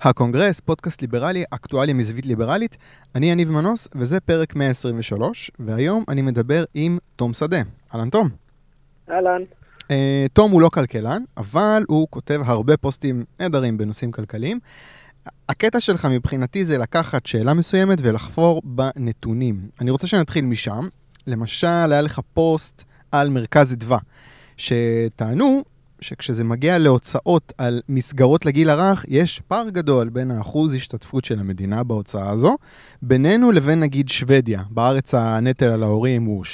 הקונגרס, 0.00 0.60
פודקאסט 0.60 1.02
ליברלי, 1.02 1.44
אקטואליה 1.50 1.94
מזווית 1.94 2.26
ליברלית. 2.26 2.76
אני 3.14 3.30
יניב 3.30 3.50
מנוס, 3.50 3.88
וזה 3.94 4.20
פרק 4.20 4.56
123, 4.56 5.50
והיום 5.58 6.04
אני 6.08 6.22
מדבר 6.22 6.64
עם 6.74 6.98
תום 7.16 7.34
שדה. 7.34 7.62
אהלן 7.94 8.10
תום. 8.10 8.28
אהלן. 9.10 9.42
אה, 9.82 9.90
תום 10.32 10.52
הוא 10.52 10.62
לא 10.62 10.68
כלכלן, 10.68 11.22
אבל 11.36 11.82
הוא 11.88 12.06
כותב 12.10 12.40
הרבה 12.44 12.76
פוסטים 12.76 13.24
נהדרים 13.40 13.78
בנושאים 13.78 14.12
כלכליים. 14.12 14.58
הקטע 15.48 15.80
שלך 15.80 16.04
מבחינתי 16.04 16.64
זה 16.64 16.78
לקחת 16.78 17.26
שאלה 17.26 17.54
מסוימת 17.54 17.98
ולחפור 18.02 18.62
בנתונים. 18.64 19.68
אני 19.80 19.90
רוצה 19.90 20.06
שנתחיל 20.06 20.44
משם. 20.44 20.88
למשל, 21.26 21.66
היה 21.66 22.02
לך 22.02 22.20
פוסט 22.34 22.84
על 23.12 23.30
מרכז 23.30 23.72
אדווה, 23.72 23.98
שטענו 24.56 25.62
שכשזה 26.00 26.44
מגיע 26.44 26.78
להוצאות 26.78 27.52
על 27.58 27.80
מסגרות 27.88 28.46
לגיל 28.46 28.70
הרך, 28.70 29.04
יש 29.08 29.42
פער 29.48 29.68
גדול 29.68 30.08
בין 30.08 30.30
האחוז 30.30 30.74
השתתפות 30.74 31.24
של 31.24 31.38
המדינה 31.38 31.84
בהוצאה 31.84 32.30
הזו, 32.30 32.56
בינינו 33.02 33.52
לבין 33.52 33.80
נגיד 33.80 34.08
שוודיה. 34.08 34.62
בארץ 34.70 35.14
הנטל 35.14 35.66
על 35.66 35.82
ההורים 35.82 36.24
הוא 36.24 36.44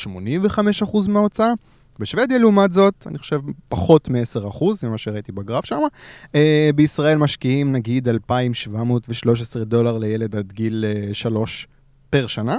85% 0.71 1.09
מההוצאה. 1.09 1.53
בשוודיה, 1.99 2.39
לעומת 2.39 2.73
זאת, 2.73 3.07
אני 3.07 3.19
חושב 3.19 3.41
פחות 3.69 4.09
מ-10%, 4.09 4.65
זה 4.75 4.89
מה 4.89 4.99
שראיתי 4.99 5.33
בגרף 5.33 5.65
שם. 5.65 5.79
Uh, 6.27 6.37
בישראל 6.75 7.19
משקיעים 7.19 7.73
נגיד 7.73 8.09
2,713 8.09 9.65
דולר 9.65 9.99
לילד 9.99 10.37
עד 10.37 10.53
גיל 10.53 10.85
uh, 11.11 11.15
3 11.15 11.69
פר 12.11 12.27
שנה. 12.27 12.57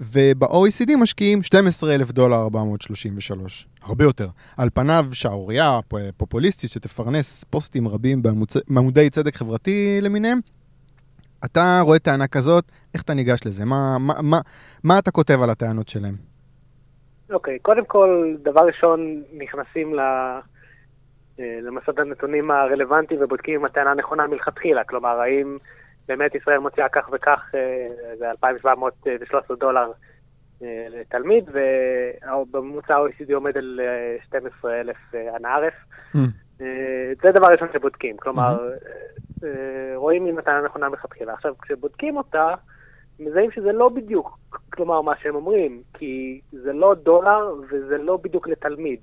וב-OECD 0.00 0.96
משקיעים 0.96 1.42
12,000 1.42 2.12
דולר 2.12 2.36
433, 2.36 3.66
הרבה 3.82 4.04
יותר. 4.04 4.28
על 4.56 4.68
פניו 4.74 5.04
שערורייה 5.12 5.80
פופוליסטית 6.16 6.70
שתפרנס 6.70 7.44
פוסטים 7.44 7.88
רבים 7.88 8.22
בעמודי 8.68 9.10
צדק 9.10 9.36
חברתי 9.36 9.98
למיניהם. 10.02 10.38
אתה 11.44 11.80
רואה 11.82 11.98
טענה 11.98 12.26
כזאת, 12.26 12.64
איך 12.94 13.02
אתה 13.02 13.14
ניגש 13.14 13.40
לזה? 13.46 13.64
מה, 13.64 13.96
מה, 14.00 14.14
מה, 14.22 14.40
מה 14.84 14.98
אתה 14.98 15.10
כותב 15.10 15.42
על 15.42 15.50
הטענות 15.50 15.88
שלהם? 15.88 16.14
אוקיי, 17.30 17.56
okay, 17.56 17.58
קודם 17.62 17.84
כל, 17.84 18.34
דבר 18.42 18.60
ראשון, 18.66 19.22
נכנסים 19.32 19.94
ל... 19.94 20.00
אה, 21.40 21.58
למסד 21.62 22.00
הנתונים 22.00 22.50
הרלוונטיים 22.50 23.20
ובודקים 23.22 23.60
אם 23.60 23.64
הטענה 23.64 23.94
נכונה 23.94 24.26
מלכתחילה. 24.26 24.84
כלומר, 24.84 25.20
האם 25.20 25.56
באמת 26.08 26.34
ישראל 26.34 26.58
מוציאה 26.58 26.88
כך 26.88 27.08
וכך, 27.12 27.50
אה, 27.54 28.14
זה 28.18 28.30
2,713 28.30 29.56
דולר 29.56 29.92
אה, 30.62 30.86
לתלמיד, 30.90 31.44
ובממוצע 31.52 32.96
ה-OECD 32.96 33.34
עומד 33.34 33.56
על 33.56 33.80
12,000 34.24 34.96
אנא 35.36 35.48
ערף. 35.48 35.74
Mm. 36.14 36.18
זה 37.22 37.30
דבר 37.34 37.46
ראשון 37.46 37.68
שבודקים, 37.72 38.16
כלומר, 38.16 38.58
mm-hmm. 38.58 39.44
רואים 39.94 40.26
אם 40.26 40.38
הטענה 40.38 40.62
נכונה 40.62 40.88
מלכתחילה. 40.88 41.32
עכשיו, 41.32 41.54
כשבודקים 41.62 42.16
אותה, 42.16 42.54
מזהים 43.20 43.50
שזה 43.50 43.72
לא 43.72 43.88
בדיוק, 43.88 44.38
כלומר, 44.72 45.00
מה 45.00 45.12
שהם 45.22 45.34
אומרים, 45.34 45.82
כי 45.94 46.40
זה 46.50 46.72
לא 46.72 46.94
דולר 46.94 47.54
וזה 47.70 47.98
לא 47.98 48.16
בדיוק 48.16 48.48
לתלמיד. 48.48 49.00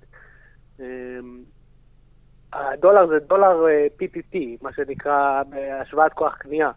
הדולר 2.53 3.07
זה 3.07 3.19
דולר 3.19 3.65
PPP, 4.01 4.37
מה 4.61 4.73
שנקרא 4.73 5.41
השוואת 5.81 6.13
כוח 6.13 6.35
קנייה. 6.37 6.71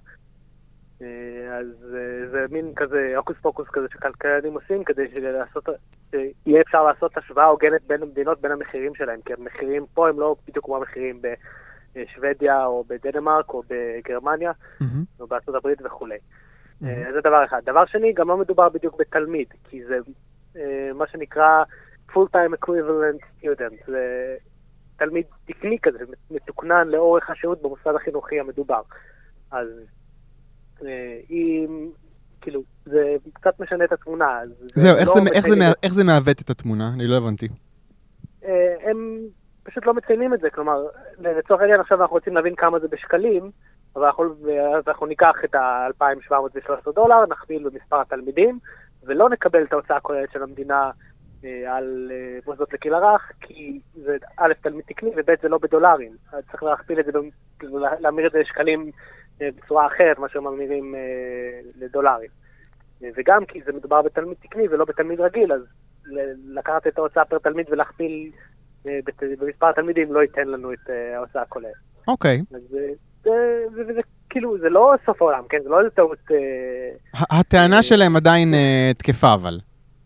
אה, 1.02 1.58
אז 1.58 1.94
אה, 1.94 2.28
זה 2.30 2.46
מין 2.50 2.72
כזה 2.76 3.12
הוקוס 3.16 3.36
פוקוס 3.42 3.68
כזה 3.68 3.86
שכלכלנים 3.92 4.54
עושים 4.54 4.84
כדי 4.84 5.02
שלעשות, 5.14 5.68
שיהיה 6.10 6.60
אפשר 6.60 6.82
לעשות 6.82 7.16
השוואה 7.16 7.46
הוגנת 7.46 7.82
בין 7.86 8.02
המדינות, 8.02 8.40
בין 8.40 8.52
המחירים 8.52 8.94
שלהם, 8.94 9.20
כי 9.24 9.32
המחירים 9.32 9.86
פה 9.94 10.08
הם 10.08 10.20
לא 10.20 10.36
בדיוק 10.48 10.64
כמו 10.64 10.76
המחירים 10.76 11.22
בשוודיה 11.94 12.66
או 12.66 12.84
בדנמרק 12.88 13.48
או 13.48 13.62
בגרמניה 13.68 14.50
mm-hmm. 14.50 14.84
או 15.20 15.26
בארצות 15.26 15.54
הברית 15.54 15.78
וכולי. 15.84 16.16
Mm-hmm. 16.16 17.12
זה 17.12 17.20
דבר 17.20 17.44
אחד. 17.44 17.60
דבר 17.64 17.86
שני, 17.86 18.12
גם 18.12 18.28
לא 18.28 18.36
מדובר 18.36 18.68
בדיוק 18.68 19.00
בתלמיד, 19.00 19.48
כי 19.64 19.84
זה 19.84 19.98
מה 20.94 21.06
שנקרא 21.06 21.64
full 22.12 22.28
time 22.34 22.54
equivalent 22.64 23.42
student, 23.42 23.86
זה 23.86 24.36
תלמיד 24.96 25.26
תקני 25.44 25.78
כזה, 25.82 25.98
מתוקנן 26.30 26.88
לאורך 26.88 27.30
השהות 27.30 27.62
במוסד 27.62 27.94
החינוכי 27.96 28.40
המדובר. 28.40 28.80
אז 29.50 29.68
אם, 31.30 31.90
כאילו, 32.40 32.62
זה 32.84 33.16
קצת 33.32 33.60
משנה 33.60 33.84
את 33.84 33.92
התמונה. 33.92 34.40
זהו, 34.74 34.96
איך, 34.96 35.08
לא 35.08 35.14
זה, 35.14 35.20
איך, 35.34 35.46
זה, 35.46 35.54
איך 35.82 35.92
זה 35.94 36.04
מעוות 36.04 36.40
את 36.40 36.50
התמונה? 36.50 36.90
אני 36.94 37.06
לא 37.06 37.16
הבנתי. 37.16 37.48
אה, 38.44 38.74
הם 38.90 39.18
פשוט 39.62 39.86
לא 39.86 39.94
מציינים 39.94 40.34
את 40.34 40.40
זה, 40.40 40.50
כלומר, 40.50 40.86
לצורך 41.18 41.60
העניין 41.60 41.80
עכשיו 41.80 42.02
אנחנו 42.02 42.16
רוצים 42.16 42.34
להבין 42.34 42.54
כמה 42.54 42.78
זה 42.78 42.88
בשקלים, 42.88 43.50
אבל 43.96 44.04
אנחנו, 44.04 44.24
אז 44.76 44.84
אנחנו 44.88 45.06
ניקח 45.06 45.34
את 45.44 45.54
ה-2,713 45.54 46.92
דולר, 46.94 47.26
נכפיל 47.30 47.68
במספר 47.68 48.00
התלמידים, 48.00 48.58
ולא 49.02 49.30
נקבל 49.30 49.62
את 49.62 49.72
ההוצאה 49.72 49.96
הכוללת 49.96 50.32
של 50.32 50.42
המדינה 50.42 50.82
אה, 50.84 50.90
על 51.68 52.12
אה, 52.14 52.38
מוסדות 52.46 52.72
לגיל 52.72 52.94
הרך, 52.94 53.32
כי 53.40 53.80
זה 53.94 54.16
א', 54.36 54.52
תלמיד 54.62 54.84
תקני, 54.88 55.10
וב', 55.16 55.30
זה 55.42 55.48
לא 55.48 55.58
בדולרים. 55.58 56.12
אז 56.32 56.44
צריך 56.50 56.62
להכפיל 56.62 57.00
את 57.00 57.04
זה, 57.04 57.12
להמיר 58.00 58.26
את 58.26 58.32
זה 58.32 58.38
לשקלים 58.38 58.90
אה, 59.42 59.48
בצורה 59.56 59.86
אחרת 59.86 60.18
מאשר 60.18 60.40
ממירים 60.40 60.94
אה, 60.94 61.00
לדולרים. 61.80 62.30
אה, 63.04 63.08
וגם 63.16 63.44
כי 63.44 63.60
זה 63.66 63.72
מדובר 63.72 64.02
בתלמיד 64.02 64.36
תקני 64.42 64.68
ולא 64.68 64.84
בתלמיד 64.84 65.20
רגיל, 65.20 65.52
אז 65.52 65.60
לקחת 66.48 66.86
את 66.86 66.98
ההוצאה 66.98 67.24
פר 67.24 67.38
תלמיד 67.38 67.66
ולהכפיל 67.70 68.30
במספר 69.20 69.68
התלמידים 69.68 70.12
לא 70.12 70.20
ייתן 70.22 70.48
לנו 70.48 70.72
את 70.72 70.90
ההוצאה 71.16 71.42
הכוללת. 71.42 71.72
אוקיי. 72.08 72.42
אז 72.54 72.60
זה 73.94 74.02
כאילו, 74.30 74.58
זה 74.58 74.68
לא 74.68 74.94
סוף 75.06 75.22
העולם, 75.22 75.42
כן? 75.48 75.58
זה 75.62 75.68
לא 75.68 75.78
איזה 75.78 75.90
טעות... 75.90 76.18
הטענה 77.14 77.82
שלהם 77.82 78.16
עדיין 78.16 78.54
תקפה, 78.98 79.34
אבל. 79.34 79.58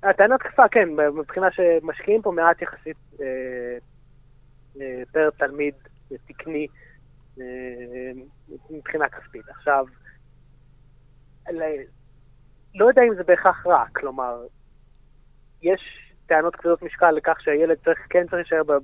הטענה 0.03 0.39
תקפה, 0.39 0.69
כן, 0.69 0.89
מבחינה 1.15 1.47
שמשקיעים 1.51 2.23
פה 2.23 2.31
מעט 2.31 2.63
יחסית 2.63 2.97
פר 5.13 5.31
תלמיד 5.39 5.75
תקני. 6.27 6.67
מבחינה 8.71 9.09
כספית. 9.09 9.49
עכשיו, 9.49 9.87
לא 12.75 12.89
יודע 12.89 13.03
אם 13.03 13.15
זה 13.15 13.23
בהכרח 13.25 13.67
רע, 13.67 13.85
כלומר, 13.95 14.47
יש 15.63 15.81
טענות 16.27 16.57
כבדות 16.57 16.83
משקל 16.83 17.11
לכך 17.11 17.41
שהילד 17.41 17.77
צריך, 17.85 17.99
כן 18.11 18.23
צריך 18.23 18.35
להישאר 18.35 18.79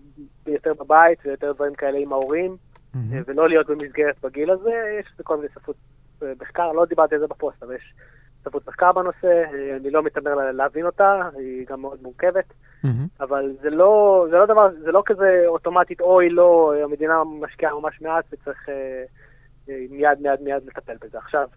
יותר 0.46 0.74
בבית 0.74 1.18
ויותר 1.24 1.52
דברים 1.52 1.74
כאלה 1.74 1.98
עם 2.02 2.12
ההורים, 2.12 2.56
mm-hmm. 2.94 2.98
ולא 3.26 3.48
להיות 3.48 3.66
במסגרת 3.66 4.16
בגיל 4.22 4.50
הזה, 4.50 4.98
יש 5.00 5.06
כל 5.22 5.36
מיני 5.36 5.48
ספרות 5.48 5.76
אה, 6.22 6.32
מחקר, 6.40 6.72
לא 6.72 6.84
דיברתי 6.84 7.14
על 7.14 7.20
זה 7.20 7.26
בפוסט, 7.26 7.62
אבל 7.62 7.74
יש 7.74 7.94
ספרות 8.44 8.68
מחקר 8.68 8.92
בנושא, 8.92 9.26
אה, 9.26 9.76
אני 9.76 9.90
לא 9.90 10.02
מתאמר 10.02 10.34
להבין 10.52 10.86
אותה, 10.86 11.28
היא 11.36 11.66
גם 11.66 11.80
מאוד 11.80 11.98
מורכבת, 12.02 12.44
mm-hmm. 12.50 12.88
אבל 13.20 13.52
זה 13.62 13.70
לא, 13.70 14.26
זה 14.30 14.36
לא 14.36 14.46
דבר, 14.46 14.68
זה 14.84 14.92
לא 14.92 15.02
כזה 15.06 15.42
אוטומטית, 15.46 16.00
אוי, 16.00 16.30
לא, 16.30 16.74
המדינה 16.84 17.22
משקיעה 17.40 17.74
ממש 17.74 18.00
מעט 18.00 18.24
וצריך... 18.32 18.68
אה, 18.68 19.04
מיד 19.90 20.18
מיד 20.20 20.40
מיד 20.42 20.62
לטפל 20.66 20.96
בזה. 21.00 21.18
עכשיו, 21.18 21.48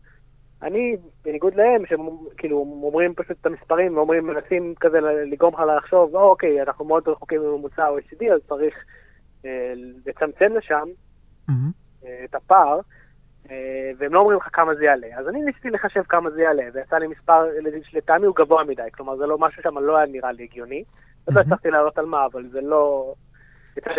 אני, 0.61 0.97
בניגוד 1.25 1.55
להם, 1.55 1.85
שהם 1.85 1.99
כאילו 2.37 2.57
אומרים 2.57 3.13
פשוט 3.13 3.37
את 3.41 3.45
המספרים 3.45 3.97
ואומרים, 3.97 4.27
מנסים 4.27 4.73
כזה 4.79 4.99
לגרום 5.01 5.53
לך 5.53 5.59
לחשוב, 5.77 6.15
או, 6.15 6.29
אוקיי, 6.29 6.61
אנחנו 6.61 6.85
מאוד 6.85 7.07
רחוקים 7.07 7.41
מממוצע 7.41 7.83
ה-OECD, 7.83 8.33
אז 8.33 8.41
צריך 8.47 8.75
אה, 9.45 9.73
לצמצם 10.05 10.53
לשם 10.57 10.87
mm-hmm. 11.49 11.53
אה, 12.05 12.21
את 12.25 12.35
הפער, 12.35 12.75
אה, 12.75 12.81
והם 13.97 14.13
לא 14.13 14.19
אומרים 14.19 14.38
לך 14.38 14.47
כמה 14.53 14.75
זה 14.75 14.85
יעלה. 14.85 15.08
אז 15.18 15.28
אני 15.28 15.41
ניסיתי 15.41 15.69
לחשב 15.69 16.02
כמה 16.09 16.30
זה 16.30 16.41
יעלה, 16.41 16.63
ויצא 16.74 16.96
לי 16.97 17.08
מספר, 17.08 17.46
לטעמי 17.94 18.25
הוא 18.25 18.35
גבוה 18.35 18.63
מדי, 18.63 18.84
כלומר 18.94 19.18
זה 19.18 19.25
לא 19.25 19.38
משהו 19.38 19.63
שם 19.63 19.78
לא 19.78 19.97
היה 19.97 20.06
נראה 20.06 20.31
לי 20.31 20.44
הגיוני. 20.44 20.84
Mm-hmm. 20.84 21.35
לא 21.35 21.41
הצלחתי 21.41 21.69
לעלות 21.69 21.97
על 21.97 22.06
מה, 22.06 22.25
אבל 22.25 22.44
זה 22.52 22.62
לא... 22.62 23.13
יצא 23.78 23.90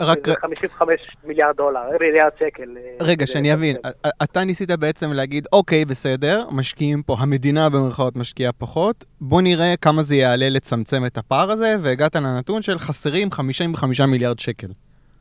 רק... 0.00 0.28
55 0.40 1.16
מיליארד 1.24 1.56
דולר, 1.56 1.80
אה, 1.80 1.98
מיליארד 2.00 2.32
שקל. 2.38 2.76
אה, 2.76 2.96
רגע, 3.00 3.26
שאני 3.26 3.54
אבין, 3.54 3.76
אתה 4.22 4.44
ניסית 4.44 4.70
בעצם 4.70 5.12
להגיד, 5.12 5.46
אוקיי, 5.52 5.84
בסדר, 5.84 6.44
משקיעים 6.50 7.02
פה, 7.02 7.16
המדינה 7.18 7.70
במרכאות 7.70 8.16
משקיעה 8.16 8.52
פחות, 8.52 9.04
בוא 9.20 9.42
נראה 9.42 9.74
כמה 9.80 10.02
זה 10.02 10.16
יעלה 10.16 10.48
לצמצם 10.48 11.06
את 11.06 11.18
הפער 11.18 11.50
הזה, 11.50 11.76
והגעת 11.82 12.16
לנתון 12.16 12.62
של 12.62 12.78
חסרים 12.78 13.30
55 13.30 14.00
מיליארד 14.00 14.38
שקל. 14.38 14.68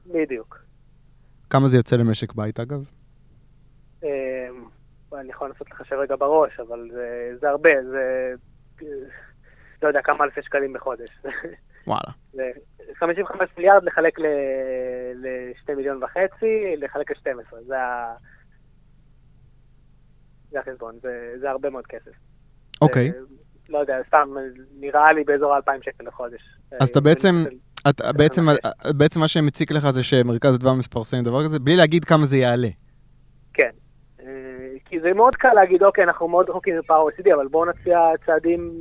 בדיוק. 0.05 0.59
כמה 1.49 1.67
זה 1.67 1.77
יוצא 1.77 1.95
למשק 1.95 2.33
בית, 2.33 2.59
אגב? 2.59 3.00
אמ, 4.03 4.65
אני 5.19 5.29
יכול 5.29 5.47
לנסות 5.47 5.71
לחשב 5.71 5.95
רגע 5.95 6.15
בראש, 6.15 6.59
אבל 6.59 6.89
זה 7.39 7.49
הרבה, 7.49 7.69
זה... 7.91 8.33
לא 9.81 9.87
יודע, 9.87 10.01
כמה 10.01 10.23
אלפי 10.23 10.41
שקלים 10.41 10.73
בחודש. 10.73 11.09
וואלה. 11.87 12.11
55 12.99 13.49
מיליארד 13.57 13.83
לחלק 13.83 14.19
ל-2 14.19 15.75
מיליון 15.75 16.03
וחצי, 16.03 16.75
לחלק 16.77 17.11
ל-12. 17.11 17.55
זה 17.67 17.79
ה... 17.79 18.13
זה 20.51 20.59
החשבון, 20.59 20.95
זה, 21.01 21.33
זה 21.39 21.49
הרבה 21.49 21.69
מאוד 21.69 21.87
כסף. 21.87 22.11
אוקיי. 22.81 23.09
Okay. 23.09 23.13
לא 23.69 23.77
יודע, 23.77 23.97
סתם 24.07 24.29
נראה 24.79 25.13
לי 25.13 25.23
באזור 25.23 25.55
2,000 25.55 25.81
שקל 25.83 26.03
לחודש. 26.07 26.41
אז 26.81 26.89
אתה 26.89 27.01
בעצם, 27.01 27.43
אתה 27.89 28.13
בעצם, 28.13 28.41
בעצם 28.97 29.19
מה 29.19 29.27
שמציק 29.27 29.71
לך 29.71 29.89
זה 29.89 30.03
שמרכז 30.03 30.55
אדווה 30.55 30.73
מפרסם 30.73 31.23
דבר 31.23 31.43
כזה, 31.45 31.59
בלי 31.59 31.75
להגיד 31.75 32.05
כמה 32.05 32.25
זה 32.25 32.37
יעלה. 32.37 32.67
כי 34.91 34.99
זה 34.99 35.13
מאוד 35.13 35.35
קל 35.35 35.53
להגיד, 35.53 35.83
אוקיי, 35.83 36.03
אנחנו 36.03 36.27
מאוד 36.27 36.49
רחוקים 36.49 36.79
מפער 36.79 36.97
ה-OECD, 36.97 37.33
אבל 37.35 37.47
בואו 37.47 37.65
נציע 37.65 37.99
צעדים 38.25 38.71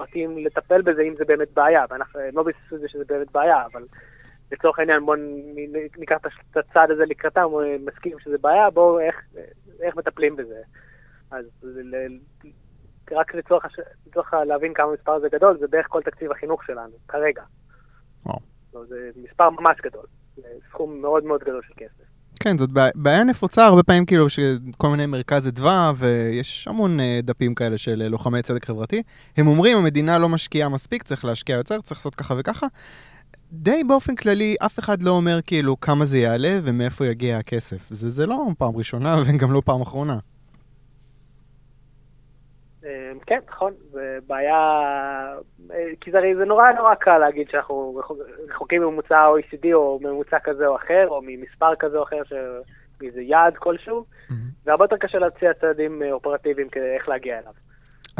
מתאים 0.00 0.38
לטפל 0.38 0.82
בזה 0.82 1.02
אם 1.02 1.14
זה 1.18 1.24
באמת 1.24 1.52
בעיה, 1.52 1.84
ואנחנו 1.90 2.20
לא 2.32 2.42
ביססו 2.42 2.76
את 2.76 2.80
זה 2.80 2.88
שזה 2.88 3.04
באמת 3.04 3.32
בעיה, 3.32 3.66
אבל 3.72 3.84
לצורך 4.52 4.78
העניין 4.78 5.06
בואו 5.06 5.16
ניקח 5.98 6.16
את 6.50 6.56
הצעד 6.56 6.90
הזה 6.90 7.04
לקראתם, 7.06 7.42
מסכים 7.84 8.18
שזה 8.18 8.38
בעיה, 8.38 8.70
בואו 8.70 9.00
איך, 9.00 9.22
איך 9.80 9.96
מטפלים 9.96 10.36
בזה. 10.36 10.60
אז 11.30 11.44
רק 13.12 13.34
לצורך, 13.34 13.64
לצורך 14.06 14.34
להבין 14.34 14.74
כמה 14.74 14.86
המספר 14.86 15.12
הזה 15.12 15.28
גדול, 15.28 15.58
זה 15.58 15.66
בערך 15.66 15.86
כל 15.88 16.02
תקציב 16.02 16.32
החינוך 16.32 16.64
שלנו, 16.64 16.92
כרגע. 17.08 17.42
וואו. 18.26 18.38
לא, 18.74 18.84
זה 18.84 19.10
מספר 19.16 19.50
ממש 19.50 19.80
גדול, 19.80 20.06
זה 20.36 20.42
סכום 20.68 21.00
מאוד 21.00 21.24
מאוד 21.24 21.40
גדול 21.40 21.62
של 21.62 21.74
כסף. 21.76 22.13
כן, 22.44 22.58
זאת 22.58 22.70
בעיה 22.94 23.24
נפוצה 23.24 23.66
הרבה 23.66 23.82
פעמים, 23.82 24.06
כאילו, 24.06 24.28
שכל 24.28 24.88
מיני 24.88 25.06
מרכז 25.06 25.48
אדווה, 25.48 25.92
ויש 25.96 26.68
המון 26.68 27.00
אה, 27.00 27.20
דפים 27.22 27.54
כאלה 27.54 27.78
של 27.78 28.02
אה, 28.02 28.08
לוחמי 28.08 28.42
צדק 28.42 28.64
חברתי. 28.64 29.02
הם 29.36 29.46
אומרים, 29.46 29.76
המדינה 29.76 30.18
לא 30.18 30.28
משקיעה 30.28 30.68
מספיק, 30.68 31.02
צריך 31.02 31.24
להשקיע 31.24 31.56
יותר, 31.56 31.80
צריך 31.80 32.00
לעשות 32.00 32.14
ככה 32.14 32.34
וככה. 32.38 32.66
די 33.52 33.84
באופן 33.84 34.14
כללי, 34.14 34.56
אף 34.66 34.78
אחד 34.78 35.02
לא 35.02 35.10
אומר 35.10 35.38
כאילו 35.46 35.80
כמה 35.80 36.04
זה 36.04 36.18
יעלה 36.18 36.58
ומאיפה 36.62 37.06
יגיע 37.06 37.36
הכסף. 37.36 37.90
זה, 37.90 38.10
זה 38.10 38.26
לא 38.26 38.46
פעם 38.58 38.76
ראשונה 38.76 39.16
וגם 39.26 39.52
לא 39.52 39.62
פעם 39.64 39.80
אחרונה. 39.80 40.18
אמ, 42.84 43.18
כן, 43.26 43.38
נכון, 43.50 43.72
זה 43.92 44.18
בעיה, 44.26 44.56
אה, 45.70 45.76
כי 46.00 46.10
זה, 46.10 46.18
זה 46.38 46.44
נורא 46.44 46.72
נורא 46.72 46.94
קל 46.94 47.18
להגיד 47.18 47.48
שאנחנו 47.50 48.00
רחוקים 48.74 48.82
מממוצע 48.82 49.18
ה-OECD 49.18 49.74
או 49.74 50.00
ממוצע 50.02 50.36
כזה 50.44 50.66
או 50.66 50.76
אחר, 50.76 51.06
או 51.08 51.20
ממספר 51.22 51.74
כזה 51.78 51.98
או 51.98 52.02
אחר, 52.02 52.22
מאיזה 53.00 53.22
יעד 53.22 53.54
כלשהו, 53.56 54.04
mm-hmm. 54.04 54.34
והרבה 54.66 54.84
יותר 54.84 54.96
קשה 54.96 55.18
להציע 55.18 55.54
צעדים 55.60 56.02
אה, 56.02 56.12
אופרטיביים 56.12 56.68
כדי 56.68 56.94
איך 56.98 57.08
להגיע 57.08 57.38
אליו. 57.38 57.52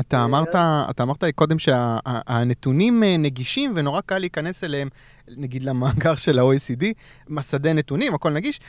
אתה 0.01 0.25
אמרת, 0.25 0.55
אתה 0.91 1.03
אמרת 1.03 1.25
קודם 1.35 1.59
שהנתונים 1.59 3.03
שה, 3.05 3.17
נגישים 3.19 3.73
ונורא 3.77 4.01
קל 4.01 4.19
להיכנס 4.19 4.65
אליהם, 4.65 4.89
נגיד 5.37 5.63
למאגר 5.63 6.15
של 6.17 6.39
ה-OECD, 6.39 6.85
מסדי 7.29 7.73
נתונים, 7.73 8.15
הכל 8.15 8.31
נגיש. 8.31 8.61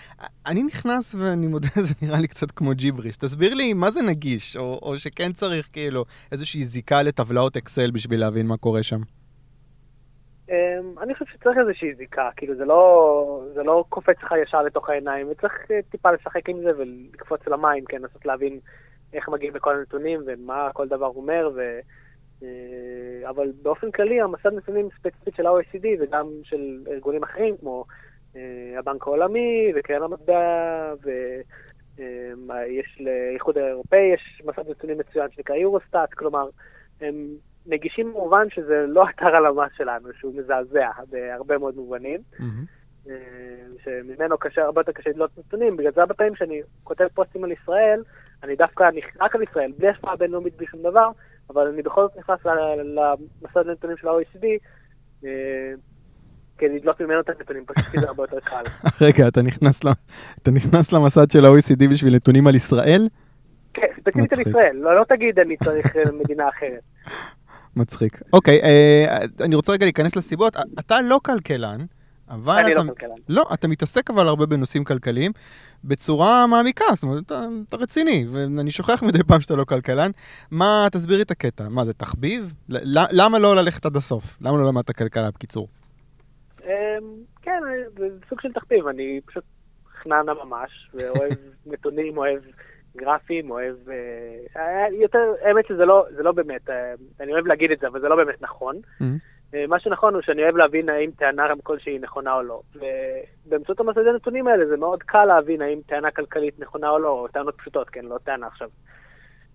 אני 0.46 0.64
נכנס 0.64 1.16
ואני 1.16 1.48
מודה, 1.48 1.68
זה 1.88 1.94
נראה 2.02 2.20
לי 2.20 2.28
קצת 2.28 2.52
כמו 2.52 2.72
ג'יבריש. 2.74 3.18
תסביר 3.18 3.54
לי 3.54 3.74
מה 3.74 3.92
זה 3.92 4.02
נגיש, 4.02 4.58
או, 4.58 4.80
או 4.82 4.98
שכן 4.98 5.34
צריך 5.34 5.70
כאילו 5.74 6.06
איזושהי 6.32 6.64
זיקה 6.64 7.02
לטבלאות 7.02 7.58
אקסל 7.58 7.92
בשביל 7.92 8.20
להבין 8.20 8.48
מה 8.48 8.58
קורה 8.58 8.84
שם. 8.84 9.02
אמ, 10.50 11.00
אני 11.02 11.14
חושב 11.14 11.26
שצריך 11.26 11.58
איזושהי 11.58 11.96
זיקה, 11.96 12.30
כאילו 12.36 12.56
זה 12.56 12.66
לא, 12.66 13.46
זה 13.54 13.64
לא 13.64 13.86
קופץ 13.90 14.18
לך 14.24 14.34
ישר 14.44 14.62
לתוך 14.62 14.90
העיניים, 14.90 15.28
וצריך 15.32 15.54
אה, 15.72 15.80
טיפה 15.90 16.12
לשחק 16.12 16.50
עם 16.50 16.60
זה 16.62 16.72
ולקפוץ 16.78 17.48
למים, 17.48 17.86
כן, 17.86 18.02
לנסות 18.02 18.26
להבין 18.26 18.60
איך 19.14 19.30
מגיעים 19.30 19.56
לכל 19.56 19.76
הנתונים 19.76 20.22
ומה 20.26 20.70
כל 20.74 20.88
דבר 20.88 21.08
אומר, 21.08 21.52
ו... 21.56 21.80
אה, 22.44 23.30
אבל 23.30 23.52
באופן 23.62 23.92
כללי 23.92 24.22
המסד 24.22 24.54
נתונים 24.54 24.90
ספציפית 25.00 25.36
של 25.36 25.46
ה-OECD 25.46 25.88
וגם 26.00 26.30
של 26.44 26.84
ארגונים 26.92 27.24
אחרים 27.24 27.58
כמו 27.58 27.86
אה, 28.36 28.80
הבנק 28.80 29.08
העולמי 29.08 29.72
וקרן 29.76 30.04
המטבע 30.04 30.94
ויש 31.96 32.98
לאיחוד 33.00 33.58
האירופאי, 33.58 34.14
יש 34.14 34.42
מסד 34.46 34.70
נתונים 34.70 34.98
מצוין 34.98 35.28
שנקרא 35.32 35.56
יורוסטאט, 35.56 36.14
כלומר 36.14 36.50
הם 37.02 37.28
נגישים 37.68 38.14
במובן 38.14 38.50
שזה 38.50 38.86
לא 38.88 39.06
אתר 39.10 39.36
הלמ"ס 39.36 39.72
שלנו, 39.78 40.10
שהוא 40.20 40.34
מזעזע 40.36 40.90
בהרבה 41.10 41.58
מאוד 41.58 41.76
מובנים. 41.76 42.20
Mm-hmm. 42.40 43.12
שממנו 43.84 44.38
קשה, 44.38 44.62
הרבה 44.62 44.82
יותר 44.82 44.92
קשה 44.92 45.10
לדלות 45.10 45.32
נתונים, 45.38 45.78
בגלל 45.78 45.92
זה 45.96 46.02
הרבה 46.02 46.14
פעמים 46.14 46.34
כשאני 46.34 46.62
כותב 46.84 47.08
פוסטים 47.14 47.44
על 47.44 47.52
ישראל, 47.52 48.04
אני 48.44 48.56
דווקא 48.56 48.90
רק 49.22 49.36
על 49.36 49.44
ישראל, 49.44 49.72
בלי 49.78 49.90
השפעה 49.90 50.16
בינלאומית, 50.16 50.58
בלי 50.58 50.68
שום 50.68 50.84
דבר, 50.84 51.10
אבל 51.50 51.68
אני 51.68 51.82
בכל 51.82 52.02
זאת 52.02 52.18
נכנס 52.18 52.40
למסד 52.96 53.70
הנתונים 53.70 53.98
של 53.98 54.08
ה-OECD, 54.08 54.46
אה, 55.26 55.74
כדי 56.58 56.76
לדלות 56.76 57.02
ממנו 57.02 57.20
את 57.20 57.30
הנתונים, 57.30 57.66
פשוט 57.66 57.86
כי 57.92 58.00
זה 58.00 58.08
הרבה 58.08 58.24
יותר 58.24 58.40
קל. 58.40 58.64
רגע, 59.08 59.28
אתה 59.28 59.42
נכנס. 59.42 59.82
אתה 60.42 60.52
נכנס 60.52 60.94
למסד 60.94 61.32
של 61.32 61.46
ה-OECD 61.46 61.90
בשביל 61.92 62.16
נתונים 62.16 62.48
על 62.48 62.56
ישראל? 62.56 63.08
כן, 63.74 63.88
ספציפית 64.00 64.34
על 64.34 64.40
ישראל, 64.40 64.76
לא, 64.76 64.96
לא 64.96 65.04
תגיד 65.04 65.40
אני 65.40 65.58
צריך 65.58 65.96
אה, 65.96 66.12
מדינה 66.12 66.50
אחרת. 66.50 66.82
מצחיק. 67.76 68.22
אוקיי, 68.34 68.62
אה, 68.64 69.18
אני 69.42 69.56
רוצה 69.56 69.72
רגע 69.72 69.86
להיכנס 69.86 70.16
לסיבות. 70.16 70.56
אתה 70.80 71.02
לא 71.02 71.20
כלכלן, 71.26 71.78
אבל 72.30 72.54
אני 72.54 72.74
אתה... 72.74 72.84
לא 72.84 72.88
כלכלן. 72.88 73.16
לא, 73.30 73.46
אתה 73.54 73.68
מתעסק 73.68 74.10
אבל 74.10 74.28
הרבה 74.28 74.46
בנושאים 74.46 74.84
כלכליים 74.84 75.32
בצורה 75.84 76.48
מעמיקה, 76.48 76.86
זאת 76.94 77.04
אומרת, 77.04 77.24
אתה, 77.26 77.46
אתה 77.68 77.78
רציני, 77.78 78.26
ואני 78.32 78.72
שוכח 78.72 79.04
מדי 79.04 79.24
פעם 79.24 79.42
שאתה 79.42 79.56
לא 79.56 79.64
כלכלן. 79.64 80.12
מה, 80.52 80.88
תסביר 80.92 81.22
את 81.22 81.32
הקטע, 81.32 81.70
מה 81.70 81.86
זה 81.86 81.94
תחביב? 81.94 82.54
למה 83.12 83.40
לא 83.40 83.56
ללכת 83.56 83.86
עד 83.86 83.96
הסוף? 83.96 84.38
למה 84.42 84.58
לא 84.58 84.68
למדת 84.68 84.92
כלכלה 84.92 85.32
בקיצור? 85.32 85.68
אמ, 86.64 86.70
כן, 87.42 87.62
זה 87.98 88.08
סוג 88.30 88.42
של 88.42 88.54
תחביב, 88.54 88.88
אני 88.88 89.20
פשוט 89.26 89.44
חננה 90.04 90.34
ממש, 90.46 90.90
ואוהב 90.94 91.34
נתונים, 91.72 92.18
אוהב 92.18 92.40
גרפים, 92.96 93.52
אוהב... 93.52 93.76
אה, 94.58 94.86
יותר, 94.92 95.34
האמת 95.42 95.68
שזה 95.68 95.86
לא, 95.86 96.06
לא 96.18 96.32
באמת, 96.32 96.70
אה, 96.70 96.94
אני 97.20 97.34
אוהב 97.34 97.48
להגיד 97.48 97.72
את 97.72 97.80
זה, 97.80 97.88
אבל 97.88 98.02
זה 98.02 98.10
לא 98.10 98.16
באמת 98.16 98.42
נכון. 98.42 98.76
Mm-hmm. 98.76 99.04
אה, 99.56 99.68
מה 99.68 99.80
שנכון 99.80 100.14
הוא 100.14 100.22
שאני 100.22 100.44
אוהב 100.44 100.58
להבין 100.58 100.90
האם 100.90 101.12
טענה 101.12 101.48
כלשהי 101.64 102.00
נכונה 102.00 102.34
או 102.34 102.44
לא. 102.44 102.62
ובאמצעות 102.76 103.80
המסדי 103.80 104.10
הנתונים 104.10 104.48
האלה 104.48 104.66
זה 104.66 104.78
מאוד 104.78 105.04
קל 105.04 105.26
להבין 105.26 105.62
האם 105.62 105.80
טענה 105.86 106.12
כלכלית 106.12 106.60
נכונה 106.60 106.90
או 106.90 107.00
לא, 107.00 107.10
או 107.10 107.28
טענות 107.28 107.58
פשוטות, 107.58 107.90
כן, 107.90 108.06
לא 108.06 108.18
טענה 108.24 108.48
עכשיו, 108.48 108.70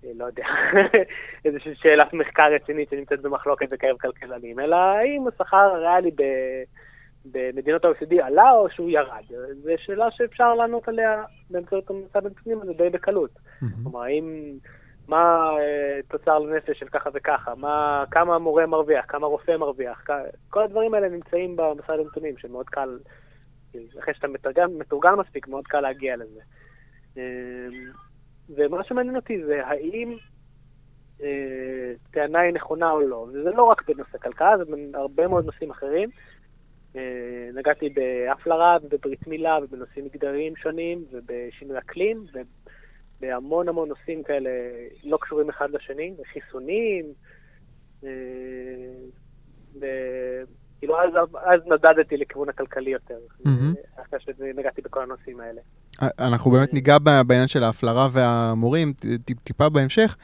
אה, 0.04 0.10
לא 0.16 0.24
יודע, 0.24 0.46
איזושהי 1.44 1.74
שאלת 1.74 2.12
מחקר 2.12 2.52
רצינית 2.54 2.90
שנמצאת 2.90 3.20
במחלוקת 3.20 3.72
בקרב 3.72 3.96
כלכלנים, 4.00 4.60
אלא 4.60 4.76
האם 4.76 5.26
השכר 5.28 5.56
הריאלי 5.56 6.10
ב... 6.10 6.22
במדינות 7.24 7.84
ה-OECD 7.84 8.22
עלה 8.22 8.50
או 8.50 8.70
שהוא 8.70 8.90
ירד. 8.90 9.24
זו 9.62 9.70
שאלה 9.76 10.10
שאפשר 10.10 10.54
לענות 10.54 10.88
עליה 10.88 11.24
באמצעות 11.50 11.90
המסד 11.90 12.26
הנתונים 12.26 12.60
הזה 12.62 12.72
די 12.72 12.90
בקלות. 12.90 13.30
כלומר, 13.82 14.02
האם... 14.02 14.58
מה 15.10 15.50
אה, 15.58 16.00
תוצר 16.08 16.38
לנפש 16.38 16.78
של 16.78 16.88
ככה 16.88 17.10
וככה, 17.14 17.54
מה, 17.54 18.04
כמה 18.10 18.38
מורה 18.38 18.66
מרוויח, 18.66 19.04
כמה 19.08 19.26
רופא 19.26 19.56
מרוויח, 19.56 20.04
כל 20.50 20.62
הדברים 20.62 20.94
האלה 20.94 21.08
נמצאים 21.08 21.56
במסד 21.56 21.98
הנתונים, 22.00 22.38
שמאוד 22.38 22.66
קל, 22.68 22.98
אחרי 23.98 24.14
שאתה 24.14 24.28
מתורגל, 24.28 24.66
מתורגל 24.66 25.14
מספיק, 25.14 25.48
מאוד 25.48 25.66
קל 25.66 25.80
להגיע 25.80 26.16
לזה. 26.16 26.40
אמ, 27.16 27.22
ומה 28.56 28.84
שמעניין 28.84 29.16
אותי 29.16 29.44
זה 29.44 29.66
האם 29.66 30.16
אה, 31.22 31.92
טענה 32.10 32.40
היא 32.40 32.54
נכונה 32.54 32.90
או 32.90 33.00
לא, 33.00 33.26
וזה 33.28 33.50
לא 33.50 33.62
רק 33.62 33.88
בנושא 33.88 34.18
כלכלה, 34.18 34.58
זה 34.58 34.64
בהרבה 34.90 35.26
מאוד 35.26 35.44
נושאים 35.44 35.70
אחרים. 35.70 36.08
אה, 36.96 37.50
נגעתי 37.54 37.88
בהפלרה 37.88 38.76
ובברית 38.82 39.26
מילה 39.26 39.58
ובנושאים 39.62 40.04
מגדריים 40.04 40.56
שונים 40.56 41.04
ובשינוי 41.12 41.78
אקלים 41.78 42.26
בהמון 43.20 43.68
המון 43.68 43.88
נושאים 43.88 44.22
כאלה 44.22 44.50
לא 45.04 45.18
קשורים 45.20 45.48
אחד 45.48 45.70
לשני, 45.70 46.14
חיסונים, 46.32 47.04
אה, 48.04 48.10
כאילו 50.78 51.00
אז, 51.00 51.10
אז 51.44 51.60
נדדתי 51.66 52.16
לכיוון 52.16 52.48
הכלכלי 52.48 52.90
יותר, 52.90 53.18
mm-hmm. 53.44 54.00
אחרי 54.02 54.18
שנגעתי 54.20 54.82
בכל 54.82 55.02
הנושאים 55.02 55.40
האלה. 55.40 55.60
אה, 56.02 56.08
אנחנו 56.28 56.50
באמת 56.50 56.74
ניגע 56.74 56.98
בעניין 57.26 57.48
של 57.48 57.62
ההפלרה 57.62 58.08
והמורים 58.12 58.92
טיפה 59.44 59.68
בהמשך. 59.68 60.16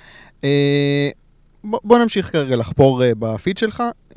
אה, 1.75 1.79
בוא 1.85 1.99
נמשיך 1.99 2.33
כרגע 2.33 2.57
לחפור 2.57 3.03
uh, 3.03 3.05
בפיד 3.19 3.59
שלך, 3.59 3.83
uh, 4.11 4.17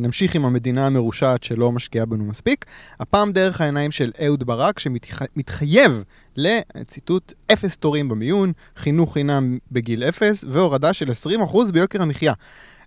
נמשיך 0.00 0.34
עם 0.34 0.44
המדינה 0.44 0.86
המרושעת 0.86 1.42
שלא 1.42 1.72
משקיעה 1.72 2.06
בנו 2.06 2.24
מספיק, 2.24 2.64
הפעם 3.00 3.32
דרך 3.32 3.60
העיניים 3.60 3.90
של 3.90 4.10
אהוד 4.26 4.44
ברק 4.44 4.78
שמתחייב 4.78 6.04
לציטוט 6.36 7.32
אפס 7.52 7.76
תורים 7.76 8.08
במיון, 8.08 8.52
חינוך 8.76 9.14
חינם 9.14 9.58
בגיל 9.72 10.04
אפס 10.04 10.44
והורדה 10.52 10.92
של 10.92 11.06
20% 11.06 11.72
ביוקר 11.72 12.02
המחיה. 12.02 12.32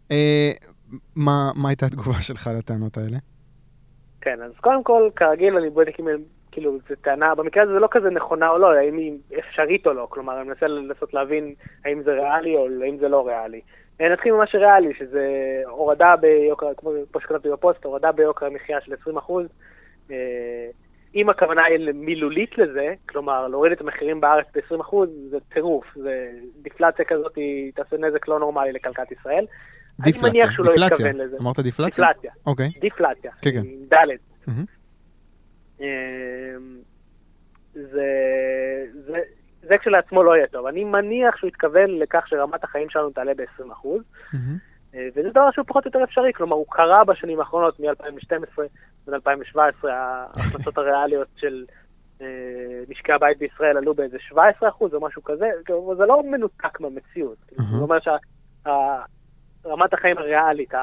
Uh, 0.09 0.13
מה, 1.15 1.51
מה 1.55 1.69
הייתה 1.69 1.85
התגובה 1.85 2.21
שלך 2.21 2.49
לטענות 2.57 2.97
האלה? 2.97 3.17
כן, 4.21 4.41
אז 4.45 4.51
קודם 4.61 4.83
כל, 4.83 5.09
כרגיל 5.15 5.57
אני 5.57 5.69
בודק 5.69 5.99
אם 5.99 6.07
כאילו, 6.53 6.77
זו 6.89 6.95
טענה, 7.01 7.35
במקרה 7.35 7.63
הזה 7.63 7.73
זה 7.73 7.79
לא 7.79 7.87
כזה 7.91 8.09
נכונה 8.09 8.49
או 8.49 8.57
לא, 8.57 8.73
האם 8.73 8.97
היא 8.97 9.17
אפשרית 9.39 9.87
או 9.87 9.93
לא, 9.93 10.07
כלומר, 10.09 10.41
אני 10.41 10.47
מנסה 10.47 10.67
לנסות 10.67 11.13
להבין 11.13 11.53
האם 11.85 12.03
זה 12.03 12.11
ריאלי 12.11 12.55
או 12.55 12.67
האם 12.83 12.97
זה 12.97 13.07
לא 13.07 13.27
ריאלי. 13.27 13.61
אה, 14.01 14.09
נתחיל 14.09 14.33
ממה 14.33 14.47
שריאלי, 14.47 14.93
שזה 14.99 15.27
הורדה 15.67 16.15
ביוקר, 16.15 16.67
כמו 16.77 16.91
שכתבתי 17.21 17.49
בפוסט, 17.49 17.83
הורדה 17.85 18.11
ביוקר 18.11 18.45
המחיה 18.45 18.81
של 18.81 18.93
20%. 18.93 19.31
אה, 20.11 20.15
אם 21.15 21.29
הכוונה 21.29 21.63
היא 21.63 21.91
מילולית 21.93 22.57
לזה, 22.57 22.93
כלומר 23.09 23.47
להוריד 23.47 23.71
את 23.71 23.81
המחירים 23.81 24.21
בארץ 24.21 24.45
ב-20%, 24.55 24.95
זה 25.29 25.37
טירוף, 25.53 25.85
זה 25.95 26.31
דיפלציה 26.61 27.05
כזאת, 27.05 27.35
היא 27.35 27.71
תעשה 27.75 27.97
נזק 27.97 28.27
לא 28.27 28.39
נורמלי 28.39 28.71
לכלכלת 28.71 29.11
ישראל. 29.11 29.45
דיפלציה, 29.99 30.29
אני 30.29 30.39
מניח 30.39 30.51
שהוא 30.51 30.65
דיפלציה. 30.65 31.05
לא 31.05 31.09
התכוון 31.09 31.27
לזה. 31.27 31.37
אמרת 31.41 31.59
דיפלציה? 31.59 32.05
דיפלציה. 32.05 32.31
אוקיי. 32.45 32.69
דיפלציה. 32.79 33.31
כן, 33.41 33.51
כן. 33.51 33.95
ד'. 33.95 34.17
זה, 37.73 38.07
זה, 38.93 39.17
זה 39.67 39.77
כשלעצמו 39.77 40.23
לא 40.23 40.35
יהיה 40.35 40.47
טוב. 40.47 40.65
אני 40.65 40.83
מניח 40.83 41.37
שהוא 41.37 41.47
התכוון 41.47 41.89
לכך 41.89 42.27
שרמת 42.27 42.63
החיים 42.63 42.89
שלנו 42.89 43.09
תעלה 43.09 43.31
ב-20%, 43.33 43.87
אה, 44.95 45.07
וזה 45.15 45.29
דבר 45.29 45.51
שהוא 45.51 45.65
פחות 45.67 45.85
או 45.85 45.87
יותר 45.87 46.03
אפשרי, 46.03 46.33
כלומר 46.33 46.55
הוא 46.55 46.65
קרה 46.69 47.03
בשנים 47.03 47.39
האחרונות, 47.39 47.79
מ-2012 47.79 48.61
עד 49.07 49.13
2017, 49.13 49.93
ההכנסות 49.93 50.77
הריאליות 50.77 51.27
של 51.35 51.65
אה, 52.21 52.27
משקי 52.89 53.11
הבית 53.11 53.37
בישראל 53.37 53.77
עלו 53.77 53.93
באיזה 53.93 54.17
17% 54.31 54.35
או 54.93 55.01
משהו 55.01 55.23
כזה, 55.23 55.49
כלומר 55.67 55.95
זה 55.95 56.05
לא 56.05 56.23
מנותק 56.23 56.79
מהמציאות. 56.79 57.37
זאת 57.71 57.81
אומרת 57.81 58.03
שרמת 59.63 59.93
החיים 59.93 60.17
הריאלית 60.17 60.73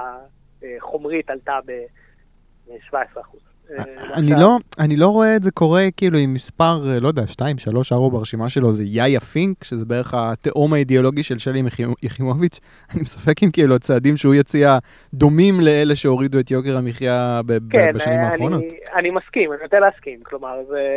החומרית 0.62 1.30
עלתה 1.30 1.58
ב-17%. 1.66 3.50
אה, 3.78 3.84
אני 4.14 4.30
לא, 4.40 4.56
אני 4.78 4.96
לא 4.96 5.06
רואה 5.06 5.36
את 5.36 5.42
זה 5.42 5.50
קורה 5.50 5.82
כאילו 5.96 6.18
עם 6.18 6.34
מספר, 6.34 6.90
אה, 6.90 7.00
לא 7.00 7.08
יודע, 7.08 7.26
2, 7.26 7.58
3, 7.58 7.92
4 7.92 8.08
ברשימה 8.08 8.48
שלו, 8.48 8.72
זה 8.72 8.84
יאיה 8.84 9.20
פינק, 9.20 9.64
שזה 9.64 9.84
בערך 9.84 10.14
התאום 10.14 10.74
האידיאולוגי 10.74 11.22
של 11.22 11.38
שלי 11.38 11.62
יחימוביץ'. 12.02 12.60
אני 12.94 13.02
מספק 13.02 13.42
אם 13.42 13.50
כאילו 13.50 13.74
הצעדים 13.74 14.16
שהוא 14.16 14.34
יציע 14.34 14.78
דומים 15.14 15.60
לאלה 15.60 15.96
שהורידו 15.96 16.40
את 16.40 16.50
יוקר 16.50 16.76
המחיה 16.76 17.40
כן, 17.70 17.92
בשנים 17.94 18.18
אה, 18.18 18.30
האחרונות. 18.30 18.60
כן, 18.60 18.76
אני, 18.94 19.00
אני 19.00 19.10
מסכים, 19.10 19.52
אני 19.52 19.62
נוטה 19.62 19.78
להסכים, 19.78 20.20
כלומר, 20.22 20.54
זה... 20.68 20.96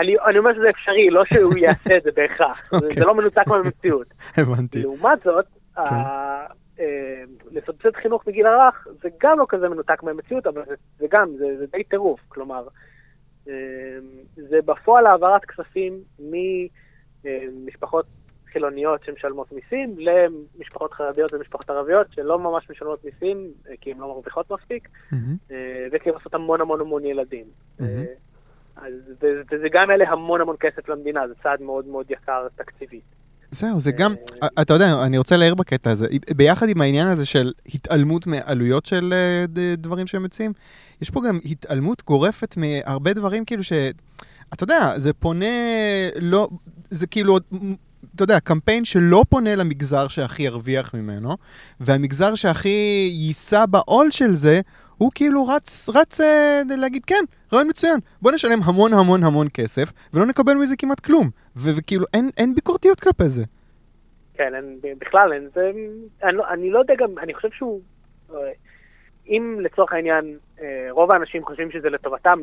אני, 0.00 0.14
אני 0.28 0.38
אומר 0.38 0.54
שזה 0.54 0.70
אפשרי, 0.70 1.10
לא 1.10 1.22
שהוא 1.24 1.56
יעשה 1.56 1.96
את 1.96 2.02
זה 2.02 2.10
בהכרח, 2.16 2.62
okay. 2.64 2.68
זה, 2.70 2.76
אוקיי. 2.76 3.02
זה 3.02 3.04
לא 3.04 3.14
מנותק 3.14 3.46
מהמציאות. 3.46 4.06
הבנתי. 4.36 4.82
לעומת 4.82 5.18
זאת, 5.24 5.44
כן. 5.76 5.82
אה, 6.80 7.22
לסבסד 7.50 7.96
חינוך 7.96 8.26
מגיל 8.26 8.46
הרך 8.46 8.86
זה 9.02 9.08
גם 9.20 9.38
לא 9.38 9.46
כזה 9.48 9.68
מנותק 9.68 10.02
מהמציאות, 10.02 10.46
אבל 10.46 10.62
זה, 10.66 10.74
זה 10.98 11.06
גם, 11.10 11.36
זה, 11.36 11.58
זה 11.58 11.66
די 11.66 11.84
טירוף. 11.84 12.20
כלומר, 12.28 12.66
אה, 13.48 13.52
זה 14.36 14.58
בפועל 14.64 15.06
העברת 15.06 15.44
כספים 15.44 16.00
ממשפחות 16.18 18.06
חילוניות 18.52 19.04
שמשלמות 19.04 19.52
מיסים 19.52 19.94
למשפחות 19.98 20.92
חרדיות 20.92 21.32
ומשפחות 21.32 21.70
ערביות 21.70 22.06
שלא 22.12 22.38
ממש 22.38 22.70
משלמות 22.70 23.04
מיסים 23.04 23.52
אה, 23.68 23.74
כי 23.80 23.92
הן 23.92 23.98
לא 23.98 24.08
מרוויחות 24.08 24.50
מספיק, 24.50 24.88
mm-hmm. 24.88 25.52
וכי 25.92 26.08
הן 26.08 26.14
עושות 26.14 26.34
המון 26.34 26.60
המון 26.60 26.80
המון 26.80 27.04
ילדים. 27.04 27.46
Mm-hmm. 27.80 27.84
אז, 28.76 28.92
וזה 29.20 29.68
גם 29.72 29.90
אלה 29.90 30.10
המון 30.10 30.40
המון 30.40 30.56
כסף 30.60 30.88
למדינה, 30.88 31.28
זה 31.28 31.34
צעד 31.42 31.62
מאוד 31.62 31.86
מאוד 31.86 32.10
יקר 32.10 32.48
תקציבית. 32.54 33.23
זהו, 33.54 33.80
זה 33.80 33.92
גם, 33.92 34.14
אתה 34.60 34.74
יודע, 34.74 35.04
אני 35.04 35.18
רוצה 35.18 35.36
להעיר 35.36 35.54
בקטע 35.54 35.90
הזה, 35.90 36.06
ביחד 36.36 36.68
עם 36.68 36.80
העניין 36.80 37.08
הזה 37.08 37.26
של 37.26 37.52
התעלמות 37.74 38.26
מעלויות 38.26 38.86
של 38.86 39.14
אה, 39.16 39.76
דברים 39.76 40.06
שהם 40.06 40.22
מציעים, 40.22 40.52
יש 41.02 41.10
פה 41.10 41.20
גם 41.28 41.38
התעלמות 41.44 42.02
גורפת 42.06 42.56
מהרבה 42.56 43.12
דברים 43.12 43.44
כאילו 43.44 43.64
ש... 43.64 43.72
אתה 44.52 44.64
יודע, 44.64 44.98
זה 44.98 45.12
פונה, 45.12 45.46
לא, 46.20 46.48
זה 46.90 47.06
כאילו, 47.06 47.38
אתה 48.14 48.22
יודע, 48.22 48.40
קמפיין 48.40 48.84
שלא 48.84 49.24
פונה 49.28 49.56
למגזר 49.56 50.08
שהכי 50.08 50.42
ירוויח 50.42 50.94
ממנו, 50.94 51.36
והמגזר 51.80 52.34
שהכי 52.34 53.10
יישא 53.12 53.66
בעול 53.66 54.10
של 54.10 54.34
זה, 54.34 54.60
הוא 54.98 55.10
כאילו 55.14 55.46
רץ, 55.46 55.88
רץ 55.88 56.20
אה, 56.20 56.62
להגיד, 56.78 57.04
כן, 57.04 57.24
רעיון 57.52 57.68
מצוין, 57.68 58.00
בוא 58.22 58.32
נשלם 58.32 58.58
המון 58.64 58.92
המון 58.92 59.22
המון 59.22 59.46
כסף, 59.54 59.92
ולא 60.14 60.26
נקבל 60.26 60.54
מזה 60.54 60.76
כמעט 60.76 61.00
כלום. 61.00 61.30
וכאילו, 61.56 62.04
אין, 62.14 62.28
אין 62.36 62.54
ביקורתיות 62.54 63.00
כלפי 63.00 63.28
זה. 63.28 63.44
כן, 64.34 64.54
אין, 64.54 64.78
בכלל 64.98 65.32
אין. 65.32 65.48
זה, 65.54 65.70
אני, 66.22 66.36
לא, 66.36 66.44
אני 66.50 66.70
לא 66.70 66.78
יודע 66.78 66.94
גם, 66.94 67.18
אני 67.18 67.34
חושב 67.34 67.48
שהוא... 67.50 67.80
אה, 68.34 68.52
אם 69.26 69.58
לצורך 69.60 69.92
העניין, 69.92 70.38
אה, 70.60 70.86
רוב 70.90 71.10
האנשים 71.10 71.44
חושבים 71.44 71.70
שזה 71.70 71.90
לטובתם, 71.90 72.38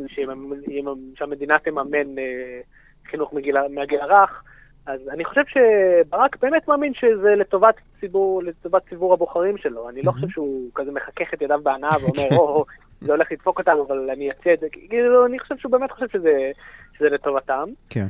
שהמדינה 1.15 1.59
תממן 1.59 2.17
אה, 2.17 2.61
חינוך 3.09 3.33
מגיל, 3.33 3.55
מהגיל 3.67 3.99
הרך, 3.99 4.43
אז 4.85 4.99
אני 5.09 5.25
חושב 5.25 5.41
שברק 5.47 6.37
באמת 6.41 6.67
מאמין 6.67 6.93
שזה 6.93 7.35
לטובת 7.35 7.75
ציבור, 7.99 8.43
לטובת 8.43 8.89
ציבור 8.89 9.13
הבוחרים 9.13 9.57
שלו. 9.57 9.89
אני 9.89 10.01
לא 10.01 10.11
חושב 10.11 10.29
שהוא 10.29 10.69
כזה 10.75 10.91
מחכך 10.91 11.33
את 11.33 11.41
ידיו 11.41 11.59
בהנאה 11.63 11.95
ואומר, 12.01 12.37
או, 12.37 12.65
זה 13.01 13.11
הולך 13.11 13.31
לדפוק 13.31 13.59
אותנו, 13.59 13.85
אבל 13.87 14.09
אני 14.09 14.31
אציע 14.31 14.53
את 14.53 14.59
זה. 14.59 14.67
כאילו, 14.71 15.25
אני 15.25 15.39
חושב 15.39 15.55
שהוא 15.57 15.71
באמת 15.71 15.91
חושב 15.91 16.07
שזה, 16.13 16.51
שזה 16.97 17.09
לטובתם. 17.09 17.69
כן. 17.89 18.07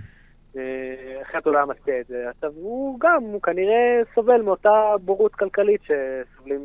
אחרת 1.21 1.45
הוא 1.45 1.53
לא 1.53 1.57
היה 1.57 1.65
מציע 1.65 1.99
את 2.01 2.07
זה. 2.07 2.25
עכשיו, 2.35 2.51
הוא 2.55 2.99
גם, 2.99 3.23
הוא 3.23 3.41
כנראה 3.41 4.01
סובל 4.15 4.41
מאותה 4.41 4.93
בורות 5.01 5.35
כלכלית 5.35 5.81
שסובלים 5.83 6.61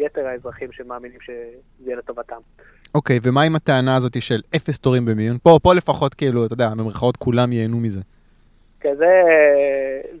יתר 0.00 0.26
האזרחים 0.26 0.72
שמאמינים 0.72 1.18
שזה 1.20 1.86
יהיה 1.86 1.96
לטובתם. 1.96 2.36
אוקיי, 2.94 3.18
ומה 3.22 3.42
עם 3.42 3.56
הטענה 3.56 3.96
הזאת 3.96 4.22
של 4.22 4.40
אפס 4.56 4.78
תורים 4.78 5.04
במיון? 5.04 5.38
פה, 5.42 5.58
פה 5.62 5.74
לפחות, 5.74 6.14
כאילו, 6.14 6.46
אתה 6.46 6.54
יודע, 6.54 6.70
במרכאות 6.70 7.16
כולם 7.16 7.52
ייהנו 7.52 7.76
מזה. 7.76 8.00
כן, 8.82 8.94
זה, 8.94 9.10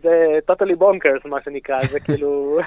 זה 0.02 0.38
totally 0.50 0.76
bonkers, 0.80 1.28
מה 1.28 1.42
שנקרא, 1.42 1.84
זה 1.84 2.00
כאילו... 2.04 2.58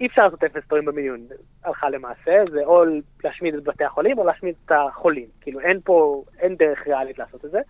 אי 0.00 0.06
אפשר 0.06 0.24
לעשות 0.24 0.44
אפס 0.44 0.62
תורים 0.68 0.84
במיון, 0.84 1.26
הלכה 1.64 1.90
למעשה, 1.90 2.44
זה 2.48 2.64
או 2.64 2.84
להשמיד 3.24 3.54
את 3.54 3.64
בתי 3.64 3.84
החולים 3.84 4.18
או 4.18 4.24
להשמיד 4.24 4.54
את 4.64 4.72
החולים. 4.72 5.26
כאילו, 5.40 5.60
אין 5.60 5.80
פה, 5.84 6.22
אין 6.38 6.56
דרך 6.56 6.86
ריאלית 6.86 7.18
לעשות 7.18 7.44
את 7.44 7.50
זה. 7.50 7.60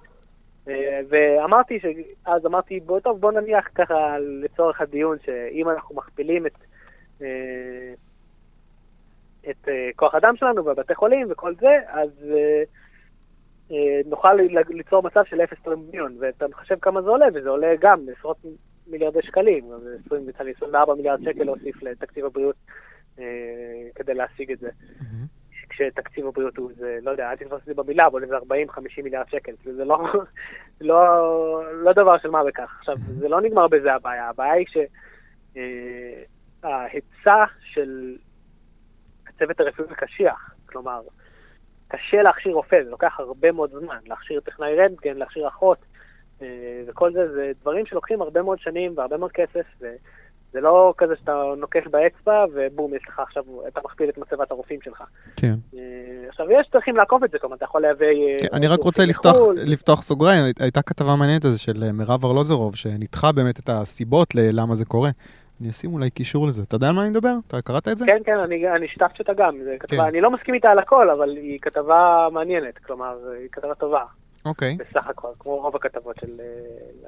אה, 0.68 1.00
ואמרתי, 1.08 1.78
אז 2.24 2.46
אמרתי, 2.46 2.80
בוא, 2.80 3.00
טוב, 3.00 3.20
בוא 3.20 3.32
נניח 3.32 3.68
ככה 3.74 4.18
לצורך 4.18 4.80
הדיון, 4.80 5.16
שאם 5.24 5.68
אנחנו 5.68 5.94
מכפילים 5.94 6.46
את, 6.46 6.56
אה, 7.22 7.92
את 9.50 9.68
אה, 9.68 9.90
כוח 9.96 10.14
האדם 10.14 10.36
שלנו 10.36 10.64
בבתי 10.64 10.94
חולים 10.94 11.26
וכל 11.30 11.54
זה, 11.54 11.78
אז 11.88 12.10
נוכל 14.06 14.34
ליצור 14.68 15.02
מצב 15.02 15.24
של 15.24 15.40
אפס 15.40 15.58
טריליון, 15.62 16.16
ואתה 16.20 16.48
מחשב 16.48 16.76
כמה 16.82 17.02
זה 17.02 17.08
עולה, 17.08 17.26
וזה 17.34 17.48
עולה 17.48 17.74
גם 17.80 18.00
עשרות 18.18 18.36
מיליארדי 18.86 19.22
שקלים, 19.22 19.64
20, 20.06 20.28
24 20.56 20.94
מיליארד 20.94 21.20
שקל 21.24 21.44
להוסיף 21.44 21.82
לתקציב 21.82 22.24
הבריאות 22.24 22.56
כדי 23.94 24.14
להשיג 24.14 24.52
את 24.52 24.58
זה. 24.58 24.68
כשתקציב 25.76 26.26
הבריאות 26.26 26.56
הוא, 26.56 26.70
זה, 26.76 26.98
לא 27.02 27.10
יודע, 27.10 27.30
אל 27.30 27.36
תתפוס 27.36 27.60
את 27.60 27.66
זה 27.66 27.74
במילה, 27.74 28.06
אבל 28.06 28.26
זה 28.26 28.36
40-50 28.36 28.40
מיליארד 29.02 29.28
שקל. 29.28 29.52
זה 29.64 29.84
לא, 29.84 29.98
לא, 30.80 31.04
לא 31.74 31.92
דבר 31.92 32.18
של 32.18 32.30
מה 32.30 32.44
בכך. 32.44 32.76
עכשיו, 32.78 32.96
זה 33.18 33.28
לא 33.28 33.40
נגמר 33.40 33.68
בזה 33.68 33.94
הבעיה. 33.94 34.28
הבעיה 34.28 34.52
היא 34.52 34.66
שההיצע 36.62 37.40
אה, 37.40 37.46
של 37.60 38.16
הצוות 39.28 39.60
הרפואי 39.60 39.86
קשיח. 39.96 40.54
כלומר, 40.66 41.00
קשה 41.88 42.22
להכשיר 42.22 42.54
רופא, 42.54 42.84
זה 42.84 42.90
לוקח 42.90 43.16
הרבה 43.18 43.52
מאוד 43.52 43.70
זמן. 43.70 43.98
להכשיר 44.06 44.40
טכנאי 44.40 44.76
רנטגן, 44.76 45.16
להכשיר 45.16 45.48
אחות, 45.48 45.78
אה, 46.42 46.82
וכל 46.86 47.12
זה, 47.12 47.32
זה 47.32 47.52
דברים 47.60 47.86
שלוקחים 47.86 48.22
הרבה 48.22 48.42
מאוד 48.42 48.58
שנים 48.58 48.92
והרבה 48.96 49.16
מאוד 49.16 49.32
כסף. 49.32 49.66
ו... 49.80 49.86
זה 50.52 50.60
לא 50.60 50.94
כזה 50.98 51.14
שאתה 51.20 51.42
נוקש 51.58 51.86
באצבע 51.90 52.44
ובום, 52.54 52.94
יש 52.94 53.02
לך 53.08 53.20
עכשיו, 53.20 53.44
אתה 53.68 53.80
מכפיל 53.84 54.08
את 54.08 54.18
מצבת 54.18 54.50
הרופאים 54.50 54.80
שלך. 54.84 55.02
כן. 55.36 55.54
אה, 55.74 55.80
עכשיו, 56.28 56.46
יש 56.50 56.70
דרכים 56.72 56.96
לעקוף 56.96 57.24
את 57.24 57.30
זה, 57.30 57.38
כלומר, 57.38 57.56
אתה 57.56 57.64
יכול 57.64 57.82
להביא... 57.82 58.06
אה, 58.06 58.38
כן, 58.38 58.48
אני 58.52 58.66
רק 58.66 58.82
רוצה 58.82 59.04
לפתוח, 59.04 59.36
לפתוח 59.56 60.02
סוגריים, 60.02 60.44
הייתה 60.60 60.82
כתבה 60.82 61.16
מעניינת 61.16 61.44
הזו 61.44 61.62
של 61.62 61.92
מירב 61.92 62.24
ארלוזרוב, 62.24 62.76
שניתחה 62.76 63.32
באמת 63.32 63.58
את 63.58 63.68
הסיבות 63.68 64.34
ללמה 64.34 64.74
זה 64.74 64.84
קורה. 64.84 65.10
אני 65.60 65.70
אשים 65.70 65.92
אולי 65.94 66.10
קישור 66.10 66.46
לזה. 66.46 66.62
אתה 66.62 66.76
יודע 66.76 66.88
על 66.88 66.94
מה 66.94 67.02
אני 67.02 67.10
מדבר? 67.10 67.34
אתה 67.46 67.62
קראת 67.62 67.88
את 67.88 67.98
זה? 67.98 68.04
כן, 68.06 68.18
כן, 68.24 68.38
אני, 68.38 68.68
אני 68.76 68.88
שיתפתי 68.88 69.16
אותה 69.18 69.32
גם. 69.34 69.58
זה 69.64 69.76
כתבה, 69.80 69.96
כן. 69.96 70.04
אני 70.04 70.20
לא 70.20 70.30
מסכים 70.30 70.54
איתה 70.54 70.68
על 70.68 70.78
הכל, 70.78 71.10
אבל 71.10 71.36
היא 71.36 71.58
כתבה 71.62 72.28
מעניינת, 72.32 72.78
כלומר, 72.78 73.18
היא 73.40 73.48
כתבה 73.52 73.74
טובה. 73.74 74.04
אוקיי. 74.44 74.76
בסך 74.76 75.06
הכל, 75.06 75.28
כמו 75.38 75.56
רוב 75.56 75.76
הכתבות 75.76 76.16
של 76.20 76.40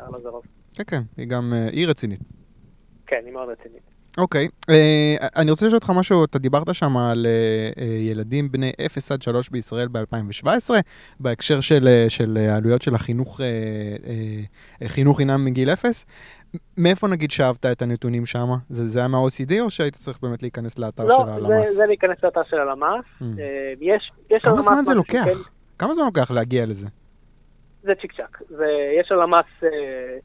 ארלוזרוב. 0.01 0.43
כן, 0.75 0.85
כן, 0.87 1.01
היא 1.17 1.29
גם, 1.29 1.53
היא 1.73 1.87
רצינית. 1.89 2.21
כן, 3.07 3.23
היא 3.25 3.33
מאוד 3.33 3.49
רצינית. 3.49 3.98
אוקיי, 4.19 4.47
okay. 4.47 4.71
uh, 4.71 5.27
אני 5.37 5.51
רוצה 5.51 5.67
לשאול 5.67 5.77
אותך 5.77 5.93
משהו, 5.99 6.25
אתה 6.25 6.39
דיברת 6.39 6.75
שם 6.75 6.97
על 6.97 7.27
uh, 7.77 7.81
ילדים 7.83 8.53
בני 8.53 8.73
0 8.87 9.13
עד 9.13 9.23
3 9.23 9.49
בישראל 9.49 9.89
ב-2017, 9.89 10.71
בהקשר 11.21 11.61
של, 11.61 11.89
של 12.09 12.39
עלויות 12.57 12.83
של 12.83 12.95
החינוך, 12.95 13.41
uh, 13.41 13.43
uh, 14.83 14.89
חינוך 14.89 15.17
חינם 15.17 15.45
מגיל 15.45 15.71
0. 15.71 16.05
מאיפה 16.77 17.09
נגיד 17.09 17.31
שאבת 17.31 17.67
את 17.67 17.83
הנתונים 17.83 18.27
שם? 18.27 18.47
זה, 18.71 18.89
זה 18.89 18.99
היה 18.99 19.09
מה-OCD 19.09 19.61
או 19.61 19.71
שהיית 19.71 19.95
צריך 19.95 20.19
באמת 20.23 20.43
להיכנס 20.43 20.79
לאתר 20.79 21.05
לא, 21.05 21.17
של 21.17 21.31
הלמ"ס? 21.31 21.51
לא, 21.51 21.65
זה, 21.65 21.73
זה 21.73 21.87
להיכנס 21.87 22.17
לאתר 22.23 22.43
של 22.51 22.57
הלמ"ס. 22.57 23.05
Mm. 23.21 23.23
Uh, 23.23 23.45
יש, 23.81 24.11
יש 24.31 24.43
כמה 24.43 24.63
זמן 24.63 24.85
זה 24.85 24.95
לוקח? 24.95 25.25
שכן... 25.25 25.51
כמה 25.79 25.95
זמן 25.95 26.05
לוקח 26.05 26.31
להגיע 26.31 26.67
לזה? 26.67 26.87
זה 27.83 27.93
צ'יק 28.01 28.13
צ'אק. 28.17 28.43
יש 29.01 29.13
ללמ"ס... 29.13 29.45
Uh, 29.61 29.65
אה, 29.65 30.19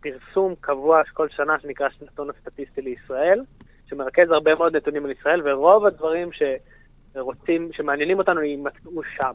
פרסום 0.00 0.54
קבוע 0.60 1.02
כל 1.12 1.28
שנה 1.28 1.58
שנקרא 1.60 1.88
שנתון 1.88 2.30
הסטטיסטי 2.30 2.82
לישראל, 2.82 3.40
שמרכז 3.86 4.30
הרבה 4.30 4.54
מאוד 4.54 4.76
נתונים 4.76 5.04
על 5.04 5.10
ישראל, 5.10 5.42
ורוב 5.44 5.86
הדברים 5.86 6.28
שרוצים, 6.32 7.68
שמעניינים 7.72 8.18
אותנו 8.18 8.42
יימצאו 8.42 9.02
שם. 9.16 9.32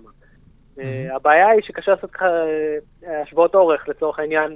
Mm-hmm. 0.77 0.81
הבעיה 1.15 1.47
היא 1.47 1.61
שקשה 1.61 1.91
לעשות 1.91 2.11
אה, 2.21 3.21
השוואות 3.21 3.55
אורך 3.55 3.87
לצורך 3.89 4.19
העניין. 4.19 4.55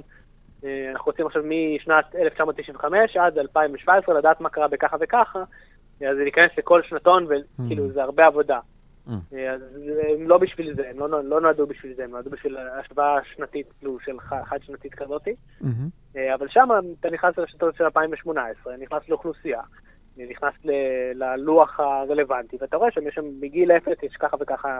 אנחנו 0.92 1.06
רוצים 1.06 1.26
עכשיו 1.26 1.42
משנת 1.42 2.14
1995 2.14 3.16
עד 3.16 3.38
2017 3.38 4.18
לדעת 4.18 4.40
מה 4.40 4.48
קרה 4.48 4.68
בככה 4.68 4.96
וככה, 5.00 5.38
אז 6.00 6.16
להיכנס 6.16 6.50
לכל 6.58 6.82
שנתון, 6.82 7.24
וכאילו 7.24 7.86
mm-hmm. 7.86 7.92
זה 7.92 8.02
הרבה 8.02 8.26
עבודה. 8.26 8.58
אה, 9.32 9.52
אז 9.54 9.60
הם 10.18 10.28
לא 10.28 10.38
בשביל 10.38 10.74
זה, 10.74 10.90
הם 10.90 10.98
לא, 10.98 11.24
לא 11.24 11.40
נועדו 11.40 11.66
בשביל 11.66 11.94
זה, 11.94 12.04
הם 12.04 12.10
נועדו 12.10 12.30
בשביל 12.30 12.56
השוואה 12.56 13.18
שנתית, 13.24 13.66
כאילו, 13.78 13.98
של 14.00 14.20
חד-שנתית 14.20 14.94
כזאתי. 14.94 15.34
אה, 16.16 16.34
אבל 16.34 16.48
שם 16.48 16.68
אתה 17.00 17.10
נכנס 17.10 17.38
לרשתות 17.38 17.74
של 17.76 17.84
2018, 17.84 18.76
נכנס 18.76 19.08
לאוכלוסייה, 19.08 19.60
נכנס 20.16 20.54
ללוח 21.14 21.80
הרלוונטי, 21.80 22.56
ואתה 22.60 22.76
רואה 22.76 22.90
שם, 22.90 23.08
יש 23.08 23.14
שם 23.14 23.24
מגיל 23.40 23.72
אפס, 23.72 24.02
יש 24.02 24.16
ככה 24.16 24.36
וככה, 24.40 24.78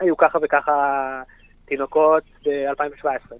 היו 0.00 0.16
ככה 0.16 0.38
וככה 0.42 1.22
תינוקות 1.64 2.22
ב-2017. 2.44 3.34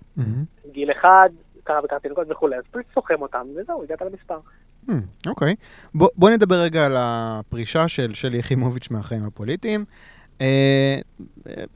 גיל 0.73 0.93
אחד, 0.93 1.29
ככה 1.65 1.81
וככה 1.85 1.99
תינוקות 1.99 2.27
וכולי, 2.31 2.57
אז 2.57 2.65
פשוט 2.71 2.87
סוכם 2.95 3.23
אותם, 3.23 3.47
וזהו, 3.57 3.83
הגעת 3.83 4.03
למספר. 4.03 4.39
אוקיי. 5.27 5.55
בוא 5.95 6.31
נדבר 6.31 6.61
רגע 6.61 6.87
על 6.87 6.95
הפרישה 6.99 7.89
של 7.89 8.15
שלי 8.15 8.39
יחימוביץ' 8.39 8.91
מהחיים 8.91 9.25
הפוליטיים. 9.25 9.85
אה, 10.41 10.99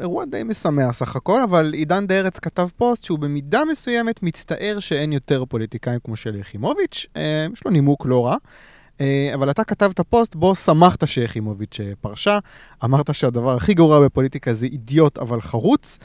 אירוע 0.00 0.24
די 0.24 0.42
משמח 0.44 0.92
סך 0.92 1.16
הכל, 1.16 1.42
אבל 1.42 1.72
עידן 1.72 2.14
ארץ 2.14 2.38
כתב 2.38 2.68
פוסט 2.76 3.04
שהוא 3.04 3.18
במידה 3.18 3.62
מסוימת 3.70 4.22
מצטער 4.22 4.78
שאין 4.78 5.12
יותר 5.12 5.44
פוליטיקאים 5.44 5.98
כמו 6.04 6.16
שלי 6.16 6.38
יחימוביץ', 6.38 7.06
אה, 7.16 7.46
יש 7.52 7.64
לו 7.64 7.70
נימוק 7.70 8.06
לא 8.06 8.26
רע. 8.26 8.36
אה, 9.00 9.30
אבל 9.34 9.50
אתה 9.50 9.64
כתבת 9.64 10.00
פוסט 10.00 10.34
בו 10.34 10.54
שמחת 10.54 11.08
שיחימוביץ' 11.08 11.78
פרשה, 12.00 12.38
אמרת 12.84 13.14
שהדבר 13.14 13.56
הכי 13.56 13.74
גרוע 13.74 14.04
בפוליטיקה 14.06 14.54
זה 14.54 14.66
אידיוט 14.66 15.18
אבל 15.18 15.40
חרוץ. 15.40 15.98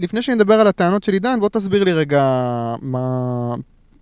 לפני 0.00 0.22
שנדבר 0.22 0.54
על 0.54 0.66
הטענות 0.66 1.04
של 1.04 1.12
עידן, 1.12 1.40
בוא 1.40 1.48
תסביר 1.48 1.84
לי 1.84 1.92
רגע 1.92 2.22
מה... 2.82 3.54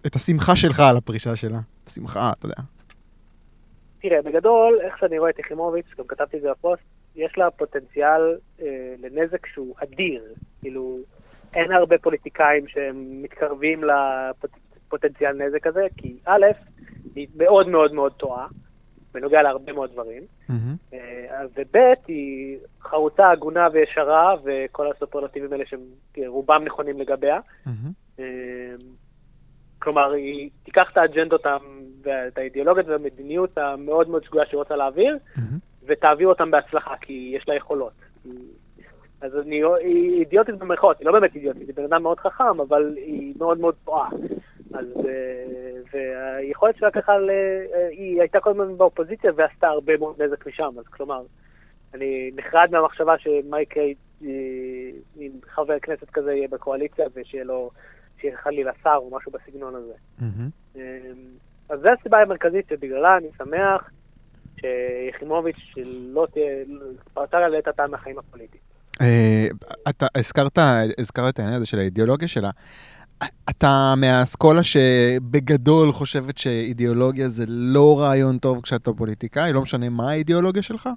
את 0.07 0.17
השמחה 0.17 0.57
שלך 0.57 0.81
על 0.81 0.97
הפרישה 0.97 1.37
שלה. 1.37 1.61
שמחה, 1.95 2.33
אתה 2.39 2.47
יודע. 2.47 2.63
תראה, 4.01 4.23
בגדול, 4.23 4.81
איך 4.81 4.99
שאני 4.99 5.19
רואה 5.19 5.31
את 5.31 5.39
יחימוביץ', 5.39 5.95
גם 5.99 6.05
כתבתי 6.09 6.37
את 6.37 6.43
זה 6.43 6.51
בפוסט, 6.51 6.83
יש 7.17 7.39
לה 7.39 7.51
פוטנציאל 7.51 8.39
אה, 8.63 8.95
לנזק 8.99 9.47
שהוא 9.47 9.75
אדיר. 9.83 10.25
כאילו, 10.61 10.99
אין 11.55 11.73
הרבה 11.73 11.99
פוליטיקאים 11.99 12.69
שהם 12.69 13.23
מתקרבים 13.23 13.85
לפוטנציאל 13.85 15.33
נזק 15.33 15.67
הזה, 15.67 15.87
כי 15.97 16.17
א', 16.25 16.47
היא 17.15 17.29
מאוד 17.37 17.69
מאוד 17.69 17.95
מאוד 17.95 18.13
טועה, 18.13 18.47
בנוגע 19.15 19.43
להרבה 19.43 19.73
מאוד 19.73 19.93
דברים, 19.93 20.23
mm-hmm. 20.23 20.95
אה, 20.95 21.43
וב', 21.57 21.77
היא 22.09 22.59
חרוצה, 22.83 23.31
הגונה 23.31 23.69
וישרה, 23.73 24.35
וכל 24.45 24.91
הסופרלטיבים 24.91 25.53
האלה 25.53 25.65
שרובם 26.17 26.63
נכונים 26.65 27.01
לגביה. 27.01 27.39
Mm-hmm. 27.39 27.71
כלומר, 29.83 30.13
היא 30.13 30.51
תיקח 30.65 30.89
את 30.93 30.97
האג'נדות 30.97 31.47
ואת 32.03 32.39
האידיאולוגיות 32.39 32.89
והמדיניות 32.89 33.59
המאוד 33.59 34.09
מאוד 34.09 34.25
שגויה 34.25 34.47
שהיא 34.47 34.59
רוצה 34.59 34.77
להעביר, 34.77 35.17
mm-hmm. 35.17 35.41
ותעביר 35.87 36.29
אותם 36.29 36.51
בהצלחה, 36.51 36.95
כי 37.01 37.33
יש 37.37 37.49
לה 37.49 37.55
יכולות. 37.55 37.93
אז 39.21 39.37
אני, 39.37 39.63
היא 39.81 40.21
אידיוטית 40.21 40.55
במרכאות, 40.55 40.99
היא 40.99 41.07
לא 41.07 41.13
באמת 41.13 41.35
אידיוטית, 41.35 41.69
היא 41.69 41.75
בן 41.77 41.85
אדם 41.85 42.03
מאוד 42.03 42.21
חכם, 42.21 42.61
אבל 42.61 42.95
היא 42.97 43.35
מאוד 43.39 43.61
מאוד 43.61 43.75
טועה. 43.85 44.09
אז, 44.75 44.87
אה, 45.09 45.81
והיכולת 45.93 46.77
שלה 46.77 46.91
ככה, 46.91 47.13
אה, 47.13 47.89
היא 47.91 48.21
הייתה 48.21 48.41
כל 48.41 48.51
הזמן 48.51 48.77
באופוזיציה 48.79 49.31
ועשתה 49.37 49.69
הרבה 49.69 49.97
מאוד 49.97 50.23
נזק 50.23 50.47
משם, 50.47 50.71
אז 50.79 50.85
כלומר, 50.87 51.23
אני 51.95 52.31
נחרד 52.37 52.69
מהמחשבה 52.71 53.19
שמה 53.19 53.61
יקרה 53.61 53.85
אם 55.17 55.31
חבר 55.47 55.79
כנסת 55.79 56.11
כזה 56.11 56.33
יהיה 56.33 56.49
בקואליציה 56.49 57.07
ושיהיה 57.15 57.45
לו, 57.45 57.71
שיהיה 58.21 58.37
חלילה 58.37 58.73
שר 58.83 58.97
או 58.97 59.17
משהו 59.17 59.33
בסגנון 59.33 59.75
הזה. 59.75 59.93
Mm-hmm. 60.21 60.79
אז 61.69 61.81
זו 61.81 61.89
הסיבה 62.01 62.19
המרכזית 62.19 62.69
שבגללה 62.71 63.17
אני 63.17 63.29
שמח 63.39 63.91
שיחימוביץ' 64.61 65.75
לא 65.87 66.27
תהיה, 66.33 66.47
פרצה 67.15 67.41
לה 67.41 67.49
לעת 67.49 67.69
עתה 67.69 67.87
מהחיים 67.87 68.19
הפוליטיים. 68.19 68.63
אה, 69.01 69.47
אתה 69.89 70.07
הזכרת, 70.15 70.59
הזכרת 70.99 71.35
את 71.35 71.39
העניין 71.39 71.57
הזה 71.57 71.67
של 71.67 71.79
האידיאולוגיה 71.79 72.29
שלה. 72.29 72.51
אתה 73.51 73.95
מהאסכולה 73.97 74.63
שבגדול 74.63 75.93
חושבת 75.93 76.39
שאידיאולוגיה 76.39 77.29
זה 77.29 77.45
לא 77.49 78.01
רעיון 78.01 78.39
טוב 78.39 78.61
כשאתה 78.63 78.93
פוליטיקאי, 78.93 79.53
לא 79.53 79.63
משנה 79.63 79.89
מה 79.89 80.11
האידיאולוגיה 80.11 80.63
שלך? 80.63 80.89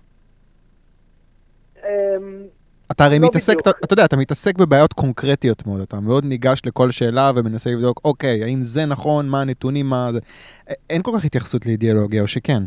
אתה 2.91 3.05
הרי 3.05 3.19
לא 3.19 3.27
מתעסק, 3.27 3.53
אתה, 3.61 3.69
אתה 3.69 3.93
יודע, 3.93 4.05
אתה 4.05 4.17
מתעסק 4.17 4.57
בבעיות 4.57 4.93
קונקרטיות 4.93 5.67
מאוד, 5.67 5.81
אתה 5.81 5.99
מאוד 5.99 6.25
ניגש 6.25 6.61
לכל 6.65 6.91
שאלה 6.91 7.31
ומנסה 7.35 7.69
לבדוק, 7.69 8.01
אוקיי, 8.05 8.43
האם 8.43 8.61
זה 8.61 8.85
נכון, 8.85 9.29
מה 9.29 9.41
הנתונים, 9.41 9.85
מה 9.85 10.09
זה... 10.11 10.19
אין 10.89 11.01
כל 11.03 11.11
כך 11.17 11.25
התייחסות 11.25 11.65
לאידיאולוגיה, 11.65 12.21
או 12.21 12.27
שכן? 12.27 12.63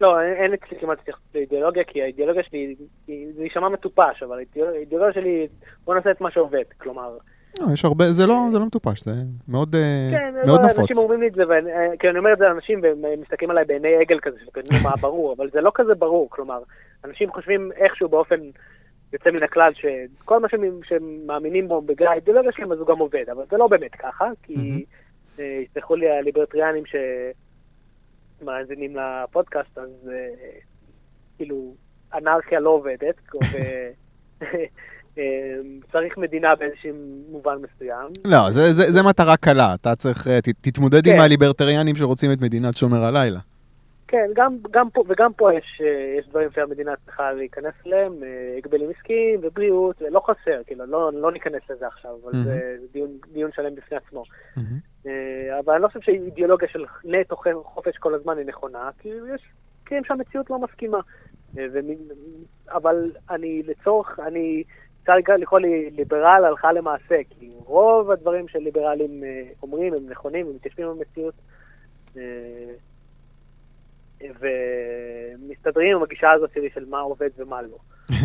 לא, 0.00 0.20
אין 0.20 0.52
אצלי 0.52 0.78
כמעט 0.80 0.98
התייחסות 1.00 1.34
לאידיאולוגיה, 1.34 1.84
כי 1.84 2.02
האידיאולוגיה 2.02 2.42
שלי, 2.42 2.74
זה 3.06 3.42
יישמע 3.42 3.68
מטופש, 3.68 4.22
אבל 4.22 4.38
האידיאולוגיה 4.56 5.22
שלי, 5.22 5.46
בוא 5.84 5.94
נעשה 5.94 6.10
את 6.10 6.20
מה 6.20 6.30
שעובד, 6.30 6.64
כלומר... 6.78 7.16
לא, 7.60 7.72
יש 7.72 7.84
הרבה, 7.84 8.04
זה 8.12 8.26
לא, 8.26 8.34
זה 8.52 8.58
לא 8.58 8.66
מטופש, 8.66 9.04
זה 9.04 9.12
מאוד, 9.48 9.74
אה, 9.74 10.08
כן, 10.10 10.34
מאוד 10.46 10.60
לא, 10.60 10.66
נפוץ. 10.66 10.78
אנשים 10.78 10.96
אומרים 10.96 11.20
לי 11.20 11.28
את 11.28 11.34
זה, 11.34 11.42
ואני 11.48 11.72
אה, 11.72 11.96
כן, 11.98 12.16
אומר 12.16 12.32
את 12.32 12.38
זה 12.38 12.44
לאנשים, 12.44 12.82
והם 12.82 13.20
מסתכלים 13.20 13.50
עליי 13.50 13.64
בעיני 13.64 13.96
עגל 14.00 14.18
כזה, 14.22 14.36
שכאילו 14.46 14.68
מה 14.82 14.96
ברור, 15.00 15.34
אבל 15.36 15.50
זה 15.52 15.60
לא 15.60 15.72
כזה 15.74 15.94
ברור, 15.94 16.30
כלומר, 16.30 16.58
אנשים 17.04 17.32
חושבים 17.32 17.70
איכשהו 17.76 18.08
באופן 18.08 18.36
יוצא 19.14 19.30
מן 19.30 19.42
הכלל, 19.42 19.72
שכל 19.74 20.40
מה 20.40 20.48
שהם 20.82 21.26
מאמינים 21.26 21.68
בו 21.68 21.82
בגלל 21.82 22.08
האידיאולוגיה 22.08 22.52
שלהם, 22.52 22.72
אז 22.72 22.78
הוא 22.78 22.86
גם 22.86 22.98
עובד, 22.98 23.24
אבל 23.32 23.42
זה 23.50 23.56
לא 23.56 23.66
באמת 23.66 23.94
ככה, 23.94 24.30
כי 24.42 24.84
אה, 25.38 25.60
יסלחו 25.70 25.96
לי 25.96 26.10
הליברטריאנים 26.10 26.86
ש... 26.86 26.94
מאזינים 28.42 28.96
לפודקאסט, 28.96 29.78
אז 29.78 30.08
אה, 30.08 30.14
כאילו, 31.36 31.74
אנרכיה 32.14 32.60
לא 32.60 32.70
עובדת, 32.70 33.14
וצריך 35.12 36.18
מדינה 36.18 36.54
באיזשהו 36.54 36.94
מובן 37.30 37.56
מסוים. 37.56 38.10
לא, 38.24 38.50
זה, 38.50 38.72
זה, 38.72 38.92
זה 38.92 39.02
מטרה 39.02 39.36
קלה, 39.36 39.74
אתה 39.74 39.96
צריך, 39.96 40.28
אה, 40.28 40.40
ת, 40.40 40.48
תתמודד 40.48 41.04
כן. 41.04 41.14
עם 41.14 41.20
הליברטריאנים 41.20 41.96
שרוצים 41.96 42.32
את 42.32 42.40
מדינת 42.40 42.76
שומר 42.76 43.04
הלילה. 43.04 43.40
כן, 44.14 44.30
גם, 44.34 44.56
גם 44.70 44.90
פה, 44.90 45.04
וגם 45.08 45.32
פה 45.32 45.54
יש, 45.54 45.80
אה, 45.84 46.18
יש 46.18 46.28
דברים 46.28 46.48
שהמדינה 46.54 46.92
צריכה 47.04 47.32
להיכנס 47.32 47.74
אליהם, 47.86 48.12
הגבלים 48.58 48.90
עסקיים 48.90 49.40
ובריאות, 49.42 49.96
לא 50.10 50.20
חסר, 50.20 50.60
כאילו, 50.66 50.86
לא, 50.86 51.12
לא 51.12 51.32
ניכנס 51.32 51.62
לזה 51.70 51.86
עכשיו, 51.86 52.10
אבל 52.24 52.32
mm-hmm. 52.32 52.44
זה 52.44 52.76
דיון, 52.92 53.10
דיון 53.32 53.50
שלם 53.52 53.74
בפני 53.74 53.96
עצמו. 53.96 54.22
Mm-hmm. 54.22 55.06
אה, 55.06 55.58
אבל 55.58 55.72
אני 55.74 55.82
לא 55.82 55.88
חושב 55.88 56.00
שאידיאולוגיה 56.00 56.68
של 56.68 56.84
נטו 57.04 57.36
חופש 57.64 57.96
כל 57.96 58.14
הזמן 58.14 58.38
היא 58.38 58.46
נכונה, 58.46 58.90
כי 58.98 59.08
יש 59.08 59.42
מקרים 59.82 60.04
שהמציאות 60.04 60.50
לא 60.50 60.58
מסכימה. 60.58 60.98
אה, 61.58 61.66
אבל 62.68 63.12
אני 63.30 63.62
לצורך, 63.62 64.20
אני 64.20 64.64
אפשר 65.02 65.34
לקרוא 65.38 65.58
לי 65.58 65.90
ליברל 65.90 66.44
הלכה 66.44 66.72
למעשה, 66.72 67.16
כי 67.30 67.50
רוב 67.64 68.10
הדברים 68.10 68.48
שליברלים 68.48 69.24
אה, 69.24 69.42
אומרים 69.62 69.94
הם 69.94 70.10
נכונים, 70.10 70.46
הם 70.46 70.54
מתיישבים 70.54 70.86
במציאות, 70.86 71.34
ומסתדרים 74.20 75.96
עם 75.96 76.02
הגישה 76.02 76.32
הזאת 76.32 76.50
שלי 76.54 76.68
של 76.74 76.84
מה 76.90 77.00
עובד 77.00 77.28
ומה 77.38 77.62
לא. 77.62 77.76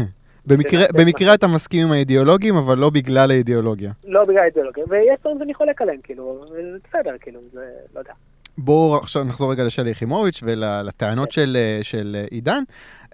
במקרה, 0.47 0.85
במקרה 0.93 1.33
אתה 1.33 1.47
מסכים 1.47 1.87
עם 1.87 1.91
האידיאולוגים, 1.91 2.55
אבל 2.55 2.77
לא 2.77 2.89
בגלל 2.89 3.31
האידיאולוגיה. 3.31 3.91
לא 4.03 4.25
בגלל 4.25 4.39
האידיאולוגיה, 4.39 4.83
ויש 4.89 5.19
דברים 5.19 5.37
שאני 5.39 5.53
חולק 5.53 5.81
עליהם, 5.81 5.99
כאילו, 6.03 6.45
זה 6.51 6.61
בסדר, 6.87 7.15
כאילו, 7.21 7.39
זה, 7.53 7.65
לא 7.93 7.99
יודע. 7.99 8.13
בואו 8.57 8.95
עכשיו 8.95 9.23
נחזור 9.23 9.51
רגע 9.51 9.63
לשלי 9.63 9.89
יחימוביץ' 9.89 10.39
ולטענות. 10.43 11.31
של, 11.31 11.57
של 11.81 12.17
עידן. 12.31 12.63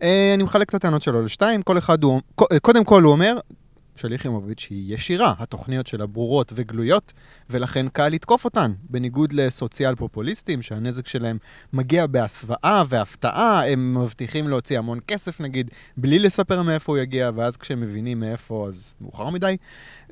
אה, 0.02 0.32
אני 0.36 0.44
מחלק 0.44 0.70
את 0.70 0.74
הטענות 0.74 1.02
שלו 1.02 1.22
לשתיים, 1.22 1.62
כל 1.62 1.78
אחד 1.78 2.04
הוא, 2.04 2.22
קודם 2.62 2.84
כל 2.84 3.04
הוא 3.04 3.12
אומר, 3.12 3.38
של 3.96 4.14
יחימוביץ' 4.14 4.68
היא 4.70 4.96
ישירה. 4.96 5.34
התוכניות 5.40 5.88
שלה 5.88 6.06
ברורות 6.06 6.54
וגלויות, 6.56 7.14
ולכן 7.50 7.90
קל 7.90 8.10
לתקוף 8.10 8.46
אותן, 8.46 8.74
בניגוד 8.90 9.34
לסוציאל 9.34 9.96
פופוליסטים, 9.96 10.62
שהנזק 10.62 11.08
שלהם 11.08 11.38
מגיע 11.74 12.08
בהסוואה 12.08 12.84
והפתעה, 12.90 13.68
הם 13.68 13.98
מבטיחים 13.98 14.48
להוציא 14.48 14.78
המון 14.78 15.00
כסף 15.08 15.42
נגיד, 15.42 15.72
בלי 15.98 16.20
לספר 16.20 16.62
מאיפה 16.62 16.92
הוא 16.92 16.98
יגיע, 16.98 17.32
ואז 17.36 17.58
כשהם 17.58 17.82
מבינים 17.82 18.20
מאיפה 18.20 18.66
אז 18.68 18.94
מאוחר 19.02 19.30
מדי. 19.30 19.58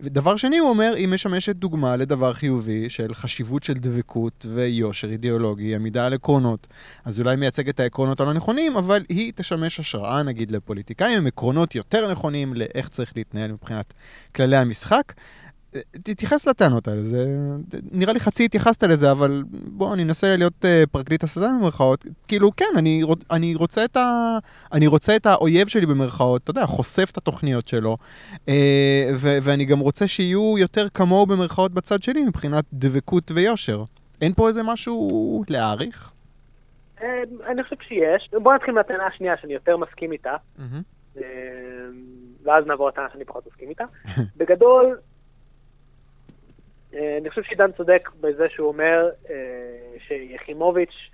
ודבר 0.03 0.37
שני, 0.37 0.57
הוא 0.57 0.69
אומר, 0.69 0.93
היא 0.95 1.07
משמשת 1.07 1.55
דוגמה 1.55 1.95
לדבר 1.97 2.33
חיובי 2.33 2.89
של 2.89 3.13
חשיבות 3.13 3.63
של 3.63 3.73
דבקות 3.73 4.45
ויושר 4.49 5.09
אידיאולוגי, 5.09 5.75
עמידה 5.75 6.05
על 6.05 6.13
עקרונות. 6.13 6.67
אז 7.05 7.19
אולי 7.19 7.35
מייצג 7.35 7.69
את 7.69 7.79
העקרונות 7.79 8.21
הלא 8.21 8.33
נכונים, 8.33 8.77
אבל 8.77 9.03
היא 9.09 9.33
תשמש 9.35 9.79
השראה 9.79 10.23
נגיד 10.23 10.51
לפוליטיקאים 10.51 11.17
עם 11.17 11.27
עקרונות 11.27 11.75
יותר 11.75 12.11
נכונים 12.11 12.53
לאיך 12.53 12.89
צריך 12.89 13.13
להתנהל 13.15 13.51
מבחינת 13.51 13.93
כללי 14.35 14.57
המשחק. 14.57 15.13
תתייחס 16.03 16.47
לטענות 16.47 16.87
האלה, 16.87 17.01
זה... 17.01 17.25
נראה 17.91 18.13
לי 18.13 18.19
חצי 18.19 18.45
התייחסת 18.45 18.83
לזה, 18.83 19.11
אבל 19.11 19.43
בוא, 19.49 19.93
אני 19.93 20.03
אנסה 20.03 20.37
להיות 20.37 20.65
uh, 20.65 20.89
פרקליט 20.91 21.23
השטן 21.23 21.59
במרכאות. 21.59 22.05
כאילו, 22.27 22.55
כן, 22.57 22.65
אני, 22.77 23.03
רוצ, 23.03 23.19
אני, 23.31 23.55
רוצה 23.55 23.85
את 23.85 23.97
ה... 23.97 24.37
אני 24.73 24.87
רוצה 24.87 25.15
את 25.15 25.25
האויב 25.25 25.67
שלי 25.67 25.85
במרכאות, 25.85 26.43
אתה 26.43 26.51
יודע, 26.51 26.65
חושף 26.65 27.09
את 27.11 27.17
התוכניות 27.17 27.67
שלו, 27.67 27.97
uh, 28.33 28.49
ו- 29.15 29.37
ואני 29.43 29.65
גם 29.65 29.79
רוצה 29.79 30.07
שיהיו 30.07 30.57
יותר 30.57 30.89
כמוהו 30.89 31.25
במרכאות 31.25 31.71
בצד 31.71 32.03
שלי 32.03 32.23
מבחינת 32.23 32.65
דבקות 32.73 33.31
ויושר. 33.31 33.83
אין 34.21 34.33
פה 34.33 34.47
איזה 34.47 34.63
משהו 34.63 35.43
להעריך? 35.49 36.11
אה, 37.01 37.07
אני 37.47 37.63
חושב 37.63 37.75
שיש. 37.87 38.29
בוא 38.43 38.53
נתחיל 38.53 38.73
מהטענה 38.73 39.07
השנייה 39.07 39.37
שאני 39.41 39.53
יותר 39.53 39.77
מסכים 39.77 40.11
איתה, 40.11 40.35
ואז 42.43 42.65
נעבור 42.67 42.87
לטענה 42.87 43.07
שאני 43.13 43.25
פחות 43.25 43.47
מסכים 43.47 43.69
איתה. 43.69 43.83
בגדול, 44.37 44.97
אני 46.93 47.29
חושב 47.29 47.43
שעידן 47.43 47.71
צודק 47.71 48.09
בזה 48.21 48.49
שהוא 48.49 48.67
אומר 48.67 49.09
שיחימוביץ' 50.07 51.09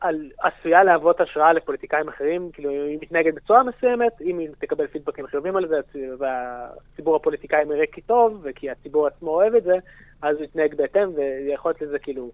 על, 0.00 0.30
עשויה 0.38 0.84
להוות 0.84 1.20
השראה 1.20 1.52
לפוליטיקאים 1.52 2.08
אחרים, 2.08 2.50
כאילו 2.52 2.70
היא 2.70 2.98
מתנהגת 3.02 3.34
בצורה 3.34 3.62
מסוימת, 3.62 4.12
אם 4.20 4.38
היא 4.38 4.48
תקבל 4.58 4.86
פידבקים 4.86 5.26
חיובים 5.26 5.56
על 5.56 5.68
זה, 5.68 5.80
והציבור 6.18 7.16
הפוליטיקאים 7.16 7.72
יראה 7.72 7.86
כי 7.92 8.00
טוב, 8.00 8.40
וכי 8.42 8.70
הציבור 8.70 9.06
עצמו 9.06 9.30
אוהב 9.30 9.54
את 9.54 9.62
זה, 9.62 9.74
אז 10.22 10.36
הוא 10.36 10.44
יתנהג 10.44 10.74
בהתאם, 10.74 11.08
ויכול 11.14 11.70
להיות 11.70 11.82
לזה 11.82 11.98
כאילו, 11.98 12.30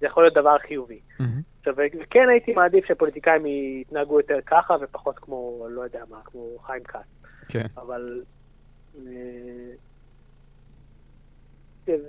זה 0.00 0.06
יכול 0.06 0.22
להיות 0.22 0.34
דבר 0.34 0.58
חיובי. 0.58 1.00
Mm-hmm. 1.20 1.24
עכשיו, 1.58 1.74
וכן 1.76 2.28
הייתי 2.28 2.52
מעדיף 2.52 2.84
שפוליטיקאים 2.84 3.46
יתנהגו 3.46 4.20
יותר 4.20 4.38
ככה, 4.46 4.76
ופחות 4.80 5.18
כמו, 5.18 5.66
לא 5.70 5.82
יודע 5.82 6.02
מה, 6.10 6.20
כמו 6.24 6.58
חיים 6.66 6.82
כץ. 6.84 7.00
כן. 7.48 7.66
אבל... 7.76 8.22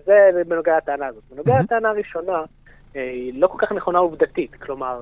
זה 0.05 0.43
בנוגע 0.47 0.77
לטענה 0.77 1.07
הזאת. 1.07 1.23
בנוגע 1.31 1.59
לטענה 1.59 1.89
הראשונה, 1.89 2.43
אה, 2.95 3.01
היא 3.01 3.41
לא 3.41 3.47
כל 3.47 3.57
כך 3.65 3.71
נכונה 3.71 3.99
עובדתית. 3.99 4.55
כלומר, 4.55 5.01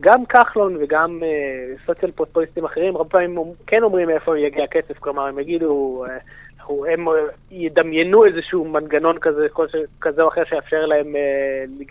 גם 0.00 0.26
כחלון 0.26 0.76
וגם 0.80 1.22
אה, 1.22 1.74
סוציאל 1.86 2.10
פופוליסטים 2.10 2.64
אחרים, 2.64 2.96
הרבה 2.96 3.10
פעמים 3.10 3.38
כן 3.66 3.82
אומרים 3.82 4.08
מאיפה 4.08 4.38
יגיע 4.38 4.64
הכסף, 4.64 4.98
כלומר, 4.98 5.26
הם 5.26 5.38
יגידו, 5.38 6.04
אה, 6.08 6.16
הם 6.92 7.06
ידמיינו 7.50 8.24
איזשהו 8.24 8.64
מנגנון 8.64 9.18
כזה, 9.18 9.46
כזה 10.00 10.22
או 10.22 10.28
אחר 10.28 10.44
שיאפשר 10.44 10.86
להם 10.86 11.14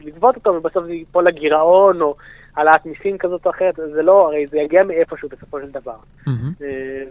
לגבות 0.06 0.36
אותו, 0.36 0.50
ובסוף 0.50 0.86
זה 0.86 0.94
ייפול 0.94 1.28
לגירעון, 1.28 2.02
או 2.02 2.16
העלאת 2.56 2.86
מיסים 2.86 3.18
כזאת 3.18 3.46
או 3.46 3.52
אחרת, 3.52 3.76
זה 3.76 4.02
לא, 4.02 4.26
הרי 4.28 4.48
זה 4.48 4.58
יגיע 4.58 4.84
מאיפשהו 4.84 5.30
בסופו 5.30 5.60
של 5.60 5.72
דבר. 5.72 5.96
Mm-hmm. 6.28 6.64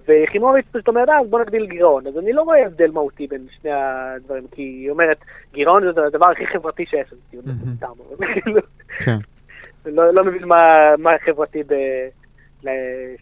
ויחימוביץ 0.09 0.65
פשוט 0.73 0.89
אומרת, 0.89 1.09
אה, 1.09 1.21
אז 1.21 1.31
בוא 1.31 1.41
נגדיל 1.41 1.67
גירעון. 1.67 2.07
אז 2.07 2.19
אני 2.19 2.33
לא 2.33 2.43
רואה 2.43 2.67
הבדל 2.67 2.91
מהותי 2.91 3.27
בין 3.27 3.47
שני 3.61 3.71
הדברים, 3.73 4.47
כי 4.53 4.63
היא 4.63 4.91
אומרת, 4.91 5.19
גירעון 5.53 5.83
זה 5.95 6.07
הדבר 6.07 6.31
הכי 6.31 6.47
חברתי 6.47 6.87
שיש, 6.87 7.13
אז 7.13 7.19
כאילו, 7.31 7.43
סתם, 7.77 7.87
כאילו, 8.43 8.61
כן. 9.05 9.17
לא, 9.87 10.15
לא 10.15 10.25
מבין 10.25 10.45
מה 10.99 11.11
חברתי 11.25 11.63
ב... 11.63 11.75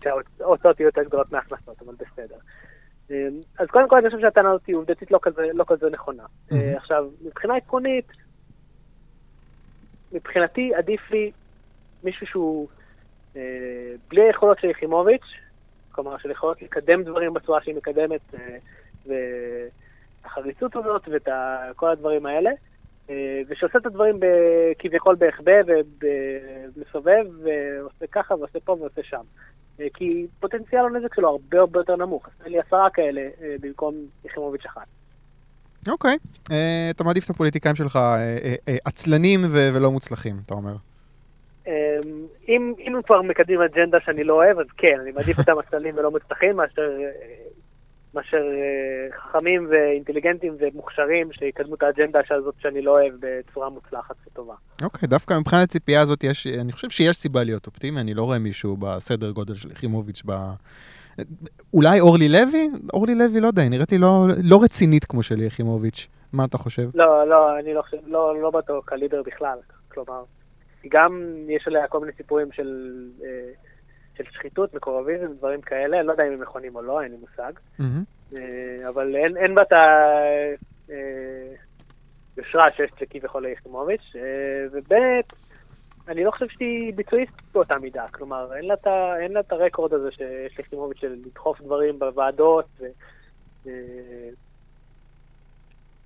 שההוצאות 0.03 0.81
יהיו 0.81 0.89
יותר 0.89 1.03
גדולות 1.03 1.33
מההכנסות, 1.33 1.83
אבל 1.87 1.95
בסדר. 1.95 2.37
אז 3.59 3.69
קודם 3.71 3.89
כל 3.89 3.97
אני 3.97 4.11
חושב 4.11 4.21
שהטענה 4.21 4.51
הזאת 4.51 4.67
היא 4.67 4.77
עובדתית 4.77 5.11
לא 5.11 5.19
כזה, 5.23 5.47
לא 5.55 5.65
כזה 5.69 5.91
נכונה. 5.91 6.23
Mm-hmm. 6.23 6.55
עכשיו, 6.77 7.07
מבחינה 7.27 7.57
עקרונית, 7.57 8.13
מבחינתי 10.13 10.75
עדיף 10.75 11.11
לי 11.11 11.31
מישהו 12.05 12.27
שהוא 12.27 12.69
אה, 13.37 13.43
בלי 14.09 14.23
היכולות 14.23 14.59
של 14.61 14.71
יחימוביץ', 14.71 15.27
כלומר 15.93 16.19
של 16.19 16.31
יכולות 16.31 16.63
לקדם 16.63 17.03
דברים 17.03 17.35
בצורה 17.35 17.61
שהיא 17.63 17.75
מקדמת, 17.75 18.21
אה, 18.35 18.57
והחריצות 20.25 20.77
הזאת 20.77 21.09
ואת 21.09 21.29
כל 21.77 21.91
הדברים 21.91 22.27
האלה, 22.27 22.51
אה, 23.11 23.41
ושעושה 23.49 23.79
את 23.79 23.87
הדברים 23.87 24.21
כביכול 24.79 25.17
בהחבא 25.17 25.53
ומסובב, 26.77 27.25
ועושה 27.43 28.07
ככה 28.13 28.35
ועושה 28.35 28.61
פה 28.61 28.73
ועושה 28.73 29.03
שם. 29.03 29.23
כי 29.95 30.27
פוטנציאל 30.41 30.85
הנזק 30.85 31.15
שלו 31.15 31.29
הרבה 31.29 31.61
הרבה 31.61 31.81
יותר 31.81 31.97
נמוך. 31.97 32.27
אז 32.27 32.33
תן 32.45 32.51
לי 32.51 32.59
עשרה 32.59 32.91
כאלה 32.91 33.29
במקום 33.61 33.95
יחימוביץ' 34.25 34.67
אחת. 34.67 34.87
אוקיי. 35.89 36.17
אתה 36.91 37.05
מעדיף 37.05 37.25
את 37.25 37.31
הפוליטיקאים 37.31 37.75
שלך 37.75 37.99
עצלנים 38.85 39.41
ולא 39.51 39.91
מוצלחים, 39.91 40.37
אתה 40.47 40.55
אומר. 40.55 40.75
אמ, 41.69 42.27
אם, 42.49 42.75
אם 42.79 43.01
כבר 43.07 43.23
מקדמים 43.23 43.61
אג'נדה 43.61 43.99
שאני 44.05 44.25
לא 44.25 44.35
אוהב, 44.35 44.59
אז 44.59 44.67
כן, 44.77 44.99
אני 45.03 45.13
מעדיף 45.13 45.39
אותם 45.39 45.59
עצלנים 45.59 45.95
ולא 45.97 46.11
מוצלחים 46.11 46.57
מאשר, 46.57 46.91
מאשר 48.15 48.37
אה, 48.37 49.19
חכמים 49.21 49.67
ואינטליגנטים 49.71 50.57
ומוכשרים 50.59 51.33
שיקדמו 51.33 51.75
את 51.75 51.83
האג'נדה 51.83 52.21
הזאת 52.31 52.55
שאני 52.59 52.83
לא 52.83 52.91
אוהב 52.91 53.13
בצורה 53.21 53.69
מוצלחת 53.69 54.15
וטובה. 54.27 54.55
אוקיי, 54.83 55.07
okay, 55.07 55.11
דווקא 55.11 55.39
מבחינת 55.41 55.63
הציפייה 55.63 56.01
הזאת, 56.01 56.25
יש, 56.25 56.47
אני 56.47 56.73
חושב 56.73 56.91
שיש 56.91 57.17
סיבה 57.17 57.45
להיות 57.45 57.67
אופטימי, 57.67 58.01
אני 58.01 58.15
לא 58.15 58.23
רואה 58.23 58.39
מישהו 58.39 58.77
בסדר 58.77 59.31
גודל 59.31 59.55
של 59.55 59.71
יחימוביץ' 59.71 60.23
ב... 60.27 60.33
אולי 61.75 62.01
אורלי 62.01 62.29
לוי? 62.29 62.71
אורלי 62.93 63.15
לוי, 63.15 63.41
לא 63.41 63.47
יודע, 63.47 63.63
היא 63.63 63.71
נראית 63.71 63.93
לי 63.93 63.99
לא, 63.99 64.27
לא 64.51 64.63
רצינית 64.63 65.05
כמו 65.05 65.23
שלי 65.23 65.45
יחימוביץ'. 65.45 66.09
מה 66.33 66.45
אתה 66.45 66.59
חושב? 66.59 66.91
לא, 66.95 67.29
לא, 67.29 67.59
אני 67.59 67.75
לא 67.75 67.83
חושב, 67.83 67.97
לא, 68.07 68.43
לא 68.43 68.51
באותו 68.51 68.83
קליבר 68.85 69.23
בכלל. 69.23 69.59
כלומר, 69.89 70.23
גם 70.89 71.35
יש 71.49 71.67
עליה 71.67 71.89
כל 71.89 72.01
מיני 72.01 72.13
סיפורים 72.13 72.53
של, 72.53 73.03
אה, 73.25 73.51
של 74.17 74.25
שחיתות, 74.31 74.75
מקורביזם, 74.75 75.33
דברים 75.33 75.61
כאלה, 75.61 75.99
אני 75.99 76.07
לא 76.07 76.13
יודע 76.13 76.27
אם 76.27 76.33
הם 76.33 76.43
נכונים 76.43 76.77
או 76.77 76.83
לא, 76.83 77.03
אין 77.03 77.13
לי 77.13 77.17
מושג. 77.17 77.53
Mm-hmm. 77.81 78.39
אבל 78.89 79.17
אין, 79.17 79.37
אין 79.37 79.55
בה 79.55 79.63
את 79.63 79.73
היושרה 82.37 82.65
אה, 82.65 82.73
שיש 82.73 82.91
לכביכול 83.01 83.47
ליחימוביץ', 83.47 84.17
וב' 84.73 84.93
אני 86.09 86.25
לא 86.25 86.31
חושב 86.31 86.49
שהיא 86.49 86.95
ביצועיסט 86.95 87.33
באותה 87.53 87.79
מידה, 87.79 88.09
כלומר, 88.09 88.55
אין 88.57 88.65
לה, 88.65 88.75
את, 88.75 88.87
אין 89.21 89.33
לה 89.33 89.41
את 89.41 89.53
הרקורד 89.53 89.95
הזה 89.95 90.11
שיש 90.11 90.59
ליחימוביץ' 90.59 90.99
של 90.99 91.17
לדחוף 91.27 91.61
דברים 91.61 91.99
בוועדות, 91.99 92.67
ו... 92.81 93.71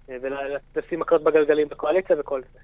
ולשים 0.08 1.00
מקלות 1.00 1.22
בגלגלים 1.22 1.68
בקואליציה 1.68 2.16
וכל 2.20 2.40
זה. 2.52 2.58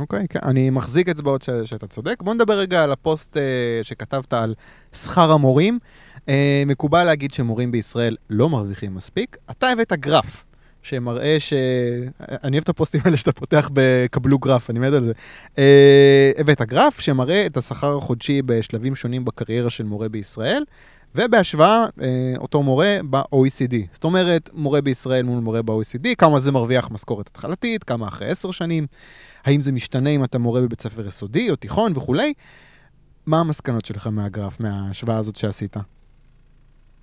אוקיי, 0.00 0.26
כן, 0.28 0.38
אני 0.42 0.70
מחזיק 0.70 1.08
אצבעות 1.08 1.42
ש, 1.42 1.50
שאתה 1.64 1.86
צודק. 1.86 2.22
בוא 2.22 2.34
נדבר 2.34 2.58
רגע 2.58 2.82
על 2.82 2.92
הפוסט 2.92 3.36
uh, 3.36 3.40
שכתבת 3.82 4.32
על 4.32 4.54
שכר 4.92 5.32
המורים. 5.32 5.78
Uh, 6.16 6.20
מקובל 6.66 7.04
להגיד 7.04 7.34
שמורים 7.34 7.72
בישראל 7.72 8.16
לא 8.30 8.48
מרוויחים 8.48 8.94
מספיק. 8.94 9.36
אתה 9.50 9.68
הבאת 9.68 9.92
גרף 9.92 10.44
שמראה 10.82 11.36
ש... 11.38 11.52
אני 12.20 12.56
אוהב 12.56 12.62
את 12.62 12.68
הפוסטים 12.68 13.00
האלה 13.04 13.16
שאתה 13.16 13.32
פותח 13.32 13.70
בקבלו 13.72 14.38
גרף, 14.38 14.70
אני 14.70 14.78
מת 14.78 14.92
על 14.92 15.04
זה. 15.04 15.12
Uh, 15.56 15.60
הבאת 16.38 16.62
גרף 16.62 17.00
שמראה 17.00 17.46
את 17.46 17.56
השכר 17.56 17.98
החודשי 17.98 18.42
בשלבים 18.42 18.94
שונים 18.94 19.24
בקריירה 19.24 19.70
של 19.70 19.84
מורה 19.84 20.08
בישראל. 20.08 20.64
ובהשוואה, 21.14 21.86
אותו 22.38 22.62
מורה 22.62 22.96
ב-OECD. 23.10 23.74
זאת 23.92 24.04
אומרת, 24.04 24.50
מורה 24.52 24.80
בישראל 24.80 25.22
מול 25.22 25.40
מורה 25.40 25.62
ב-OECD, 25.62 26.08
כמה 26.18 26.38
זה 26.38 26.52
מרוויח 26.52 26.90
משכורת 26.90 27.26
התחלתית, 27.26 27.84
כמה 27.84 28.08
אחרי 28.08 28.30
עשר 28.30 28.50
שנים. 28.50 28.86
האם 29.44 29.60
זה 29.60 29.72
משתנה 29.72 30.10
אם 30.10 30.24
אתה 30.24 30.38
מורה 30.38 30.60
בבית 30.60 30.80
ספר 30.80 31.06
יסודי 31.06 31.50
או 31.50 31.56
תיכון 31.56 31.92
וכולי? 31.94 32.34
מה 33.26 33.40
המסקנות 33.40 33.84
שלך 33.84 34.06
מהגרף, 34.12 34.60
מההשוואה 34.60 35.18
הזאת 35.18 35.36
שעשית? 35.36 35.76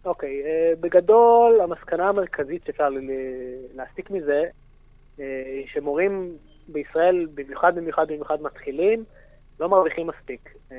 אוקיי, 0.05 0.29
okay, 0.29 0.77
uh, 0.77 0.79
בגדול, 0.81 1.61
המסקנה 1.61 2.09
המרכזית 2.09 2.61
שאפשר 2.65 2.89
להסיק 3.75 4.11
מזה, 4.11 4.43
uh, 5.17 5.21
היא 5.57 5.67
שמורים 5.73 6.31
בישראל, 6.67 7.27
במיוחד 7.33 7.75
במיוחד 7.75 8.07
במיוחד 8.07 8.41
מתחילים, 8.41 9.03
לא 9.61 9.69
מרוויחים 9.69 10.07
מספיק. 10.07 10.49
Uh, 10.69 10.73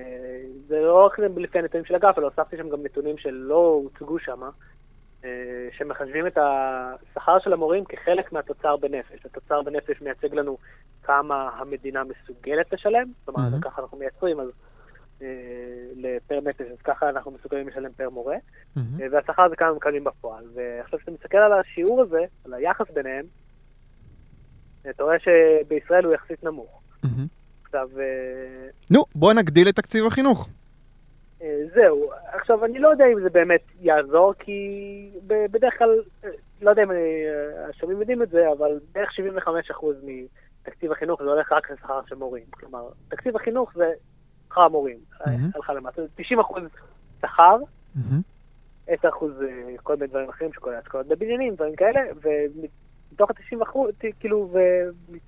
זה 0.67 0.81
לא 0.81 1.07
רק 1.07 1.19
לפי 1.19 1.59
הנתונים 1.59 1.85
של 1.85 1.95
הגרף, 1.95 2.19
אלא 2.19 2.27
הוספתי 2.27 2.57
שם 2.57 2.69
גם 2.69 2.83
נתונים 2.83 3.19
שלא 3.19 3.81
הוצגו 3.83 4.19
שם. 4.19 4.41
אה, 5.25 5.69
שמחשבים 5.79 6.27
את 6.27 6.39
השכר 6.39 7.39
של 7.39 7.53
המורים 7.53 7.85
כחלק 7.85 8.33
מהתוצר 8.33 8.77
בנפש. 8.77 9.27
התוצר 9.27 9.63
בנפש 9.63 10.03
מייצג 10.03 10.35
לנו 10.35 10.59
כמה 11.03 11.51
המדינה 11.57 12.03
מסוגלת 12.05 12.73
לשלם, 12.73 13.13
אומרת, 13.29 13.53
mm-hmm. 13.53 13.65
ככה 13.65 13.83
אנחנו 13.83 13.99
מייצרים, 13.99 14.41
אז 14.41 14.49
אה, 15.23 15.27
לפר 15.97 16.41
נפש, 16.41 16.67
אז 16.73 16.79
ככה 16.85 17.09
אנחנו 17.09 17.31
מסוגלים 17.31 17.69
לשלם 17.69 17.93
פר 17.93 18.11
מורה, 18.11 18.37
mm-hmm. 18.37 18.81
והשכר 19.11 19.49
זה 19.49 19.57
כמה 19.57 19.73
מקבלים 19.73 20.05
בפועל. 20.05 20.45
ועכשיו 20.55 20.99
כשאתה 20.99 21.13
מסתכל 21.13 21.39
על 21.39 21.53
השיעור 21.53 22.03
הזה, 22.03 22.25
על 22.45 22.55
היחס 22.55 22.91
ביניהם, 22.95 23.25
אתה 24.91 25.03
רואה 25.03 25.17
שבישראל 25.19 26.05
הוא 26.05 26.15
יחסית 26.15 26.45
נמוך. 26.45 26.83
Mm-hmm. 27.05 27.42
עכשיו... 27.75 27.89
נו, 28.91 29.05
בוא 29.15 29.33
נגדיל 29.33 29.69
את 29.69 29.77
תקציב 29.77 30.07
החינוך. 30.07 30.49
אה, 31.43 31.63
זהו, 31.75 32.11
עכשיו 32.33 32.65
אני 32.65 32.79
לא 32.79 32.89
יודע 32.89 33.05
אם 33.13 33.21
זה 33.21 33.31
באמת 33.31 33.63
יעזור, 33.81 34.35
כי 34.39 35.11
בדרך 35.27 35.79
כלל, 35.79 36.01
אה, 36.25 36.31
לא 36.63 36.71
יודע 36.71 36.83
אם 36.83 36.91
אה, 36.91 37.69
השומעים 37.69 38.01
יודעים 38.01 38.23
את 38.23 38.31
זה, 38.31 38.53
אבל 38.53 38.81
בערך 38.93 39.11
75% 39.11 39.85
מתקציב 40.03 40.93
החינוך 40.93 41.23
זה 41.23 41.29
הולך 41.29 41.53
רק 41.53 41.71
לשכר 41.71 42.01
של 42.07 42.15
מורים. 42.15 42.45
כלומר, 42.51 42.89
תקציב 43.09 43.37
החינוך 43.37 43.73
זה 43.75 43.93
שכר 44.49 44.61
המורים, 44.61 44.99
הלכה 45.21 45.73
למעשה. 45.73 46.03
90% 46.19 46.23
שכר, 47.21 47.57
10% 48.89 48.93
כל 49.83 49.97
מיני 49.97 50.07
דברים 50.07 50.29
אחרים 50.29 50.53
שכולל 50.53 50.75
השקעות 50.75 51.07
בבניינים, 51.07 51.55
דברים 51.55 51.77
כאלה, 51.77 52.01
ומתוך 52.23 53.31
ה-90%, 53.31 53.79
כאילו, 54.21 54.51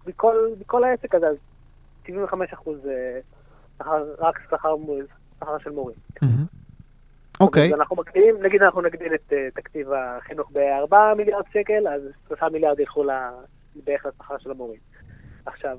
ומכל 0.07 0.85
העסק 0.85 1.14
הזה, 1.14 1.26
75% 2.06 2.70
זה 2.82 3.20
רק 4.18 4.40
שכר 4.50 4.74
שכר 5.40 5.58
של 5.58 5.70
מורים. 5.70 5.96
אוקיי. 7.40 7.66
אז 7.66 7.80
אנחנו 7.80 7.96
מגדילים, 7.96 8.42
נגיד 8.42 8.62
אנחנו 8.62 8.80
נגדיל 8.80 9.14
את 9.14 9.32
uh, 9.32 9.54
תקציב 9.54 9.88
החינוך 9.92 10.50
ב-4 10.52 10.96
מיליארד 11.16 11.44
שקל, 11.52 11.88
אז 11.88 12.02
3 12.28 12.42
מיליארד 12.52 12.80
ילכו 12.80 13.04
בערך 13.84 14.06
לשכר 14.06 14.38
של 14.38 14.50
המורים. 14.50 14.80
עכשיו, 15.46 15.78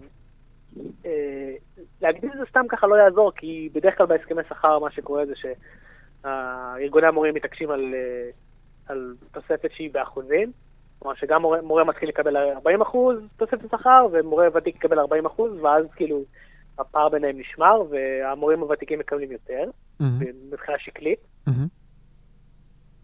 אה, 1.06 1.56
להגדיל 2.02 2.32
את 2.32 2.38
זה 2.38 2.44
סתם 2.50 2.66
ככה 2.70 2.88
לא 2.88 2.96
יעזור, 2.96 3.32
כי 3.36 3.70
בדרך 3.74 3.98
כלל 3.98 4.06
בהסכמי 4.06 4.42
שכר 4.50 4.80
מה 4.80 4.92
שקורה 4.92 5.24
זה 5.26 5.34
שארגוני 6.24 7.08
המורים 7.08 7.34
מתעקשים 7.34 7.72
על, 7.72 7.94
אה, 7.94 8.30
על 8.88 9.16
תוספת 9.32 9.70
שהיא 9.72 9.90
באחוזים. 9.94 10.52
כלומר 11.00 11.16
שגם 11.16 11.42
מורה, 11.42 11.62
מורה 11.62 11.84
מתחיל 11.84 12.10
לקבל 12.10 12.38
40 12.38 12.82
אחוז 12.82 13.18
תוספת 13.38 13.70
שכר, 13.72 14.08
ומורה 14.12 14.48
ותיק 14.54 14.76
יקבל 14.76 15.00
40 15.00 15.26
אחוז, 15.26 15.52
ואז 15.62 15.86
כאילו 15.96 16.22
הפער 16.80 17.10
ביניהם 17.10 17.40
נשמר, 17.40 17.84
והמורים 17.90 18.60
הוותיקים 18.60 19.00
מקבלים 19.00 19.32
יותר, 19.32 19.64
מהמם, 20.00 20.20
מבחינה 20.52 20.80
שקלית. 20.80 21.20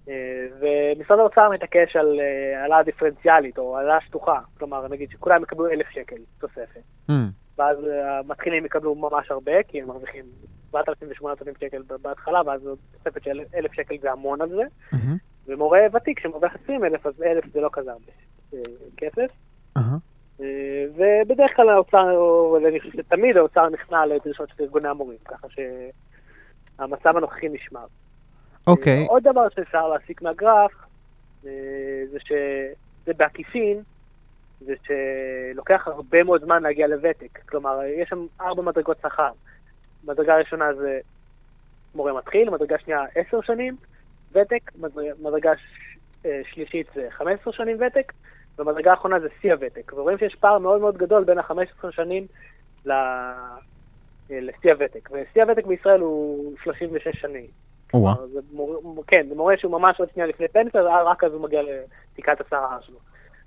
אה, 0.09 0.13
ומשרד 0.59 1.19
האוצר 1.19 1.49
מתעקש 1.49 1.95
על 1.95 2.19
אה, 2.19 2.61
העלאה 2.61 2.83
דיפרנציאלית, 2.83 3.57
או 3.57 3.77
העלאה 3.77 4.01
שטוחה. 4.01 4.39
כלומר, 4.57 4.87
נגיד 4.87 5.09
שכולם 5.09 5.43
יקבלו 5.43 5.69
אלף 5.69 5.89
שקל 5.89 6.15
תוספת. 6.39 6.81
מהמם. 7.09 7.29
ואז 7.57 7.77
אה, 7.85 8.19
המתחילים 8.19 8.65
יקבלו 8.65 8.95
ממש 8.95 9.31
הרבה, 9.31 9.63
כי 9.67 9.81
הם 9.81 9.87
מרוויחים 9.87 10.25
7,000 10.71 11.09
ו-8,000 11.09 11.59
שקל 11.59 11.81
בהתחלה, 12.01 12.41
ואז 12.45 12.61
תוספת 12.91 13.23
של 13.23 13.41
1,000 13.55 13.73
שקל 13.73 13.95
זה 14.01 14.11
המון 14.11 14.41
על 14.41 14.49
זה. 14.49 14.63
מהמם. 14.91 15.17
ומורה 15.47 15.79
ותיק 15.93 16.19
שמרוויח 16.19 16.55
20,000, 16.63 17.07
אז 17.07 17.21
1,000 17.21 17.51
זה 17.53 17.61
לא 17.61 17.69
כזה 17.73 17.91
הרבה 17.91 18.11
אה, 18.53 18.59
כסף. 18.97 19.35
אה, 20.41 20.85
ובדרך 20.95 21.55
כלל 21.55 21.69
האוצר, 21.69 22.11
או 22.17 22.57
אני 22.67 22.79
חושב 22.79 22.91
שתמיד 22.91 23.37
האוצר 23.37 23.69
נכנע 23.69 24.05
לדרישות 24.05 24.49
של 24.49 24.63
ארגוני 24.63 24.87
המורים, 24.87 25.17
ככה 25.25 25.47
שהמצב 25.49 27.17
הנוכחי 27.17 27.49
נשמר. 27.49 27.85
אוקיי. 28.67 29.03
אה, 29.03 29.07
עוד 29.07 29.23
דבר 29.23 29.49
שאפשר 29.49 29.87
להסיק 29.87 30.21
מהגרף, 30.21 30.71
זה 32.11 32.17
שזה 32.19 33.13
בעקיפין, 33.17 33.81
זה 34.59 34.73
שלוקח 34.85 35.87
הרבה 35.87 36.23
מאוד 36.23 36.43
זמן 36.43 36.63
להגיע 36.63 36.87
לוותק. 36.87 37.39
כלומר, 37.49 37.79
יש 37.83 38.09
שם 38.09 38.25
ארבע 38.41 38.61
מדרגות 38.61 38.97
שכר. 39.03 39.31
מדרגה 40.03 40.37
ראשונה 40.37 40.73
זה 40.73 40.99
מורה 41.95 42.13
מתחיל, 42.13 42.49
מדרגה 42.49 42.79
שנייה 42.79 43.05
עשר 43.15 43.41
שנים 43.41 43.75
ותק, 44.31 44.71
מדרגה, 45.21 45.51
אה, 46.25 46.41
שלישית 46.53 46.87
זה 46.95 47.07
15 47.09 47.53
שנים 47.53 47.77
ותק, 47.79 48.13
ומדרגה 48.59 48.91
האחרונה 48.91 49.19
זה 49.19 49.27
שיא 49.41 49.53
הוותק. 49.53 49.93
ורואים 49.95 50.17
שיש 50.17 50.35
פער 50.35 50.57
מאוד 50.57 50.81
מאוד 50.81 50.97
גדול 50.97 51.23
בין 51.23 51.37
ה-15 51.37 51.91
שנים 51.91 52.27
ל... 52.85 52.91
אה, 52.91 54.39
לשיא 54.41 54.71
הוותק. 54.71 55.09
ושיא 55.11 55.43
הוותק 55.43 55.65
בישראל 55.65 55.99
הוא 55.99 56.53
36 56.63 57.21
שנים. 57.21 57.45
או-אה. 57.93 58.13
זה 58.33 58.39
מור... 58.51 59.03
כן, 59.07 59.25
זה 59.29 59.35
מורה 59.35 59.57
שהוא 59.57 59.71
ממש 59.71 59.99
עוד 59.99 60.09
שנייה 60.13 60.27
לפני 60.27 60.47
פנסיה, 60.47 60.81
רק 60.81 61.23
אז 61.23 61.33
הוא 61.33 61.41
מגיע 61.41 61.61
לתקרת 61.61 62.41
השכר 62.41 62.81
שלו. 62.81 62.97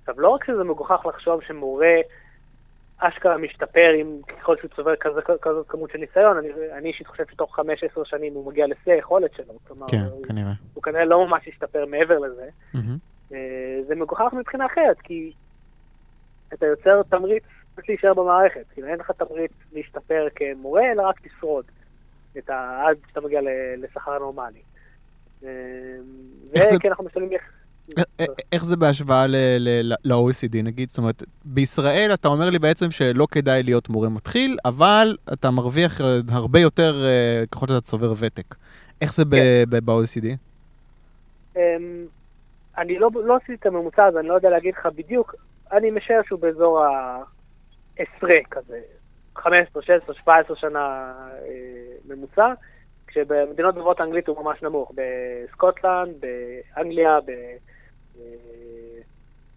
עכשיו, 0.00 0.20
לא 0.20 0.28
רק 0.28 0.44
שזה 0.44 0.64
מגוחך 0.64 1.06
לחשוב 1.06 1.42
שמורה 1.42 1.96
אשכרה 3.08 3.38
משתפר 3.38 3.90
עם 3.98 4.18
ככל 4.28 4.56
שהוא 4.56 4.70
צובר 4.76 4.96
כזאת 5.40 5.66
כמות 5.68 5.90
של 5.90 5.98
ניסיון, 5.98 6.36
אני, 6.36 6.48
אני 6.78 6.88
אישית 6.88 7.06
חושב 7.06 7.24
שתוך 7.30 7.58
5-10 7.58 7.62
שנים 8.04 8.34
הוא 8.34 8.46
מגיע 8.50 8.66
לשיא 8.66 8.92
היכולת 8.92 9.34
שלו. 9.34 9.54
כלומר, 9.66 9.86
כן, 9.88 10.00
הוא, 10.10 10.24
כנראה. 10.24 10.52
הוא 10.74 10.82
כנראה 10.82 11.04
לא 11.04 11.26
ממש 11.26 11.48
השתפר 11.48 11.86
מעבר 11.86 12.18
לזה. 12.18 12.48
אה, 13.32 13.38
זה 13.86 13.94
מגוחך 13.94 14.32
מבחינה 14.38 14.66
אחרת, 14.66 15.00
כי 15.00 15.32
אתה 16.52 16.66
יוצר 16.66 17.02
תמריץ 17.02 17.44
רק 17.78 17.88
להישאר 17.88 18.14
במערכת. 18.14 18.64
כאילו 18.72 18.88
אין 18.88 18.98
לך 18.98 19.10
תמריץ 19.10 19.52
להשתפר 19.72 20.26
כמורה, 20.34 20.92
אלא 20.92 21.02
רק 21.02 21.26
לשרוד. 21.26 21.64
את 22.38 22.50
ה... 22.50 22.82
עד 22.88 22.96
שאתה 23.08 23.20
מגיע 23.20 23.40
לשכר 23.76 24.18
נורמלי. 24.18 24.58
אה, 25.44 25.48
איך 26.54 26.64
זה- 26.64 26.76
וכן, 26.76 26.88
אנחנו 26.88 27.04
משלמים... 27.04 27.30
איך- 27.96 28.06
א- 28.20 28.22
א- 28.22 28.26
איך 28.52 28.64
זה 28.64 28.76
בהשוואה 28.76 29.26
ל-OECD 29.28 30.62
נגיד? 30.64 30.88
זאת 30.88 30.98
אומרת, 30.98 31.22
בישראל 31.44 32.10
אתה 32.14 32.28
אומר 32.28 32.50
לי 32.50 32.58
בעצם 32.58 32.90
שלא 32.90 33.26
כדאי 33.30 33.62
להיות 33.62 33.88
מורה 33.88 34.08
מתחיל, 34.08 34.56
אבל 34.64 35.16
אתה 35.32 35.50
מרוויח 35.50 36.00
אה, 36.00 36.18
הרבה 36.28 36.60
יותר 36.60 37.04
אה, 37.04 37.44
ככל 37.52 37.66
שאתה 37.66 37.80
צובר 37.80 38.14
ותק. 38.18 38.54
איך 39.00 39.14
זה 39.14 39.22
כן. 39.30 39.64
ב-OECD? 39.84 40.26
אמ, 41.56 41.60
אני 42.78 42.98
לא, 42.98 43.10
לא 43.24 43.36
עשיתי 43.36 43.54
את 43.54 43.66
הממוצע 43.66 44.04
הזה, 44.04 44.20
אני 44.20 44.28
לא 44.28 44.34
יודע 44.34 44.50
להגיד 44.50 44.74
לך 44.78 44.88
בדיוק. 44.96 45.34
אני 45.72 45.90
משער 45.90 46.20
שהוא 46.26 46.40
באזור 46.40 46.84
ה-10 46.84 48.26
כזה, 48.50 48.80
15, 49.36 49.82
16, 49.82 50.14
17 50.14 50.56
שנה 50.56 51.12
אה, 51.42 52.14
ממוצע, 52.16 52.52
כשבמדינות 53.06 53.74
דוברות 53.74 54.00
האנגלית 54.00 54.28
הוא 54.28 54.44
ממש 54.44 54.62
נמוך. 54.62 54.92
בסקוטלנד, 54.94 56.14
באנגליה. 56.76 57.14
אה, 57.14 57.20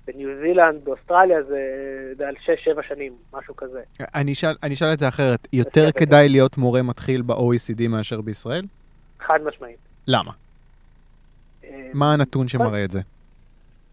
בניו 0.07 0.29
זילנד, 0.41 0.85
באוסטרליה 0.85 1.43
זה, 1.43 1.61
זה 2.17 2.27
על 2.27 2.35
6-7 2.77 2.87
שנים, 2.87 3.15
משהו 3.33 3.55
כזה. 3.55 3.81
אני 4.15 4.31
אשאל 4.33 4.55
אני 4.63 4.73
אשאל 4.73 4.93
את 4.93 4.99
זה 4.99 5.07
אחרת, 5.07 5.47
יותר. 5.53 5.91
כדאי 5.91 6.29
להיות 6.29 6.57
מורה 6.57 6.81
מתחיל 6.81 7.21
ב-OECD 7.21 7.87
מאשר 7.89 8.21
בישראל? 8.21 8.63
חד 9.19 9.39
משמעית. 9.45 9.77
למה? 10.07 10.31
אה, 11.63 11.89
מה 11.93 12.13
הנתון 12.13 12.47
שמראה 12.47 12.83
את 12.83 12.91
זה? 12.91 12.99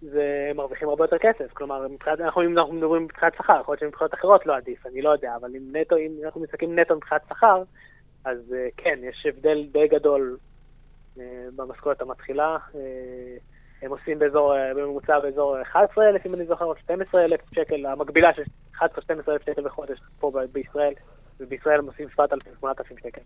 זה 0.02 0.50
מרוויחים 0.54 0.88
הרבה 0.88 1.04
יותר 1.04 1.16
כסף. 1.18 1.52
כלומר, 1.52 1.88
מבחינת, 1.88 2.20
אנחנו, 2.20 2.42
אם 2.42 2.58
אנחנו 2.58 2.72
מדברים 2.74 3.04
מבחינת 3.04 3.34
שכר, 3.34 3.60
יכול 3.60 3.72
להיות 3.72 3.80
שמבחינות 3.80 4.14
אחרות 4.14 4.46
לא 4.46 4.56
עדיף, 4.56 4.86
אני 4.86 5.02
לא 5.02 5.10
יודע, 5.10 5.36
אבל 5.40 5.50
אם 5.56 5.76
נטו, 5.76 5.96
אם 5.96 6.12
אנחנו 6.24 6.40
מסתכלים 6.40 6.78
נטו 6.78 6.96
מבחינת 6.96 7.22
שכר, 7.28 7.62
אז 8.24 8.38
אה, 8.56 8.68
כן, 8.76 8.98
יש 9.02 9.26
הבדל 9.28 9.66
די 9.72 9.88
גדול 9.88 10.36
אה, 11.20 11.24
במשכורת 11.56 12.02
המתחילה. 12.02 12.56
הם 13.84 13.90
עושים 13.90 14.18
באזור, 14.18 14.56
אה, 14.56 14.74
בממוצע 14.74 15.20
באזור 15.20 15.56
11,000, 15.62 16.26
אם 16.26 16.34
אני 16.34 16.46
זוכר, 16.46 16.64
או 16.64 16.76
12,000 16.76 17.40
שקל, 17.54 17.86
המקבילה 17.86 18.30
של 18.34 18.42
11-12,000 18.76 18.82
שקל 19.46 19.62
בחודש 19.62 19.98
פה 20.20 20.32
בישראל, 20.52 20.92
ובישראל 21.40 21.78
הם 21.78 21.86
עושים 21.86 22.06
7,000-8,000 22.08 22.98
שקל. 23.02 23.20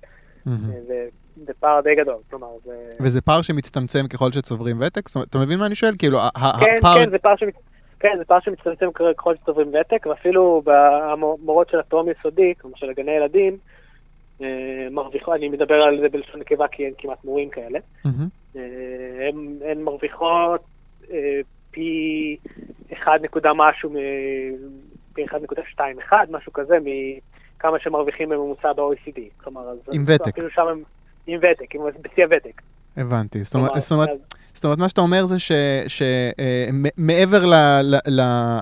אה, 0.46 0.52
זה, 0.86 1.06
זה 1.46 1.52
פער 1.60 1.80
די 1.80 1.94
גדול, 1.94 2.16
כלומר, 2.30 2.48
זה... 2.64 2.90
וזה 3.00 3.20
פער 3.20 3.42
שמצטמצם 3.42 4.08
ככל 4.08 4.32
שצוברים 4.32 4.80
ותק? 4.80 5.08
זאת 5.08 5.14
אומרת, 5.16 5.28
אתה 5.28 5.38
מבין 5.38 5.58
מה 5.58 5.66
אני 5.66 5.74
שואל? 5.74 5.92
כאילו, 5.98 6.18
כן, 6.60 6.76
הפער... 6.78 7.04
כן, 7.04 7.10
זה 7.10 7.18
פער 7.18 7.36
שמצ... 7.36 7.54
כן, 8.00 8.14
זה 8.18 8.24
פער 8.24 8.40
שמצטמצם 8.40 8.86
ככל 8.92 9.34
שצוברים 9.36 9.68
ותק, 9.68 10.06
ואפילו 10.06 10.62
במורות 10.64 11.70
של 11.70 11.78
הטרום 11.78 12.06
יסודי, 12.10 12.54
כלומר 12.60 12.76
של 12.76 12.90
הגני 12.90 13.12
ילדים, 13.12 13.56
אה, 14.42 14.88
מרוויחו, 14.90 15.34
אני 15.34 15.48
מדבר 15.48 15.74
על 15.74 16.00
זה 16.00 16.08
בלשון 16.08 16.40
נקבה 16.40 16.68
כי 16.68 16.84
אין 16.84 16.92
כמעט 16.98 17.24
מורים 17.24 17.50
כאלה, 17.50 17.78
מהמם. 18.04 18.28
אה, 18.56 18.62
הן- 19.28 19.58
הן 19.70 19.82
מרוויחות 19.82 20.60
אה, 21.10 21.40
פי 21.70 22.36
1 22.92 23.12
נקודה 23.22 23.50
משהו, 23.54 23.90
פי 25.14 25.24
1.21, 25.24 26.12
משהו 26.30 26.52
כזה, 26.52 26.78
מכמה 26.84 27.78
שמרוויחים 27.78 28.28
בממוצע 28.28 28.72
ב-OECD. 28.72 29.20
כלומר, 29.44 29.60
אז 29.68 29.78
עם 29.92 30.02
ותק. 30.06 30.28
אפילו 30.28 30.50
שם 30.50 30.66
הם 30.68 30.82
עם 31.28 31.38
ותק, 31.38 31.74
עם, 31.74 31.80
בשיא 32.02 32.24
הוותק. 32.24 32.62
הבנתי. 32.96 33.44
זאת 33.44 33.54
אומרת, 33.54 33.70
זאת 33.76 33.92
אומרת, 33.92 34.08
אז- 34.08 34.16
זאת 34.52 34.64
אומרת, 34.64 34.78
מה 34.78 34.88
שאתה 34.88 35.00
אומר 35.00 35.24
זה 35.26 35.36
שמעבר 35.88 37.44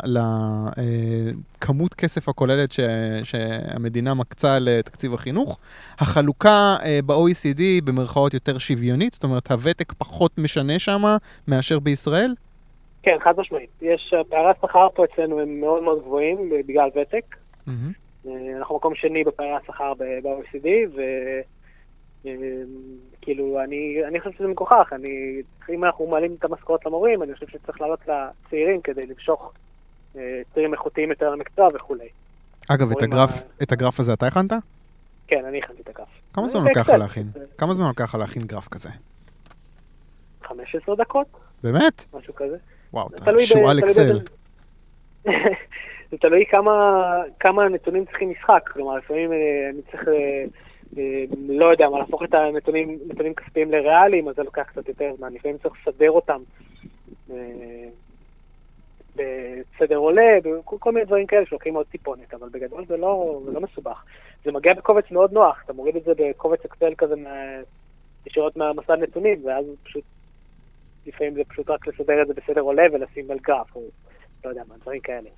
לכמות 0.05 1.95
כסף 1.95 2.29
הכוללת 2.29 2.73
ש- 2.73 2.81
שהמדינה 3.25 4.15
מקצה 4.15 4.59
לתקציב 4.59 5.15
החינוך, 5.15 5.59
החלוקה 5.99 6.77
אה, 6.85 6.99
ב-OECD 7.07 7.59
היא 7.59 7.83
במרכאות 7.83 8.35
יותר 8.35 8.59
שוויונית, 8.59 9.13
זאת 9.15 9.25
אומרת, 9.25 9.51
הוותק 9.51 9.93
פחות 9.93 10.39
משנה 10.39 10.79
שם 10.79 11.03
מאשר 11.49 11.79
בישראל? 11.79 12.35
כן, 13.03 13.17
חד 13.25 13.35
משמעית. 13.39 13.71
יש, 13.83 14.15
פערי 14.29 14.51
השכר 14.59 14.87
פה 14.95 15.05
אצלנו 15.05 15.41
הם 15.41 15.61
מאוד 15.61 15.83
מאוד 15.83 15.99
גבוהים 16.03 16.37
בגלל 16.69 16.89
ותק. 17.01 17.37
אה, 17.69 17.73
אנחנו 18.59 18.77
מקום 18.77 18.95
שני 18.95 19.25
בפערי 19.25 19.53
השכר 19.63 19.93
ב-OECD, 19.99 20.69
וכאילו, 22.33 23.61
אני, 23.65 23.99
אני 24.09 24.21
חושב 24.21 24.39
שזה 24.39 24.49
מגוחך. 24.49 24.93
אני, 24.93 25.43
אם 25.71 25.85
אנחנו 25.85 26.07
מעלים 26.07 26.35
את 26.39 26.45
המשכורות 26.45 26.87
למורים, 26.87 27.23
אני 27.23 27.35
חושב 27.35 27.47
שצריך 27.49 27.81
לעלות 27.81 28.01
לצעירים 28.09 28.81
כדי 28.81 29.03
למשוך 29.07 29.53
אה, 30.17 30.41
צעירים 30.55 30.73
איכותיים 30.73 31.11
יותר 31.11 31.31
למקצוע 31.31 31.69
וכולי. 31.75 32.09
אגב, 32.71 32.91
את 32.91 33.03
הגרף, 33.03 33.31
ה- 33.31 33.63
את 33.63 33.73
הגרף 33.73 34.01
הזה 34.01 34.13
אתה 34.13 34.27
הכנת? 34.27 34.53
כן, 35.27 35.45
אני 35.45 35.59
הכנתי 35.59 35.83
את 35.83 35.89
הגרף. 35.89 36.09
כמה 36.33 36.49
זה 36.49 36.59
זמן 36.59 36.69
לוקח 36.69 36.89
לך. 36.89 36.95
להכין? 36.95 37.27
כמה 37.59 37.75
זמן 37.75 37.87
לוקח 37.89 38.05
לך 38.05 38.15
להכין 38.15 38.43
גרף 38.43 38.69
כזה? 38.69 38.89
15 40.45 40.97
דקות, 40.97 41.27
באמת? 41.63 42.05
משהו 42.15 42.35
כזה. 42.35 42.57
וואו, 42.93 43.09
אתה 43.17 43.31
שועל 43.45 43.79
אקסל. 43.79 44.21
זה 46.11 46.17
תלוי 46.21 46.45
כמה, 46.51 47.03
כמה 47.41 47.69
נתונים 47.69 48.05
צריכים 48.05 48.31
משחק. 48.31 48.69
כלומר, 48.73 48.97
לפעמים 48.97 49.33
אה, 49.33 49.37
אני 49.73 49.83
צריך, 49.83 50.09
אה, 50.09 50.13
אה, 50.13 50.45
לא 51.49 51.67
יודע 51.67 51.89
מה, 51.89 51.99
להפוך 51.99 52.23
את 52.23 52.35
הנתונים 52.35 52.99
נתונים 53.09 53.35
כספיים 53.35 53.71
לריאליים, 53.71 54.29
אז 54.29 54.37
זה 54.37 54.43
לוקח 54.43 54.63
קצת 54.63 54.89
יותר 54.89 55.15
זמן. 55.17 55.35
לפעמים 55.35 55.59
צריך 55.59 55.75
לסדר 55.75 56.11
אותם 56.11 56.41
אה, 57.31 57.89
בסדר 59.17 59.97
עולה, 59.97 60.39
כל 60.65 60.93
מיני 60.93 61.07
דברים 61.07 61.27
כאלה 61.27 61.47
שלוקחים 61.47 61.75
עוד 61.75 61.87
טיפונת, 61.87 62.35
אבל 62.35 62.49
בגדול 62.49 62.87
זה 62.87 62.97
לא, 62.97 63.41
זה 63.45 63.53
לא 63.53 63.61
מסובך. 63.61 64.05
זה 64.45 64.53
מגיע 64.53 64.75
בקובץ 64.75 65.11
מאוד 65.11 65.33
נוח, 65.33 65.63
אתה 65.65 65.73
מוריד 65.73 65.97
את 65.97 66.05
זה 66.05 66.13
בקובץ 66.17 66.65
אקסל 66.65 66.95
כזה 66.99 67.15
ישירות 68.27 68.57
מהמסד 68.57 68.99
נתונים, 69.03 69.47
ואז 69.47 69.65
פשוט, 69.83 70.05
לפעמים 71.07 71.35
זה 71.35 71.45
פשוט 71.49 71.71
רק 71.71 71.87
לסדר 71.87 72.23
את 72.23 72.27
זה 72.27 72.35
בסדר 72.35 72.61
עולה 72.61 72.83
ולשים 72.93 73.31
על 73.31 73.39
גרף, 73.39 73.77
או 73.77 73.83
לא 74.45 74.51
יודע 74.51 74.63
מה, 74.69 74.75
דברים 74.83 75.01
כאלה. 75.01 75.31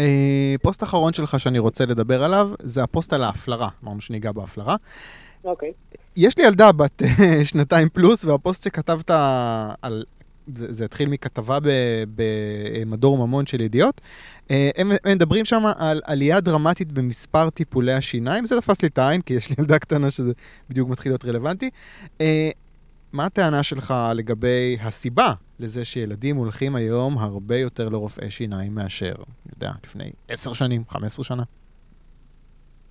אה, 0.00 0.54
פוסט 0.62 0.82
אחרון 0.82 1.12
שלך 1.12 1.40
שאני 1.40 1.58
רוצה 1.58 1.86
לדבר 1.86 2.24
עליו, 2.24 2.50
זה 2.62 2.82
הפוסט 2.82 3.12
על 3.12 3.22
ההפלרה, 3.22 3.68
אמרנו 3.84 4.00
שניגע 4.00 4.32
בהפלרה. 4.32 4.76
אוקיי. 5.44 5.72
יש 6.16 6.38
לי 6.38 6.44
ילדה 6.44 6.72
בת 6.72 7.02
אה, 7.02 7.44
שנתיים 7.44 7.88
פלוס, 7.88 8.24
והפוסט 8.24 8.62
שכתבת 8.62 9.10
על... 9.82 10.04
זה, 10.46 10.72
זה 10.72 10.84
התחיל 10.84 11.08
מכתבה 11.08 11.58
במדור 12.14 13.18
ממון 13.26 13.46
של 13.46 13.60
ידיעות. 13.60 14.00
אה, 14.50 14.70
הם, 14.76 14.92
הם 15.04 15.12
מדברים 15.16 15.44
שם 15.44 15.64
על 15.76 16.00
עלייה 16.04 16.40
דרמטית 16.40 16.92
במספר 16.92 17.50
טיפולי 17.50 17.92
השיניים, 17.92 18.46
זה 18.46 18.60
תפס 18.60 18.82
לי 18.82 18.88
את 18.88 18.98
העין, 18.98 19.20
כי 19.20 19.34
יש 19.34 19.50
לי 19.50 19.56
ילדה 19.58 19.78
קטנה 19.78 20.10
שזה 20.10 20.32
בדיוק 20.70 20.88
מתחיל 20.88 21.12
להיות 21.12 21.24
רלוונטי. 21.24 21.70
מה 23.12 23.24
הטענה 23.24 23.62
שלך 23.62 23.94
לגבי 24.14 24.76
הסיבה 24.80 25.32
לזה 25.60 25.84
שילדים 25.84 26.36
הולכים 26.36 26.76
היום 26.76 27.18
הרבה 27.18 27.56
יותר 27.56 27.88
לרופאי 27.88 28.30
שיניים 28.30 28.74
מאשר, 28.74 29.14
אני 29.14 29.52
יודע, 29.54 29.70
לפני 29.84 30.10
עשר 30.28 30.52
שנים, 30.52 30.82
חמש 30.88 31.04
עשרה 31.04 31.24
שנה? 31.24 31.42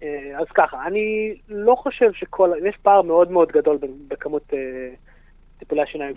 אה, 0.03 0.39
אז 0.39 0.47
ככה, 0.53 0.87
אני 0.87 1.35
לא 1.49 1.75
חושב 1.75 2.13
שכל, 2.13 2.51
יש 2.69 2.75
פער 2.81 3.01
מאוד 3.01 3.31
מאוד 3.31 3.51
גדול 3.51 3.77
בכמות 4.07 4.43
uh, 4.49 4.55
טיפולי 5.59 5.81
השיניים 5.81 6.13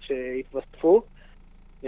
שהתווספו. 0.00 1.02
Uh, 1.82 1.86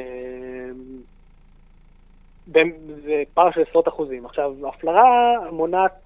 זה 3.05 3.23
פער 3.35 3.51
של 3.53 3.61
עשרות 3.69 3.89
אחוזים. 3.89 4.27
עכשיו, 4.27 4.69
הפלרה 4.69 5.37
מונעת, 5.53 6.03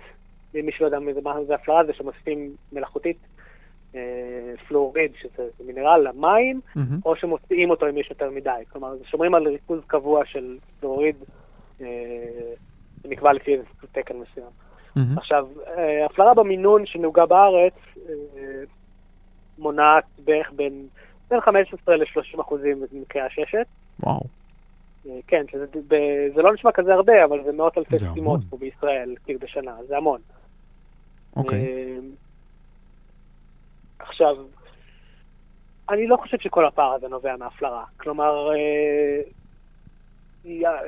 מי 0.54 0.72
שלא 0.72 0.86
יודע 0.86 0.98
מה 0.98 1.44
זה 1.46 1.54
הפלרה, 1.54 1.84
זה 1.84 1.92
שמוסיפים 1.92 2.56
מלאכותית 2.72 3.16
אה, 3.16 3.39
פלואוריד, 4.68 5.12
שזה 5.20 5.48
מינרל 5.66 6.08
למים, 6.08 6.60
mm-hmm. 6.76 6.80
או 7.04 7.16
שמוציאים 7.16 7.70
אותו 7.70 7.88
אם 7.88 7.98
יש 7.98 8.10
יותר 8.10 8.30
מדי. 8.30 8.62
כלומר, 8.72 8.94
שומרים 9.04 9.34
על 9.34 9.48
ריכוז 9.48 9.80
קבוע 9.86 10.24
של 10.24 10.58
פלואוריד, 10.80 11.16
אה, 11.80 11.86
שנקבע 13.02 13.32
לפי 13.32 13.52
איזה 13.52 13.64
תקן 13.92 14.14
מסוים. 14.16 14.46
Mm-hmm. 14.46 15.18
עכשיו, 15.18 15.48
אה, 15.76 16.06
הפלרה 16.06 16.34
במינון 16.34 16.86
שנהוגה 16.86 17.26
בארץ 17.26 17.74
מונעת 19.58 20.04
בערך 20.24 20.52
בין, 20.56 20.86
בין 21.30 21.40
15 21.40 21.96
ל-30 21.96 22.40
אחוזים 22.40 22.82
במקרה 22.92 23.26
הששת. 23.26 23.66
וואו. 24.00 24.20
כן, 25.26 25.44
שזה, 25.52 25.64
זה 26.34 26.42
לא 26.42 26.54
נשמע 26.54 26.72
כזה 26.72 26.94
הרבה, 26.94 27.24
אבל 27.24 27.44
זה 27.44 27.52
מאות 27.52 27.78
אלפי 27.78 27.98
סתימות 27.98 28.40
פה 28.50 28.56
בישראל, 28.56 29.14
כאילו 29.24 29.40
בשנה, 29.40 29.74
זה 29.88 29.96
המון. 29.96 30.20
אוקיי. 31.36 31.66
עכשיו, 34.20 34.36
אני 35.90 36.06
לא 36.06 36.16
חושב 36.16 36.36
שכל 36.40 36.66
הפער 36.66 36.92
הזה 36.92 37.08
נובע 37.08 37.36
מהפלרה. 37.36 37.84
כלומר, 37.96 38.50
אה, 38.52 39.20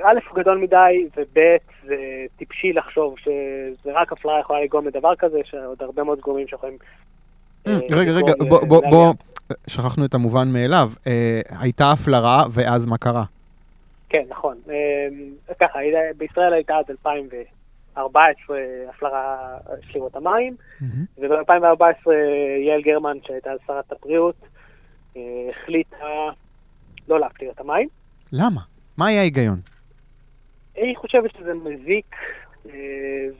א', 0.03 0.19
הוא 0.29 0.39
גדול 0.39 0.57
מדי, 0.57 1.07
וב', 1.17 1.57
זה 1.87 1.95
טיפשי 2.37 2.73
לחשוב 2.73 3.15
שזה 3.19 3.91
רק 3.93 4.11
הפלרה 4.11 4.39
יכולה 4.39 4.61
לגרום 4.61 4.87
לדבר 4.87 5.15
כזה, 5.15 5.39
שעוד 5.43 5.81
הרבה 5.81 6.03
מאוד 6.03 6.19
גורמים 6.19 6.47
שיכולים... 6.47 6.77
אה, 7.67 7.79
רגע, 7.91 8.11
רגע, 8.11 8.33
בוא, 8.67 9.13
שכחנו 9.67 10.05
את 10.05 10.13
המובן 10.13 10.47
מאליו. 10.53 10.89
אה, 11.07 11.41
הייתה 11.59 11.91
הפלרה, 11.91 12.43
ואז 12.51 12.85
מה 12.85 12.97
קרה? 12.97 13.23
כן, 14.09 14.23
נכון. 14.29 14.57
ככה, 15.59 15.79
בישראל 16.17 16.53
הייתה 16.53 16.75
עד 16.77 16.85
2000 16.89 17.23
2014 17.23 17.62
הפלרה 17.95 19.57
שלירות 19.81 20.15
המים, 20.15 20.55
mm-hmm. 20.81 20.85
וב-2014 21.17 22.11
יעל 22.67 22.81
גרמן, 22.81 23.17
שהייתה 23.27 23.49
שרת 23.67 23.91
הבריאות, 23.91 24.35
אה, 25.17 25.21
החליטה 25.49 26.05
לא 27.07 27.19
להפליר 27.19 27.51
את 27.51 27.59
המים. 27.59 27.87
למה? 28.31 28.61
מה 28.97 29.07
היה 29.07 29.19
ההיגיון? 29.19 29.59
היא 30.75 30.97
חושבת 30.97 31.31
שזה 31.37 31.53
מזיק, 31.53 32.15
אה, 32.65 32.71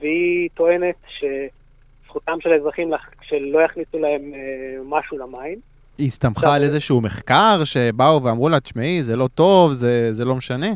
והיא 0.00 0.48
טוענת 0.54 0.94
שזכותם 1.06 2.36
של 2.40 2.52
האזרחים 2.52 2.90
שלא 3.22 3.58
יכניסו 3.64 3.98
להם 3.98 4.34
אה, 4.34 4.76
משהו 4.84 5.18
למים. 5.18 5.58
היא 5.98 6.06
הסתמכה 6.06 6.54
על 6.54 6.62
איזשהו 6.62 7.00
מחקר 7.00 7.64
שבאו 7.64 8.22
ואמרו 8.22 8.48
לה, 8.48 8.60
תשמעי, 8.60 9.02
זה 9.02 9.16
לא 9.16 9.28
טוב, 9.34 9.72
זה, 9.72 10.12
זה 10.12 10.24
לא 10.24 10.34
משנה? 10.34 10.66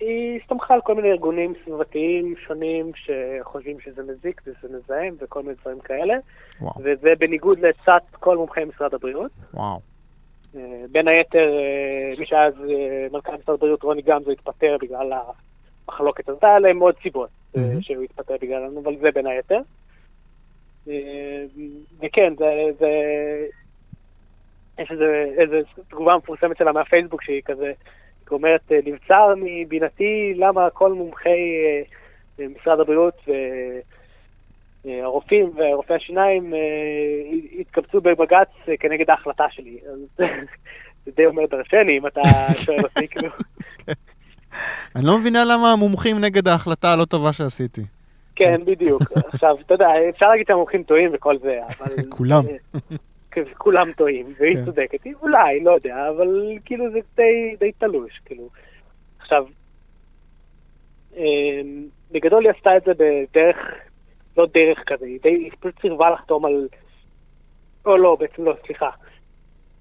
היא 0.00 0.40
הסתמכה 0.40 0.74
על 0.74 0.80
כל 0.80 0.94
מיני 0.94 1.10
ארגונים 1.10 1.52
סביבתיים 1.64 2.34
שונים 2.46 2.92
שחושבים 2.94 3.80
שזה 3.80 4.02
מזיק 4.02 4.42
וזה 4.46 4.76
מזהם 4.76 5.14
וכל 5.20 5.42
מיני 5.42 5.54
דברים 5.60 5.80
כאלה. 5.80 6.14
וואו. 6.60 6.72
וזה 6.78 7.12
בניגוד 7.18 7.58
לעצת 7.58 8.02
כל 8.12 8.36
מומחי 8.36 8.64
משרד 8.64 8.94
הבריאות. 8.94 9.30
וואו. 9.54 9.80
אה, 10.56 10.84
בין 10.92 11.08
היתר, 11.08 11.48
אה, 11.58 12.14
מי 12.18 12.26
שאז 12.26 12.54
אה, 12.70 13.06
מנכ"ל 13.12 13.32
משרד 13.42 13.54
הבריאות 13.54 13.82
רוני 13.82 14.02
גמזו 14.02 14.30
התפטר 14.30 14.76
בגלל 14.80 15.12
המחלוקת 15.12 16.28
הזאת, 16.28 16.44
היה 16.44 16.58
להם 16.58 16.78
עוד 16.78 16.94
סיבות 17.02 17.28
mm-hmm. 17.56 17.60
שהוא 17.80 18.02
התפטר 18.04 18.34
בגללנו, 18.42 18.80
אבל 18.80 18.96
זה 19.00 19.10
בין 19.14 19.26
היתר. 19.26 19.60
וכן, 22.00 22.34
זה, 22.38 22.64
זה, 22.78 22.88
יש 24.78 24.90
איזה 25.38 25.60
תגובה 25.88 26.16
מפורסמת 26.16 26.56
שלה 26.56 26.72
מהפייסבוק 26.72 27.22
שהיא 27.22 27.42
כזה, 27.44 27.72
זאת 28.28 28.32
אומרת, 28.32 28.72
אה, 28.72 28.78
נבצר 28.86 29.34
מבינתי 29.36 30.32
למה 30.36 30.70
כל 30.70 30.92
מומחי 30.92 31.38
אה, 32.40 32.46
משרד 32.60 32.80
הבריאות 32.80 33.14
והרופאים 34.84 35.50
אה, 35.60 35.72
ורופאי 35.72 35.96
השיניים 35.96 36.52
התקבצו 37.60 38.00
בבג"ץ 38.00 38.48
כנגד 38.80 39.10
ההחלטה 39.10 39.44
שלי. 39.50 39.78
זה 41.04 41.12
די 41.16 41.26
אומר 41.26 41.42
דרשני 41.50 41.98
אם 41.98 42.06
אתה 42.06 42.20
שואל 42.64 42.78
אותי, 42.82 43.08
כאילו. 43.08 43.30
אני 44.96 45.06
לא 45.06 45.18
מבינה 45.18 45.44
למה 45.44 45.72
המומחים 45.72 46.20
נגד 46.20 46.48
ההחלטה 46.48 46.92
הלא 46.92 47.04
טובה 47.04 47.32
שעשיתי. 47.32 47.82
כן, 48.36 48.60
בדיוק. 48.64 49.02
עכשיו, 49.32 49.56
אתה 49.66 49.74
יודע, 49.74 49.88
אפשר 50.08 50.28
להגיד 50.28 50.46
שהמומחים 50.48 50.82
טועים 50.82 51.10
וכל 51.12 51.38
זה, 51.38 51.58
אבל... 51.66 52.02
כולם. 52.16 52.42
כולם 53.58 53.86
טועים, 53.96 54.26
והיא 54.38 54.56
כן. 54.56 54.64
צודקת, 54.64 55.04
היא 55.04 55.14
אולי, 55.22 55.60
לא 55.60 55.70
יודע, 55.70 56.08
אבל 56.08 56.58
כאילו 56.64 56.90
זה 56.90 56.98
די, 57.16 57.56
די 57.60 57.72
תלוש, 57.72 58.20
כאילו. 58.24 58.48
עכשיו, 59.18 59.46
אמ, 61.16 61.86
בגדול 62.10 62.44
היא 62.44 62.52
עשתה 62.56 62.76
את 62.76 62.82
זה 62.84 62.92
בדרך, 62.94 63.56
לא 64.36 64.46
דרך 64.54 64.78
כזה, 64.86 65.06
היא, 65.06 65.18
די, 65.22 65.28
היא 65.28 65.50
פשוט 65.60 65.80
סירבה 65.80 66.10
לחתום 66.10 66.44
על... 66.44 66.68
או 67.86 67.96
לא, 67.96 68.16
בעצם 68.20 68.44
לא, 68.44 68.54
סליחה. 68.66 68.90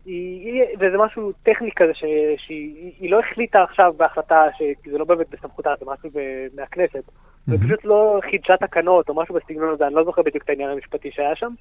היא, 0.05 0.63
וזה 0.79 0.97
משהו 0.97 1.31
טכני 1.43 1.71
כזה, 1.75 1.93
ש, 1.93 2.03
שהיא 2.37 2.91
היא 2.99 3.11
לא 3.11 3.19
החליטה 3.19 3.63
עכשיו 3.63 3.93
בהחלטה, 3.97 4.43
שזה 4.57 4.97
לא 4.97 5.05
באמת 5.05 5.29
בסמכותה, 5.29 5.69
זה 5.79 5.85
משהו 5.85 6.09
מהכנסת. 6.55 7.03
ופשוט 7.47 7.85
לא 7.85 8.19
חידשה 8.31 8.57
תקנות 8.57 9.09
או 9.09 9.13
משהו 9.15 9.35
בסגנון 9.35 9.73
הזה, 9.73 9.87
אני 9.87 9.95
לא 9.95 10.03
זוכר 10.03 10.21
בדיוק 10.21 10.43
את 10.43 10.49
העניין 10.49 10.69
המשפטי 10.69 11.11
שהיה 11.11 11.35
שם, 11.35 11.53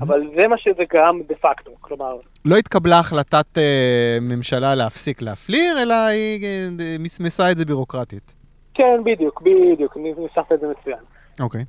אבל 0.00 0.22
זה 0.36 0.48
מה 0.48 0.58
שזה 0.58 0.82
גרם 0.92 1.20
דה 1.28 1.34
פקטו, 1.34 1.70
כלומר... 1.80 2.16
לא 2.44 2.56
התקבלה 2.56 2.98
החלטת 2.98 3.58
אה, 3.58 4.18
ממשלה 4.20 4.74
להפסיק 4.74 5.22
להפליר, 5.22 5.82
אלא 5.82 5.94
היא 5.94 6.44
אה, 6.44 6.96
מסמסה 6.98 7.50
את 7.50 7.56
זה 7.56 7.64
בירוקרטית. 7.64 8.34
כן, 8.74 9.00
בדיוק, 9.04 9.42
בדיוק, 9.42 9.96
ניסחת 9.96 10.52
את 10.52 10.60
זה 10.60 10.66
מצוין. 10.66 10.98
אוקיי. 11.40 11.64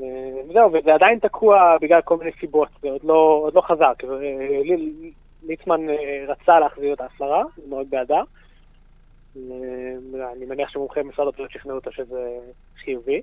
אה, 0.00 0.04
זהו, 0.52 0.72
וזה 0.72 0.94
עדיין 0.94 1.18
תקוע 1.18 1.76
בגלל 1.80 2.00
כל 2.00 2.16
מיני 2.16 2.30
סיבות, 2.40 2.68
זה 2.82 2.88
עוד 2.88 3.04
לא, 3.04 3.40
עוד 3.42 3.54
לא 3.54 3.60
חזק. 3.60 4.02
ליצמן 5.42 5.80
רצה 6.28 6.60
להחזיר 6.60 6.92
את 6.92 7.00
ההפלרה, 7.00 7.42
מאוד 7.68 7.86
בעדה. 7.90 8.22
אני 10.36 10.46
מניח 10.46 10.68
שמומחי 10.70 11.00
משרד 11.02 11.28
הבריאות 11.28 11.50
שכנעו 11.50 11.76
אותו 11.76 11.92
שזה 11.92 12.38
חיובי. 12.84 13.20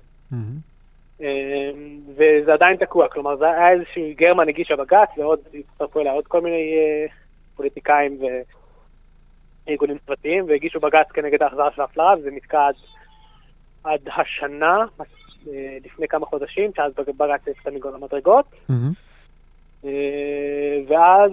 וזה 2.16 2.52
עדיין 2.52 2.76
תקוע, 2.76 3.08
כלומר 3.08 3.36
זה 3.36 3.44
היה 3.50 3.70
איזשהו 3.70 4.02
גרמן 4.16 4.48
הגישה 4.48 4.76
בג"ץ 4.76 5.08
ועוד 5.18 5.40
הצטרפו 5.54 6.00
אליה 6.00 6.12
עוד 6.12 6.26
כל 6.26 6.40
מיני 6.40 6.74
אה, 6.76 7.06
פוליטיקאים 7.56 8.18
וארגונים 9.66 9.98
צוותיים 10.06 10.44
והגישו 10.48 10.80
בג"ץ 10.80 11.06
כנגד 11.14 11.42
ההחזרה 11.42 11.70
של 11.74 11.80
ההפלרה 11.80 12.14
וזה 12.18 12.30
נתקע 12.30 12.66
עד, 12.66 12.74
עד 13.84 14.00
השנה, 14.16 14.84
אה, 15.48 15.78
לפני 15.84 16.08
כמה 16.08 16.26
חודשים, 16.26 16.70
שאז 16.76 16.92
בג"ץ 16.92 17.46
יצא 17.46 17.70
מגול 17.70 17.94
המדרגות. 17.94 18.46
ואז 20.88 21.32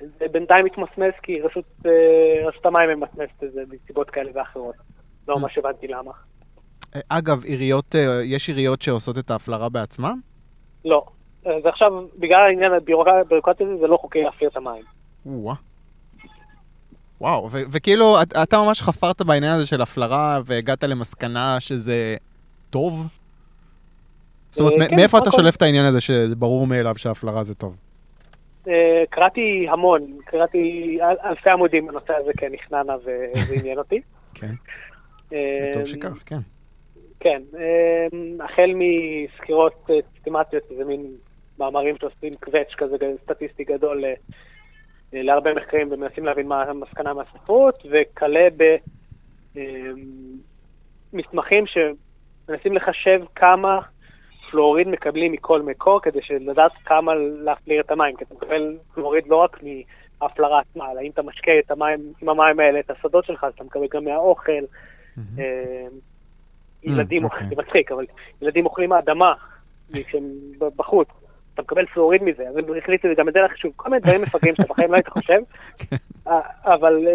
זה 0.00 0.28
בינתיים 0.32 0.64
מתמסמס 0.64 1.14
כי 1.22 1.40
רשות, 1.40 1.64
אה, 1.86 2.48
רשות 2.48 2.66
המים 2.66 2.90
ממסמסת 2.90 3.44
את 3.44 3.52
זה 3.52 3.62
מסיבות 3.70 4.10
כאלה 4.10 4.30
ואחרות. 4.34 4.74
לא. 5.28 5.38
ממש 5.38 5.58
הבנתי 5.58 5.86
למה. 5.86 6.10
אה, 6.96 7.00
אגב, 7.08 7.44
עיריות, 7.44 7.94
אה, 7.94 8.22
יש 8.24 8.48
עיריות 8.48 8.82
שעושות 8.82 9.18
את 9.18 9.30
ההפלרה 9.30 9.68
בעצמן? 9.68 10.14
לא. 10.84 11.04
ועכשיו, 11.64 11.92
בגלל 12.18 12.40
העניין 12.40 12.72
הביורוקרטי 12.72 13.64
הזה, 13.64 13.76
זה 13.80 13.86
לא 13.86 13.96
חוקי 13.96 14.22
להפעיל 14.22 14.50
את 14.50 14.56
המים. 14.56 14.82
וואו. 15.26 15.54
וואו, 17.20 17.48
וכאילו, 17.50 18.16
אתה 18.42 18.58
ממש 18.58 18.82
חפרת 18.82 19.22
בעניין 19.22 19.52
הזה 19.52 19.66
של 19.66 19.80
הפלרה 19.80 20.40
והגעת 20.44 20.84
למסקנה 20.84 21.60
שזה 21.60 22.16
טוב? 22.70 23.06
זאת 24.50 24.60
אומרת, 24.60 24.88
כן, 24.88 24.96
מאיפה 24.96 25.18
אתה 25.18 25.30
שולף 25.30 25.56
את 25.56 25.62
העניין 25.62 25.84
הזה 25.84 26.00
שזה 26.00 26.36
ברור 26.36 26.66
מאליו 26.66 26.98
שהפלרה 26.98 27.44
זה 27.44 27.54
טוב? 27.54 27.76
אה, 28.68 29.04
קראתי 29.10 29.66
המון, 29.70 30.18
קראתי 30.24 30.98
אלפי 31.24 31.50
עמודים 31.50 31.86
בנושא 31.86 32.12
הזה 32.12 32.30
כנכננה 32.36 32.96
וזה 32.96 33.54
עניין 33.60 33.78
אותי. 33.78 34.00
כן. 34.40 34.54
טוב 35.72 35.84
שכך, 35.84 36.22
כן. 36.26 36.38
כן, 37.20 37.42
החל 38.40 38.70
מסקירות 38.74 39.90
סיסטמטיות, 40.14 40.62
זה 40.76 40.84
מין 40.84 41.06
מאמרים 41.58 41.96
שעושים 42.00 42.32
קווץ' 42.40 42.74
כזה 42.76 42.96
סטטיסטי 43.22 43.64
גדול 43.64 44.04
להרבה 45.12 45.54
מחקרים 45.54 45.88
ומנסים 45.92 46.24
להבין 46.24 46.48
מה 46.48 46.62
המסקנה 46.62 47.14
מהספרות, 47.14 47.82
וכלה 47.90 48.48
במסמכים 51.12 51.64
שמנסים 51.66 52.76
לחשב 52.76 53.20
כמה 53.34 53.80
פלואוריד 54.50 54.88
מקבלים 54.88 55.32
מכל 55.32 55.62
מקור, 55.62 56.00
כדי 56.02 56.20
לדעת 56.40 56.72
כמה 56.84 57.12
להפליר 57.14 57.80
את 57.80 57.90
המים, 57.90 58.16
כי 58.16 58.24
אתה 58.24 58.34
מקבל 58.34 58.76
פלואוריד 58.94 59.26
לא 59.26 59.36
רק 59.36 59.60
מההפלרה 59.62 60.60
עצמה, 60.60 60.92
אלא 60.92 61.00
אם 61.00 61.10
אתה 61.10 61.22
משקה 61.22 61.52
את 61.58 61.70
המים, 61.70 62.00
עם 62.22 62.28
המים 62.28 62.60
האלה, 62.60 62.80
את 62.80 62.90
השדות 62.90 63.24
שלך, 63.24 63.44
אז 63.44 63.52
אתה 63.54 63.64
מקבל 63.64 63.86
גם 63.90 64.04
מהאוכל. 64.04 64.62
ילדים 66.82 67.24
אוכלים, 67.24 67.48
זה 67.48 67.54
מצחיק, 67.62 67.92
אבל 67.92 68.06
ילדים 68.42 68.66
אוכלים 68.66 68.92
האדמה 68.92 69.34
כשהם 69.92 70.22
בחוץ. 70.76 71.08
אתה 71.54 71.62
מקבל 71.62 71.86
פלואוריד 71.86 72.22
מזה, 72.22 72.48
אז 72.48 72.56
הם 72.56 72.64
החליטו 72.78 73.08
גם 73.16 73.28
את 73.28 73.32
זה 73.32 73.40
לחשוב, 73.40 73.72
כל 73.76 73.90
מיני 73.90 74.00
דברים 74.00 74.22
מפגרים 74.22 74.54
שאתה 74.54 74.68
בחיים 74.68 74.90
לא 74.90 74.96
היית 74.96 75.08
חושב, 75.08 75.38
אבל, 76.74 77.06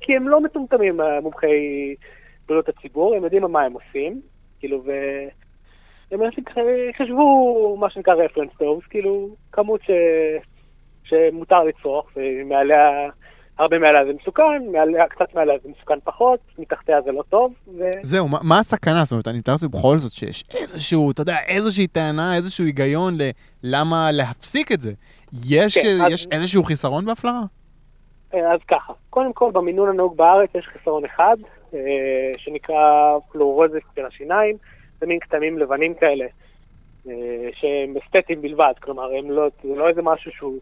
כי 0.00 0.16
הם 0.16 0.28
לא 0.28 0.40
מטומטמים, 0.40 1.00
מומחי 1.22 1.94
בריאות 2.48 2.68
הציבור, 2.68 3.14
הם 3.14 3.24
יודעים 3.24 3.42
מה 3.42 3.62
הם 3.62 3.72
עושים, 3.72 4.20
כאילו, 4.60 4.82
והם 6.12 6.30
חשבו 6.98 7.76
מה 7.80 7.90
שנקרא 7.90 8.14
רפרנס 8.14 8.50
טוב, 8.58 8.80
כאילו, 8.90 9.28
כמות 9.52 9.80
שמותר 11.04 11.62
לצרוך, 11.62 12.06
ומעליה... 12.16 13.08
הרבה 13.58 13.78
מעליה 13.78 14.04
זה 14.04 14.12
מסוכן, 14.20 14.62
מעליה, 14.72 15.06
קצת 15.08 15.34
מעליה 15.34 15.54
זה 15.62 15.68
מסוכן 15.68 16.00
פחות, 16.04 16.40
מתחתיה 16.58 17.02
זה 17.02 17.12
לא 17.12 17.22
טוב. 17.28 17.52
ו... 17.78 17.82
זהו, 18.02 18.28
מה, 18.28 18.38
מה 18.42 18.58
הסכנה? 18.58 19.04
זאת 19.04 19.12
אומרת, 19.12 19.28
אני 19.28 19.38
מתאר 19.38 19.52
לעצמי 19.52 19.68
בכל 19.68 19.96
זאת 19.98 20.12
שיש 20.12 20.44
איזשהו, 20.54 21.10
אתה 21.10 21.22
יודע, 21.22 21.36
איזושהי 21.48 21.86
טענה, 21.86 22.36
איזשהו 22.36 22.64
היגיון 22.64 23.14
ללמה 23.62 24.10
להפסיק 24.12 24.72
את 24.72 24.80
זה. 24.80 24.92
יש, 25.50 25.78
כן, 25.78 25.88
יש 26.10 26.26
אז... 26.26 26.32
איזשהו 26.32 26.64
חיסרון 26.64 27.04
בהפלרה? 27.04 27.42
אז 28.32 28.60
ככה, 28.68 28.92
קודם 29.10 29.32
כל 29.32 29.50
במינון 29.52 29.88
הנהוג 29.88 30.16
בארץ 30.16 30.50
יש 30.54 30.66
חיסרון 30.72 31.04
אחד, 31.04 31.36
אה, 31.74 31.78
שנקרא 32.36 33.18
פלורוזיס 33.32 33.82
של 33.96 34.06
השיניים, 34.06 34.56
מין 35.06 35.20
כתמים 35.20 35.58
לבנים 35.58 35.94
כאלה, 35.94 36.26
אה, 37.08 37.48
שהם 37.52 37.94
אסתטיים 38.04 38.42
בלבד, 38.42 38.72
כלומר, 38.80 39.08
לא, 39.24 39.48
זה 39.62 39.74
לא 39.76 39.88
איזה 39.88 40.02
משהו 40.02 40.32
שהוא... 40.32 40.58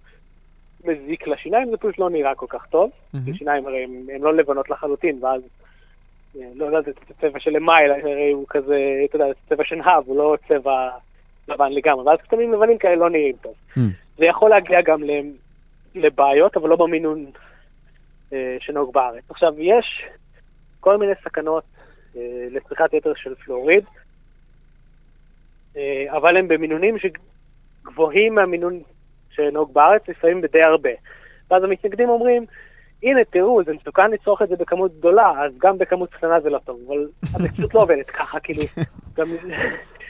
מזיק 0.84 1.26
לשיניים, 1.26 1.70
זה 1.70 1.76
פשוט 1.76 1.98
לא 1.98 2.10
נראה 2.10 2.34
כל 2.34 2.46
כך 2.48 2.66
טוב. 2.66 2.90
Mm-hmm. 2.90 3.38
שיניים 3.38 3.66
הרי 3.66 3.84
הן 3.84 4.20
לא 4.20 4.34
לבנות 4.34 4.70
לחלוטין, 4.70 5.24
ואז, 5.24 5.42
אה, 6.36 6.46
לא 6.54 6.64
יודע, 6.64 6.80
זה 6.80 6.92
צבע 7.20 7.40
של 7.40 7.56
אמייל, 7.56 7.90
הרי 7.90 8.30
הוא 8.30 8.46
כזה, 8.48 8.78
אתה 9.04 9.16
יודע, 9.16 9.26
זה 9.26 9.34
צבע 9.48 9.64
שנהב, 9.64 10.06
הוא 10.06 10.16
לא 10.16 10.36
צבע 10.48 10.88
לבן 11.48 11.72
לגמרי, 11.72 12.04
ואז 12.06 12.18
כתמים 12.18 12.52
לבנים 12.52 12.78
כאלה 12.78 12.96
לא 12.96 13.10
נראים 13.10 13.36
טוב. 13.42 13.54
Mm-hmm. 13.54 13.80
זה 14.18 14.24
יכול 14.24 14.50
להגיע 14.50 14.80
גם 14.82 15.02
לבעיות, 15.94 16.56
אבל 16.56 16.68
לא 16.68 16.76
במינון 16.76 17.26
אה, 18.32 18.56
שנהוג 18.60 18.92
בארץ. 18.92 19.24
עכשיו, 19.30 19.54
יש 19.58 20.04
כל 20.80 20.96
מיני 20.96 21.12
סכנות 21.24 21.64
אה, 22.16 22.46
לצריכת 22.50 22.94
יתר 22.94 23.12
של 23.16 23.34
פלואוריד, 23.34 23.84
אבל 26.08 26.36
הם 26.36 26.48
במינונים 26.48 26.96
שגבוהים 26.98 28.34
מהמינון 28.34 28.80
שנהוג 29.30 29.74
בארץ, 29.74 30.02
לפעמים 30.08 30.40
בדי 30.40 30.62
הרבה. 30.62 30.90
ואז 31.50 31.64
המתנגדים 31.64 32.08
אומרים, 32.08 32.46
הנה, 33.02 33.24
תראו, 33.24 33.64
זה 33.64 33.72
מסוכן 33.72 34.10
לצרוך 34.10 34.42
את 34.42 34.48
זה 34.48 34.56
בכמות 34.56 34.98
גדולה, 34.98 35.44
אז 35.44 35.52
גם 35.58 35.78
בכמות 35.78 36.14
קטנה 36.14 36.40
זה 36.40 36.50
לא 36.50 36.58
טוב, 36.58 36.80
אבל 36.86 37.08
המציאות 37.34 37.74
לא 37.74 37.82
עובדת 37.82 38.10
ככה, 38.10 38.40
כאילו, 38.40 38.62
גם 39.16 39.26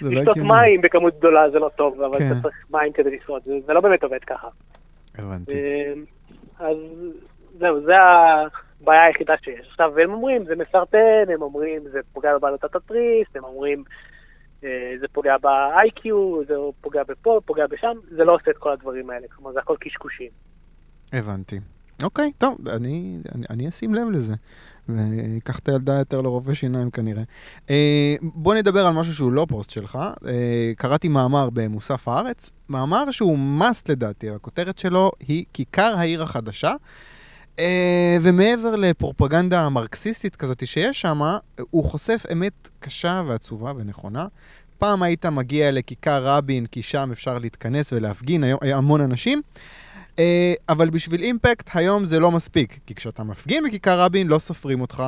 לא 0.00 0.11
לשתות 0.11 0.36
מים 0.36 0.80
בכמות 0.80 1.18
גדולה 1.18 1.50
זה 1.50 1.58
לא 1.58 1.70
טוב, 1.76 2.02
אבל 2.02 2.18
כן. 2.18 2.32
אתה 2.32 2.42
צריך 2.42 2.56
מים 2.70 2.92
כדי 2.92 3.16
לשרוד, 3.16 3.42
זה 3.66 3.72
לא 3.72 3.80
באמת 3.80 4.02
עובד 4.02 4.24
ככה. 4.24 4.48
הבנתי. 5.18 5.52
אמ, 5.54 6.04
אז 6.58 6.76
זהו, 7.58 7.80
זה 7.80 7.94
הבעיה 8.00 9.04
היחידה 9.04 9.34
שיש. 9.44 9.68
עכשיו, 9.70 9.98
הם 9.98 10.12
אומרים, 10.12 10.44
זה 10.44 10.56
מסרטן, 10.56 11.24
הם 11.34 11.42
אומרים, 11.42 11.82
זה 11.92 12.00
פוגע 12.12 12.38
בבעלות 12.38 12.64
התתריס, 12.64 13.28
הם 13.34 13.44
אומרים, 13.44 13.78
אה, 13.78 14.09
זה 15.00 15.06
פוגע 15.12 15.36
ב-IQ, 15.42 16.08
זה 16.48 16.54
פוגע 16.80 17.02
בפה, 17.08 17.40
פוגע 17.44 17.66
בשם, 17.66 17.96
זה 18.11 18.24
לא 18.24 18.34
עושה 18.34 18.50
את 18.50 18.56
כל 18.58 18.72
הדברים 18.72 19.11
האלה, 19.11 19.26
כלומר 19.36 19.52
זה 19.52 19.58
הכל 19.58 19.76
קשקושים. 19.80 20.30
הבנתי. 21.12 21.61
אוקיי, 22.02 22.32
טוב, 22.38 22.68
אני, 22.68 23.18
אני, 23.34 23.46
אני 23.50 23.68
אשים 23.68 23.94
לב 23.94 24.11
לזה. 24.11 24.34
ויקח 24.88 25.58
את 25.58 25.68
הילדה 25.68 25.98
יותר 25.98 26.20
לרופא 26.20 26.54
שיניים 26.54 26.90
כנראה. 26.90 27.22
אה, 27.70 28.14
בוא 28.22 28.54
נדבר 28.54 28.86
על 28.86 28.94
משהו 28.94 29.14
שהוא 29.14 29.32
לא 29.32 29.46
פוסט 29.48 29.70
שלך. 29.70 29.98
אה, 30.26 30.72
קראתי 30.76 31.08
מאמר 31.08 31.48
במוסף 31.52 32.08
הארץ, 32.08 32.50
מאמר 32.68 33.11
שהוא 33.11 33.38
must 33.61 33.84
לדעתי, 33.88 34.30
הכותרת 34.30 34.78
שלו 34.78 35.11
היא 35.28 35.44
כיכר 35.52 35.94
העיר 35.96 36.22
החדשה. 36.22 36.72
אה, 37.59 38.16
ומעבר 38.22 38.76
לפרופגנדה 38.76 39.68
מרקסיסטית 39.68 40.36
כזאת 40.36 40.66
שיש 40.66 41.01
שם, 41.01 41.20
הוא 41.70 41.84
חושף 41.84 42.26
אמת 42.32 42.68
קשה 42.80 43.22
ועצובה 43.26 43.72
ונכונה. 43.76 44.26
פעם 44.78 45.03
היית 45.03 45.26
מגיע 45.26 45.70
לכיכר 45.70 46.24
רבין, 46.24 46.66
כי 46.66 46.82
שם 46.82 47.09
אפשר 47.12 47.38
להתכנס 47.38 47.92
ולהפגין, 47.92 48.44
היום 48.44 48.61
המון 48.62 49.01
אנשים. 49.01 49.42
אה, 50.18 50.55
אבל 50.68 50.90
בשביל 50.90 51.22
אימפקט, 51.22 51.70
היום 51.74 52.05
זה 52.05 52.20
לא 52.20 52.30
מספיק. 52.30 52.78
כי 52.86 52.94
כשאתה 52.94 53.24
מפגין 53.24 53.64
בכיכר 53.64 54.01
רבין, 54.01 54.26
לא 54.26 54.38
סופרים 54.38 54.80
אותך. 54.80 55.03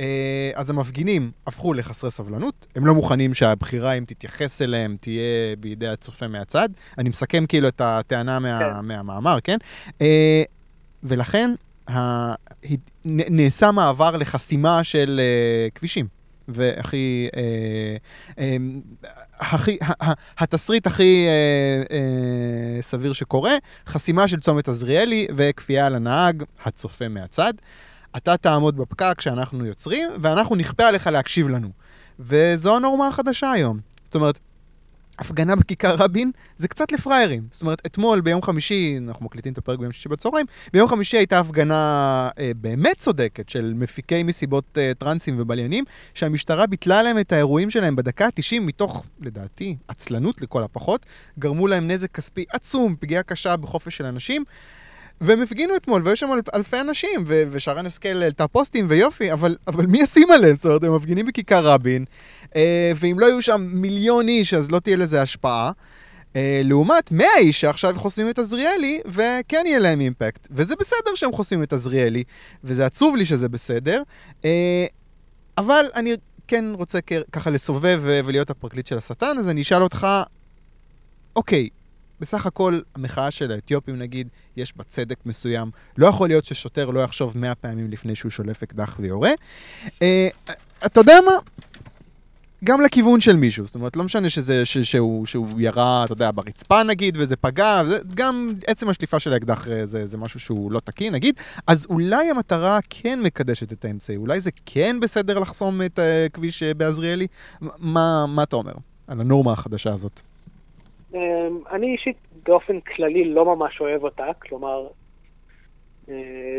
אה, 0.00 0.50
אז 0.54 0.70
המפגינים 0.70 1.30
הפכו 1.46 1.74
לחסרי 1.74 2.10
סבלנות, 2.10 2.66
הם 2.76 2.86
לא 2.86 2.94
מוכנים 2.94 3.34
שהבחירה, 3.34 3.92
אם 3.92 4.04
תתייחס 4.04 4.62
אליהם, 4.62 4.96
תהיה 5.00 5.56
בידי 5.60 5.88
הצופה 5.88 6.28
מהצד. 6.28 6.68
אני 6.98 7.08
מסכם 7.08 7.46
כאילו 7.46 7.68
את 7.68 7.80
הטענה 7.80 8.38
מה, 8.38 8.58
כן. 8.58 8.86
מהמאמר, 8.86 9.38
כן? 9.44 9.56
ולכן 11.02 11.54
נעשה 13.04 13.70
מעבר 13.70 14.16
לחסימה 14.16 14.84
של 14.84 15.20
uh, 15.20 15.78
כבישים. 15.78 16.06
והכי, 16.48 17.28
uh, 17.32 18.36
um, 18.36 18.40
הכי, 19.38 19.78
התסריט 20.38 20.86
הכי 20.86 21.26
uh, 21.88 22.82
סביר 22.82 23.12
שקורה, 23.12 23.52
חסימה 23.86 24.28
של 24.28 24.40
צומת 24.40 24.68
עזריאלי 24.68 25.26
וכפייה 25.36 25.86
על 25.86 25.94
הנהג, 25.94 26.42
הצופה 26.64 27.08
מהצד. 27.08 27.54
אתה 28.16 28.36
תעמוד 28.36 28.76
בפקק 28.76 29.20
שאנחנו 29.20 29.66
יוצרים, 29.66 30.10
ואנחנו 30.20 30.56
נכפה 30.56 30.86
עליך 30.86 31.06
להקשיב 31.06 31.48
לנו. 31.48 31.68
וזו 32.20 32.76
הנורמה 32.76 33.08
החדשה 33.08 33.50
היום. 33.50 33.78
זאת 34.04 34.14
אומרת, 34.14 34.38
הפגנה 35.18 35.56
בכיכר 35.56 35.94
רבין 35.98 36.30
זה 36.56 36.68
קצת 36.68 36.92
לפראיירים. 36.92 37.42
זאת 37.50 37.62
אומרת, 37.62 37.86
אתמול 37.86 38.20
ביום 38.20 38.42
חמישי, 38.42 38.98
אנחנו 39.08 39.24
מקליטים 39.24 39.52
את 39.52 39.58
הפרק 39.58 39.78
ביום 39.78 39.92
שישי 39.92 40.08
בצהריים, 40.08 40.46
ביום 40.72 40.88
חמישי 40.88 41.16
הייתה 41.16 41.38
הפגנה 41.38 42.28
אה, 42.38 42.50
באמת 42.56 42.98
צודקת 42.98 43.48
של 43.48 43.72
מפיקי 43.76 44.22
מסיבות 44.22 44.78
אה, 44.78 44.92
טרנסים 44.98 45.36
ובליינים, 45.38 45.84
שהמשטרה 46.14 46.66
ביטלה 46.66 47.02
להם 47.02 47.18
את 47.18 47.32
האירועים 47.32 47.70
שלהם 47.70 47.96
בדקה 47.96 48.26
ה-90 48.26 48.60
מתוך, 48.60 49.04
לדעתי, 49.20 49.76
עצלנות 49.88 50.42
לכל 50.42 50.62
הפחות, 50.62 51.06
גרמו 51.38 51.66
להם 51.66 51.90
נזק 51.90 52.10
כספי 52.12 52.44
עצום, 52.48 52.96
פגיעה 53.00 53.22
קשה 53.22 53.56
בחופש 53.56 53.96
של 53.96 54.06
אנשים. 54.06 54.44
והם 55.20 55.42
הפגינו 55.42 55.76
אתמול, 55.76 56.02
והיו 56.04 56.16
שם 56.16 56.32
אל, 56.32 56.40
אלפי 56.54 56.80
אנשים, 56.80 57.24
ו- 57.26 57.42
ושרן 57.50 57.86
השכל 57.86 58.22
העלתה 58.22 58.48
פוסטים 58.48 58.86
ויופי, 58.88 59.32
אבל, 59.32 59.56
אבל 59.66 59.86
מי 59.86 59.98
ישים 59.98 60.30
עליהם? 60.30 60.56
זאת 60.56 60.64
אומרת, 60.64 60.84
הם 60.84 60.96
מפגינים 60.96 61.26
בכיכר 61.26 61.66
רבין, 61.66 62.04
אה, 62.56 62.92
ואם 62.96 63.18
לא 63.18 63.26
יהיו 63.26 63.42
שם 63.42 63.68
מיליון 63.72 64.28
איש, 64.28 64.54
אז 64.54 64.70
לא 64.70 64.78
תהיה 64.78 64.96
לזה 64.96 65.22
השפעה. 65.22 65.72
אה, 66.36 66.60
לעומת 66.64 67.12
100 67.12 67.26
איש 67.38 67.60
שעכשיו 67.60 67.94
חוסמים 67.96 68.30
את 68.30 68.38
עזריאלי, 68.38 69.00
וכן 69.06 69.62
יהיה 69.66 69.78
להם 69.78 70.00
אימפקט. 70.00 70.48
וזה 70.50 70.74
בסדר 70.80 71.14
שהם 71.14 71.32
חוסמים 71.32 71.62
את 71.62 71.72
עזריאלי, 71.72 72.24
וזה 72.64 72.86
עצוב 72.86 73.16
לי 73.16 73.26
שזה 73.26 73.48
בסדר. 73.48 74.02
אה, 74.44 74.86
אבל 75.58 75.84
אני 75.94 76.14
כן 76.48 76.64
רוצה 76.72 76.98
ככה 77.32 77.50
לסובב 77.50 78.00
ולהיות 78.04 78.50
הפרקליט 78.50 78.86
של 78.86 78.98
השטן, 78.98 79.38
אז 79.38 79.48
אני 79.48 79.62
אשאל 79.62 79.82
אותך, 79.82 80.06
אוקיי, 81.36 81.68
בסך 82.24 82.46
הכל, 82.46 82.80
המחאה 82.94 83.30
של 83.30 83.52
האתיופים, 83.52 83.98
נגיד, 83.98 84.28
יש 84.56 84.76
בה 84.76 84.84
צדק 84.84 85.16
מסוים. 85.26 85.70
לא 85.98 86.06
יכול 86.06 86.28
להיות 86.28 86.44
ששוטר 86.44 86.90
לא 86.90 87.00
יחשוב 87.00 87.38
מאה 87.38 87.54
פעמים 87.54 87.90
לפני 87.90 88.14
שהוא 88.14 88.30
שולף 88.30 88.62
אקדח 88.62 88.96
ויורה. 89.00 89.30
אה, 90.02 90.28
אתה 90.86 91.00
יודע 91.00 91.14
מה? 91.26 91.32
גם 92.64 92.80
לכיוון 92.80 93.20
של 93.20 93.36
מישהו, 93.36 93.66
זאת 93.66 93.74
אומרת, 93.74 93.96
לא 93.96 94.04
משנה 94.04 94.30
שזה, 94.30 94.66
ש, 94.66 94.78
שהוא, 94.78 95.26
שהוא 95.26 95.60
ירה, 95.60 96.04
אתה 96.04 96.12
יודע, 96.12 96.30
ברצפה 96.34 96.82
נגיד, 96.82 97.16
וזה 97.20 97.36
פגע, 97.36 97.84
זה, 97.84 97.98
גם 98.14 98.52
עצם 98.66 98.88
השליפה 98.88 99.20
של 99.20 99.32
האקדח 99.32 99.68
אה, 99.68 99.86
זה, 99.86 100.06
זה 100.06 100.18
משהו 100.18 100.40
שהוא 100.40 100.72
לא 100.72 100.80
תקין, 100.80 101.14
נגיד, 101.14 101.34
אז 101.66 101.86
אולי 101.90 102.30
המטרה 102.30 102.78
כן 102.90 103.20
מקדשת 103.22 103.72
את 103.72 103.84
האמצעי, 103.84 104.16
אולי 104.16 104.40
זה 104.40 104.50
כן 104.66 105.00
בסדר 105.00 105.38
לחסום 105.38 105.82
את 105.82 105.98
הכביש 106.26 106.62
אה, 106.62 106.74
בעזריאלי? 106.74 107.26
מה, 107.60 108.26
מה 108.28 108.42
אתה 108.42 108.56
אומר 108.56 108.74
על 109.06 109.20
הנורמה 109.20 109.52
החדשה 109.52 109.92
הזאת? 109.92 110.20
אמ, 111.14 111.58
אני 111.70 111.92
אישית 111.92 112.16
באופן 112.46 112.80
כללי 112.80 113.24
לא 113.24 113.56
ממש 113.56 113.80
אוהב 113.80 114.04
אותה, 114.04 114.26
כלומר, 114.42 114.86
אה, 116.08 116.14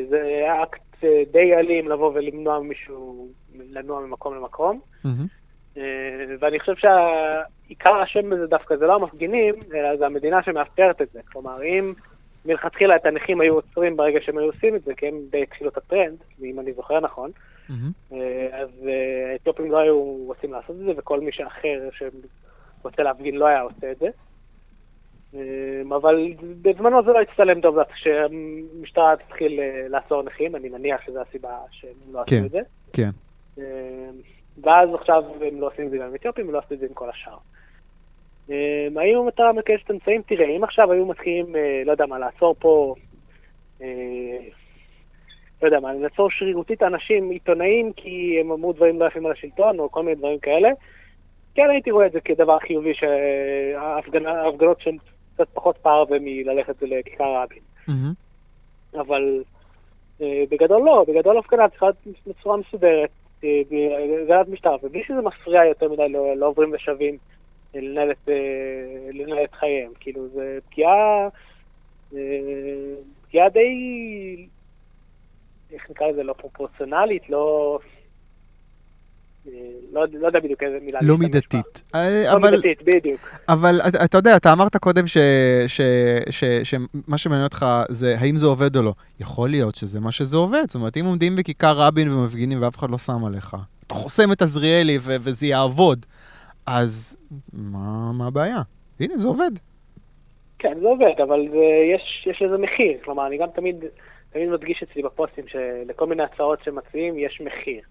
זה 0.09 0.45
אקט 0.63 1.03
אה, 1.03 1.23
די 1.31 1.55
אלים 1.55 1.87
לבוא 1.87 2.11
ולמנוע 2.13 2.59
מישהו 2.59 3.27
לנוע 3.55 4.01
ממקום 4.01 4.35
למקום. 4.35 4.79
Mm-hmm. 5.05 5.79
ואני 6.39 6.59
חושב 6.59 6.75
שעיקר 6.75 7.95
השם 7.95 8.29
בזה 8.29 8.47
דווקא 8.47 8.75
זה 8.75 8.85
לא 8.85 8.95
המפגינים, 8.95 9.55
אלא 9.73 9.97
זה 9.97 10.05
המדינה 10.05 10.43
שמאפשרת 10.43 11.01
את 11.01 11.07
זה. 11.13 11.19
כלומר, 11.31 11.63
אם 11.63 11.93
מלכתחילה 12.45 12.95
את 12.95 13.05
הנכים 13.05 13.41
היו 13.41 13.53
עוצרים 13.53 13.97
ברגע 13.97 14.19
שהם 14.21 14.37
היו 14.37 14.45
עושים 14.45 14.75
את 14.75 14.83
זה, 14.83 14.93
כי 14.93 15.07
הם 15.07 15.15
די 15.31 15.43
התחילו 15.43 15.69
את 15.69 15.77
הטרנד, 15.77 16.17
אם 16.43 16.59
אני 16.59 16.73
זוכר 16.73 16.99
נכון, 16.99 17.31
Mm-hmm. 17.69 18.15
אז 18.53 18.69
האתיופים 19.33 19.71
לא 19.71 19.77
היו 19.77 20.23
רוצים 20.25 20.53
לעשות 20.53 20.75
את 20.75 20.85
זה, 20.85 20.91
וכל 20.97 21.19
מי 21.19 21.31
שאחר 21.31 21.89
שרוצה 21.91 23.03
להפגין 23.03 23.35
לא 23.35 23.45
היה 23.45 23.61
עושה 23.61 23.91
את 23.91 23.97
זה. 23.97 24.07
אבל 25.95 26.33
בזמנו 26.61 27.03
זה 27.03 27.11
לא 27.11 27.21
הצטלם 27.21 27.61
טוב 27.61 27.83
כשהמשטרה 27.83 29.15
תתחיל 29.27 29.59
לעצור 29.89 30.23
נכים, 30.23 30.55
אני 30.55 30.69
מניח 30.69 31.01
שזו 31.05 31.21
הסיבה 31.21 31.57
שהם 31.71 31.91
לא 32.11 32.21
עשו 32.21 32.35
כן, 32.35 32.45
את 32.45 32.51
זה. 32.51 32.59
כן. 32.93 33.09
ואז 34.63 34.89
עכשיו 34.93 35.23
הם 35.41 35.61
לא 35.61 35.67
עושים 35.67 35.85
את 35.85 35.91
זה 35.91 35.97
גם 35.97 36.07
עם 36.07 36.15
אתיופים, 36.15 36.49
ולא 36.49 36.59
עשו 36.59 36.73
את 36.73 36.79
זה 36.79 36.85
עם 36.85 36.93
כל 36.93 37.09
השאר. 37.09 37.37
האם 38.99 39.27
אתה 39.27 39.51
מקיימת 39.55 39.91
אמצעים? 39.91 40.21
תראה, 40.21 40.45
אם 40.45 40.63
עכשיו 40.63 40.91
היו 40.91 41.05
מתחילים, 41.05 41.45
לא 41.85 41.91
יודע 41.91 42.05
מה, 42.05 42.19
לעצור 42.19 42.55
פה, 42.59 42.95
לא 45.61 45.67
יודע 45.67 45.79
מה, 45.79 45.93
לעצור 45.93 46.29
שרירותית 46.31 46.83
אנשים, 46.83 47.29
עיתונאים, 47.29 47.93
כי 47.93 48.37
הם 48.41 48.51
אמרו 48.51 48.73
דברים 48.73 48.99
לא 48.99 49.05
יפים 49.05 49.25
על 49.25 49.31
השלטון, 49.31 49.79
או 49.79 49.91
כל 49.91 50.03
מיני 50.03 50.15
דברים 50.15 50.39
כאלה, 50.39 50.69
כן 51.55 51.69
הייתי 51.69 51.91
רואה 51.91 52.05
את 52.05 52.11
זה 52.11 52.21
כדבר 52.21 52.59
חיובי, 52.59 52.93
שההפגנות 52.93 54.81
שהן 54.81 54.97
קצת 55.35 55.47
פחות 55.53 55.77
פרווה 55.77 56.17
מללכת 56.21 56.81
לכיכר 56.81 57.35
רבין. 57.43 57.63
Mm-hmm. 57.89 58.99
אבל 58.99 59.43
בגדול 60.19 60.81
לא, 60.81 61.05
בגדול 61.07 61.37
הפגנה 61.37 61.69
צריכה 61.69 61.85
להיות 61.85 62.17
בצורה 62.27 62.57
מסודרת, 62.57 63.09
בהגנת 63.43 64.47
משטר, 64.47 64.75
ובלי 64.83 65.03
שזה 65.03 65.21
מפריע 65.21 65.65
יותר 65.65 65.91
מדי 65.91 66.09
לא, 66.09 66.37
לא 66.37 66.45
עוברים 66.45 66.71
ושבים 66.73 67.17
לנהל 67.73 68.11
את, 68.11 68.29
לנהל 69.13 69.43
את 69.43 69.53
חייהם. 69.53 69.91
כאילו, 69.99 70.27
זה 70.27 70.57
פגיעה, 70.69 71.27
פגיעה 73.27 73.49
די, 73.49 74.47
איך 75.71 75.89
נקרא 75.89 76.07
לזה, 76.07 76.23
לא 76.23 76.33
פרופורציונלית, 76.33 77.29
לא... 77.29 77.79
לא, 79.91 80.05
לא 80.13 80.27
יודע 80.27 80.39
בדיוק 80.39 80.63
איזה 80.63 80.77
מילה. 80.81 80.99
לא 81.01 81.17
מידתית. 81.17 81.83
לא 81.93 81.99
אבל, 82.31 82.51
מידתית, 82.51 82.81
בדיוק. 82.83 83.29
אבל 83.49 83.81
אתה, 83.87 84.05
אתה 84.05 84.17
יודע, 84.17 84.37
אתה 84.37 84.53
אמרת 84.53 84.77
קודם 84.77 85.07
ש, 85.07 85.17
ש, 85.67 85.81
ש, 86.29 86.43
שמה 86.63 87.17
שמעניין 87.17 87.43
אותך 87.45 87.65
זה 87.89 88.15
האם 88.19 88.35
זה 88.35 88.45
עובד 88.45 88.75
או 88.77 88.81
לא. 88.81 88.93
יכול 89.19 89.49
להיות 89.49 89.75
שזה 89.75 89.99
מה 89.99 90.11
שזה 90.11 90.37
עובד. 90.37 90.63
זאת 90.67 90.75
אומרת, 90.75 90.97
אם 90.97 91.05
עומדים 91.05 91.35
בכיכר 91.35 91.73
רבין 91.77 92.11
ומפגינים 92.11 92.61
ואף 92.61 92.77
אחד 92.77 92.89
לא 92.89 92.97
שם 92.97 93.25
עליך, 93.25 93.55
אתה 93.87 93.93
חוסם 93.93 94.31
את 94.31 94.41
עזריאלי 94.41 94.97
ו- 95.01 95.15
וזה 95.21 95.47
יעבוד, 95.47 96.05
אז 96.65 97.17
מה, 97.53 98.11
מה 98.13 98.27
הבעיה? 98.27 98.61
הנה, 98.99 99.17
זה 99.17 99.27
עובד. 99.27 99.51
כן, 100.59 100.77
זה 100.81 100.87
עובד, 100.87 101.21
אבל 101.23 101.47
זה, 101.51 101.65
יש, 101.95 102.27
יש 102.31 102.41
לזה 102.41 102.57
מחיר. 102.57 102.97
כלומר, 103.03 103.27
אני 103.27 103.37
גם 103.37 103.47
תמיד, 103.55 103.75
תמיד 104.33 104.49
מדגיש 104.49 104.83
אצלי 104.83 105.03
בפוסטים 105.03 105.45
שלכל 105.47 106.07
מיני 106.07 106.23
הצעות 106.23 106.59
שמציעים 106.63 107.19
יש 107.19 107.41
מחיר. 107.45 107.81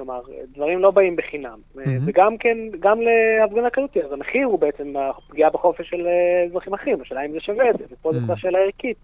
כלומר, 0.00 0.20
דברים 0.54 0.78
לא 0.78 0.90
באים 0.90 1.16
בחינם. 1.16 1.58
Mm-hmm. 1.76 1.80
וגם 2.04 2.38
כן, 2.38 2.58
גם 2.80 2.98
להפגנה 3.00 3.70
כזאת, 3.70 3.96
אז 3.96 4.12
המחיר 4.12 4.46
הוא 4.46 4.58
בעצם 4.58 4.94
הפגיעה 4.96 5.50
בחופש 5.50 5.90
של 5.90 6.06
אזרחים 6.46 6.74
אחרים, 6.74 7.00
השאלה 7.00 7.24
אם 7.26 7.32
זה 7.32 7.40
שווה 7.40 7.70
את 7.70 7.78
זה, 7.78 7.84
ופה 7.90 8.10
mm-hmm. 8.10 8.26
זו 8.26 8.36
שאלה 8.36 8.58
ערכית. 8.58 8.96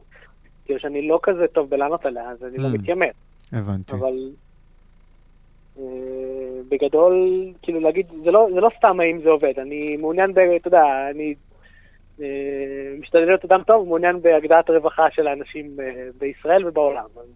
כאילו 0.65 0.81
שאני 0.81 1.09
לא 1.09 1.21
כזה 1.23 1.47
טוב 1.53 1.71
בלענות 1.71 2.07
עליה, 2.07 2.31
אז 2.31 2.45
אני 2.45 2.57
mm-hmm. 2.57 2.61
לא 2.61 2.69
מתיימר. 2.69 3.11
הבנתי. 3.53 3.93
אבל 3.93 4.31
אה, 5.79 5.85
בגדול, 6.69 7.45
כאילו 7.63 7.81
להגיד, 7.81 8.07
זה 8.23 8.31
לא, 8.31 8.49
זה 8.55 8.61
לא 8.61 8.71
סתם 8.79 9.01
האם 9.01 9.21
זה 9.23 9.31
עובד, 9.31 9.59
אני 9.59 9.97
מעוניין 9.97 10.35
ב... 10.35 10.39
אתה 10.39 10.69
יודע, 10.69 10.85
אני 11.11 11.35
אה, 12.21 12.27
משתדל 13.01 13.25
להיות 13.25 13.45
אדם 13.45 13.63
טוב, 13.67 13.89
מעוניין 13.89 14.23
בהגדרת 14.23 14.71
הרווחה 14.71 15.11
של 15.11 15.27
האנשים 15.27 15.77
אה, 15.81 16.09
בישראל 16.19 16.69
ובעולם. 16.69 17.07
אז 17.21 17.27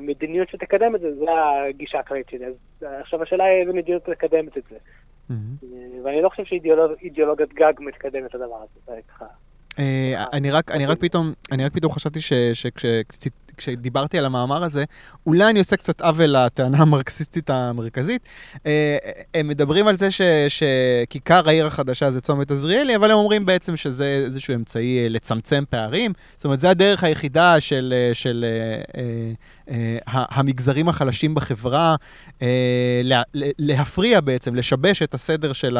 מדיניות 0.00 0.48
שתקדם 0.48 0.94
את 0.94 1.00
זה, 1.00 1.14
זו 1.14 1.26
הגישה 1.68 1.98
הכללית 1.98 2.28
שלי. 2.28 2.46
אז 2.46 2.54
עכשיו 3.00 3.22
השאלה 3.22 3.44
היא 3.44 3.60
איזה 3.60 3.72
מדיניות 3.72 4.08
מקדמת 4.08 4.58
את 4.58 4.62
זה. 4.70 4.76
Mm-hmm. 5.30 5.66
ואני 6.04 6.22
לא 6.22 6.28
חושב 6.28 6.44
שאידיאולוגיית 6.44 7.54
גג 7.54 7.72
מקדמת 7.78 8.30
את 8.30 8.34
הדבר 8.34 8.56
הזה, 8.56 8.80
זה 8.86 9.00
ככה. 9.08 9.26
אני 10.32 10.50
רק, 10.50 10.70
פתאום, 11.00 11.32
אני 11.52 11.64
רק 11.64 11.72
שכשדיברתי 13.60 14.18
על 14.18 14.24
המאמר 14.24 14.64
הזה, 14.64 14.84
אולי 15.26 15.50
אני 15.50 15.58
עושה 15.58 15.76
קצת 15.76 16.00
עוול 16.00 16.26
לטענה 16.26 16.78
המרקסיסטית 16.78 17.50
המרכזית. 17.50 18.28
הם 19.34 19.48
מדברים 19.48 19.88
על 19.88 19.96
זה 19.96 20.08
שכיכר 20.48 21.48
העיר 21.48 21.66
החדשה 21.66 22.10
זה 22.10 22.20
צומת 22.20 22.50
עזריאלי, 22.50 22.96
אבל 22.96 23.10
הם 23.10 23.16
אומרים 23.16 23.46
בעצם 23.46 23.76
שזה 23.76 24.22
איזשהו 24.26 24.54
אמצעי 24.54 25.08
לצמצם 25.08 25.64
פערים. 25.70 26.12
זאת 26.36 26.44
אומרת, 26.44 26.60
זה 26.60 26.70
הדרך 26.70 27.04
היחידה 27.04 27.60
של, 27.60 27.94
של 28.12 28.44
המגזרים 30.06 30.88
החלשים 30.88 31.34
בחברה 31.34 31.96
להפריע 33.58 34.20
בעצם, 34.20 34.54
לשבש 34.54 35.02
את 35.02 35.14
הסדר 35.14 35.52
של 35.52 35.78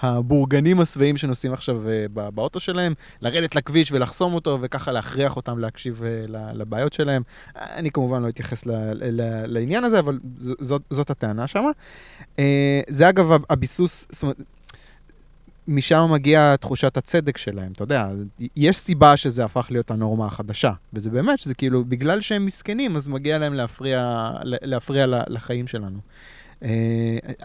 הבורגנים 0.00 0.80
השבעים 0.80 1.16
שנוסעים 1.16 1.52
עכשיו 1.52 1.80
באוטו 2.14 2.60
שלהם, 2.60 2.94
לרדת 3.22 3.54
לכביש 3.54 3.92
ולחסום 3.92 4.34
אותו, 4.34 4.58
וככה 4.62 4.92
להכריח 4.92 5.36
אותם 5.36 5.58
להקשיב 5.58 6.02
לבעיות 6.28 6.92
שלהם. 6.92 7.17
אני 7.56 7.90
כמובן 7.90 8.22
לא 8.22 8.28
אתייחס 8.28 8.66
ל, 8.66 8.70
ל, 8.92 9.44
לעניין 9.46 9.84
הזה, 9.84 9.98
אבל 9.98 10.18
זאת, 10.38 10.82
זאת 10.90 11.10
הטענה 11.10 11.46
שם. 11.46 11.64
זה 12.88 13.08
אגב 13.08 13.30
הביסוס, 13.50 14.06
זאת 14.10 14.22
אומרת, 14.22 14.36
משם 15.68 16.08
מגיעה 16.12 16.56
תחושת 16.56 16.96
הצדק 16.96 17.36
שלהם, 17.36 17.72
אתה 17.72 17.82
יודע, 17.82 18.08
יש 18.56 18.76
סיבה 18.78 19.16
שזה 19.16 19.44
הפך 19.44 19.66
להיות 19.70 19.90
הנורמה 19.90 20.26
החדשה, 20.26 20.72
וזה 20.92 21.10
באמת 21.10 21.38
שזה 21.38 21.54
כאילו, 21.54 21.84
בגלל 21.84 22.20
שהם 22.20 22.46
מסכנים, 22.46 22.96
אז 22.96 23.08
מגיע 23.08 23.38
להם 23.38 23.54
להפריע, 23.54 24.30
להפריע 24.42 25.06
לחיים 25.06 25.66
שלנו. 25.66 25.98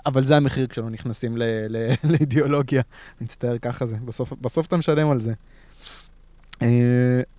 אבל 0.06 0.24
זה 0.24 0.38
המחיר 0.38 0.68
כשלא 0.68 0.90
נכנסים 0.90 1.38
לאידיאולוגיה, 2.10 2.82
מצטער 3.22 3.58
ככה 3.58 3.86
זה, 3.86 3.96
בסוף, 4.06 4.34
בסוף 4.42 4.68
אתה 4.68 4.78
משלם 4.78 5.12
על 5.12 5.20
זה. 5.20 5.34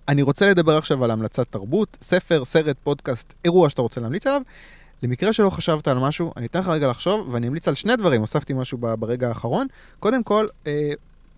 אני 0.07 0.21
רוצה 0.21 0.49
לדבר 0.49 0.77
עכשיו 0.77 1.03
על 1.03 1.11
המלצת 1.11 1.47
תרבות, 1.49 1.97
ספר, 2.01 2.45
סרט, 2.45 2.77
פודקאסט, 2.83 3.33
אירוע 3.45 3.69
שאתה 3.69 3.81
רוצה 3.81 4.01
להמליץ 4.01 4.27
עליו. 4.27 4.41
למקרה 5.03 5.33
שלא 5.33 5.49
חשבת 5.49 5.87
על 5.87 5.99
משהו, 5.99 6.33
אני 6.37 6.45
אתן 6.45 6.59
לך 6.59 6.67
רגע 6.67 6.87
לחשוב, 6.87 7.29
ואני 7.31 7.47
אמליץ 7.47 7.67
על 7.67 7.75
שני 7.75 7.95
דברים, 7.95 8.21
הוספתי 8.21 8.53
משהו 8.53 8.77
ברגע 8.77 9.27
האחרון. 9.27 9.67
קודם 9.99 10.23
כל, 10.23 10.47
אה, 10.67 10.91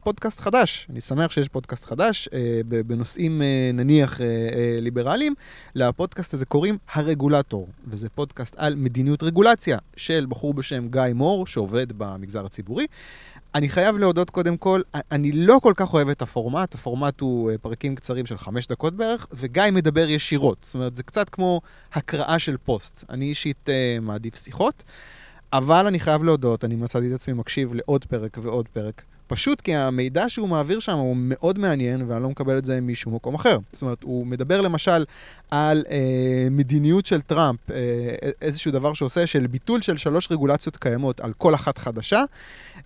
פודקאסט 0.03 0.39
חדש, 0.39 0.87
אני 0.89 1.01
שמח 1.01 1.31
שיש 1.31 1.49
פודקאסט 1.49 1.85
חדש, 1.85 2.29
אה, 2.33 2.61
בנושאים 2.67 3.41
אה, 3.41 3.71
נניח 3.73 4.21
אה, 4.21 4.25
אה, 4.25 4.77
ליברליים. 4.81 5.33
לפודקאסט 5.75 6.33
הזה 6.33 6.45
קוראים 6.45 6.77
הרגולטור, 6.93 7.67
וזה 7.87 8.09
פודקאסט 8.09 8.55
על 8.57 8.75
מדיניות 8.75 9.23
רגולציה 9.23 9.77
של 9.97 10.25
בחור 10.29 10.53
בשם 10.53 10.87
גיא 10.87 11.01
מור, 11.15 11.47
שעובד 11.47 11.87
במגזר 11.97 12.45
הציבורי. 12.45 12.85
אני 13.57 13.69
חייב 13.69 13.97
להודות 13.97 14.29
קודם 14.29 14.57
כל, 14.57 14.81
אני 15.11 15.31
לא 15.31 15.59
כל 15.63 15.73
כך 15.75 15.93
אוהב 15.93 16.09
את 16.09 16.21
הפורמט, 16.21 16.75
הפורמט 16.75 17.21
הוא 17.21 17.51
פרקים 17.61 17.95
קצרים 17.95 18.25
של 18.25 18.37
חמש 18.37 18.67
דקות 18.67 18.93
בערך, 18.93 19.27
וגיא 19.33 19.63
מדבר 19.71 20.09
ישירות. 20.09 20.57
זאת 20.61 20.75
אומרת, 20.75 20.95
זה 20.95 21.03
קצת 21.03 21.29
כמו 21.29 21.61
הקראה 21.93 22.39
של 22.39 22.57
פוסט. 22.57 23.03
אני 23.09 23.25
אישית 23.25 23.69
uh, 23.69 24.01
מעדיף 24.01 24.35
שיחות, 24.35 24.83
אבל 25.53 25.87
אני 25.87 25.99
חייב 25.99 26.23
להודות, 26.23 26.65
אני 26.65 26.75
מצאתי 26.75 27.09
את 27.09 27.13
עצמי 27.13 27.33
מקשיב 27.33 27.73
לעוד 27.73 28.05
פרק 28.05 28.37
ועוד 28.41 28.67
פרק. 28.67 29.01
פשוט 29.27 29.61
כי 29.61 29.75
המידע 29.75 30.29
שהוא 30.29 30.49
מעביר 30.49 30.79
שם 30.79 30.97
הוא 30.97 31.15
מאוד 31.19 31.59
מעניין, 31.59 32.05
ואני 32.07 32.23
לא 32.23 32.29
מקבל 32.29 32.57
את 32.57 32.65
זה 32.65 32.81
משום 32.81 33.15
מקום 33.15 33.35
אחר. 33.35 33.57
זאת 33.71 33.81
אומרת, 33.81 34.03
הוא 34.03 34.27
מדבר 34.27 34.61
למשל 34.61 35.05
על 35.51 35.83
אה, 35.89 36.47
מדיניות 36.51 37.05
של 37.05 37.21
טראמפ, 37.21 37.59
אה, 37.71 37.75
איזשהו 38.41 38.71
דבר 38.71 38.93
שעושה 38.93 39.27
של 39.27 39.47
ביטול 39.47 39.81
של 39.81 39.97
שלוש 39.97 40.31
רגולציות 40.31 40.77
קיימות 40.77 41.19
על 41.19 41.33
כל 41.37 41.55
אחת 41.55 41.77
חדשה. 41.77 42.23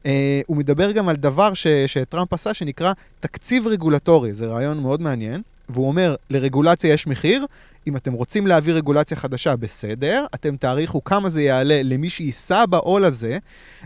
אה, 0.06 0.42
הוא 0.48 0.58
מדבר 0.58 0.92
גם 0.92 1.10
על 1.10 1.16
דבר 1.16 1.54
ש, 1.54 1.68
שטראמפ 1.68 2.34
עשה 2.34 2.54
שנקרא 2.54 2.94
תקציב 3.20 3.68
רגולטורי, 3.68 4.34
זה 4.34 4.48
רעיון 4.48 4.80
מאוד 4.80 5.02
מעניין. 5.02 5.42
והוא 5.70 5.88
אומר, 5.88 6.16
לרגולציה 6.30 6.94
יש 6.94 7.08
מחיר, 7.08 7.46
אם 7.88 7.96
אתם 7.96 8.14
רוצים 8.14 8.48
להביא 8.48 8.74
רגולציה 8.74 9.18
חדשה, 9.18 9.56
בסדר, 9.56 10.26
אתם 10.36 10.56
תעריכו 10.56 11.04
כמה 11.04 11.30
זה 11.30 11.44
יעלה 11.44 11.84
למי 11.84 12.10
שיישא 12.10 12.66
בעול 12.66 13.06
הזה, 13.06 13.38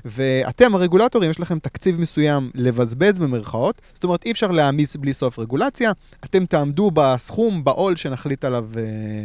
ואתם, 0.06 0.76
הרגולטורים, 0.76 1.32
יש 1.32 1.40
לכם 1.40 1.60
תקציב 1.60 2.00
מסוים 2.00 2.52
לבזבז 2.56 3.20
במרכאות, 3.20 3.82
זאת 3.94 4.04
אומרת, 4.04 4.26
אי 4.26 4.32
אפשר 4.32 4.52
להעמיס 4.52 4.96
בלי 4.96 5.14
סוף 5.14 5.40
רגולציה, 5.40 5.92
אתם 6.26 6.46
תעמדו 6.46 6.92
בסכום, 6.94 7.64
בעול 7.64 7.96
שנחליט 7.96 8.46
עליו 8.46 8.66
uh, 8.74 8.78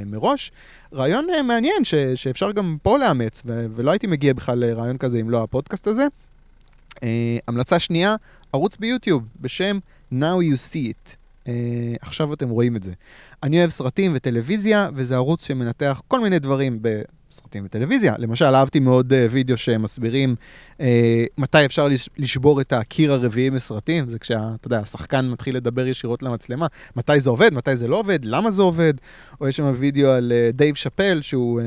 מראש. 0.06 0.52
רעיון 0.94 1.26
uh, 1.38 1.42
מעניין 1.42 1.84
ש- 1.84 1.94
שאפשר 1.94 2.52
גם 2.52 2.76
פה 2.82 2.98
לאמץ, 2.98 3.42
ו- 3.46 3.66
ולא 3.76 3.90
הייתי 3.90 4.06
מגיע 4.06 4.32
בכלל 4.32 4.58
לרעיון 4.58 4.98
כזה 4.98 5.20
אם 5.20 5.30
לא 5.30 5.42
הפודקאסט 5.42 5.86
הזה. 5.86 6.06
אה, 6.96 7.02
המלצה 7.48 7.78
שנייה, 7.78 8.16
ערוץ 8.52 8.76
ביוטיוב 8.76 9.22
בשם 9.40 9.78
Now 10.12 10.40
You 10.52 10.56
See 10.72 10.90
It. 10.90 11.19
אה, 11.48 11.52
עכשיו 12.00 12.34
אתם 12.34 12.48
רואים 12.48 12.76
את 12.76 12.82
זה. 12.82 12.92
אני 13.42 13.58
אוהב 13.58 13.70
סרטים 13.70 14.12
וטלוויזיה, 14.14 14.88
וזה 14.94 15.14
ערוץ 15.14 15.46
שמנתח 15.46 16.02
כל 16.08 16.20
מיני 16.20 16.38
דברים 16.38 16.78
בסרטים 16.82 17.64
וטלוויזיה. 17.66 18.14
למשל, 18.18 18.44
אהבתי 18.44 18.80
מאוד 18.80 19.12
אה, 19.12 19.26
וידאו 19.30 19.56
שמסבירים 19.56 20.36
אה, 20.80 21.24
מתי 21.38 21.64
אפשר 21.64 21.88
לש, 21.88 22.08
לשבור 22.18 22.60
את 22.60 22.72
הקיר 22.72 23.12
הרביעי 23.12 23.50
מסרטים, 23.50 24.08
זה 24.08 24.18
כשאתה 24.18 24.66
יודע, 24.66 24.78
השחקן 24.78 25.28
מתחיל 25.28 25.56
לדבר 25.56 25.86
ישירות 25.86 26.22
למצלמה, 26.22 26.66
מתי 26.96 27.20
זה 27.20 27.30
עובד, 27.30 27.54
מתי 27.54 27.76
זה 27.76 27.88
לא 27.88 27.98
עובד, 27.98 28.24
למה 28.24 28.50
זה 28.50 28.62
עובד, 28.62 28.94
או 29.40 29.48
יש 29.48 29.56
שם 29.56 29.72
וידאו 29.78 30.10
על 30.10 30.32
אה, 30.32 30.50
דייב 30.52 30.74
שאפל, 30.74 31.20
שהוא 31.22 31.60
אה, 31.60 31.64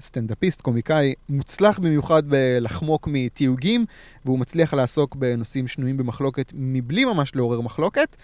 סטנדאפיסט, 0.00 0.60
קומיקאי, 0.60 1.14
מוצלח 1.28 1.78
במיוחד 1.78 2.22
בלחמוק 2.28 3.08
מתיוגים, 3.12 3.86
והוא 4.24 4.38
מצליח 4.38 4.74
לעסוק 4.74 5.16
בנושאים 5.16 5.68
שנויים 5.68 5.96
במחלוקת 5.96 6.52
מבלי 6.54 7.04
ממש 7.04 7.34
לעורר 7.34 7.60
מחלוקת. 7.60 8.16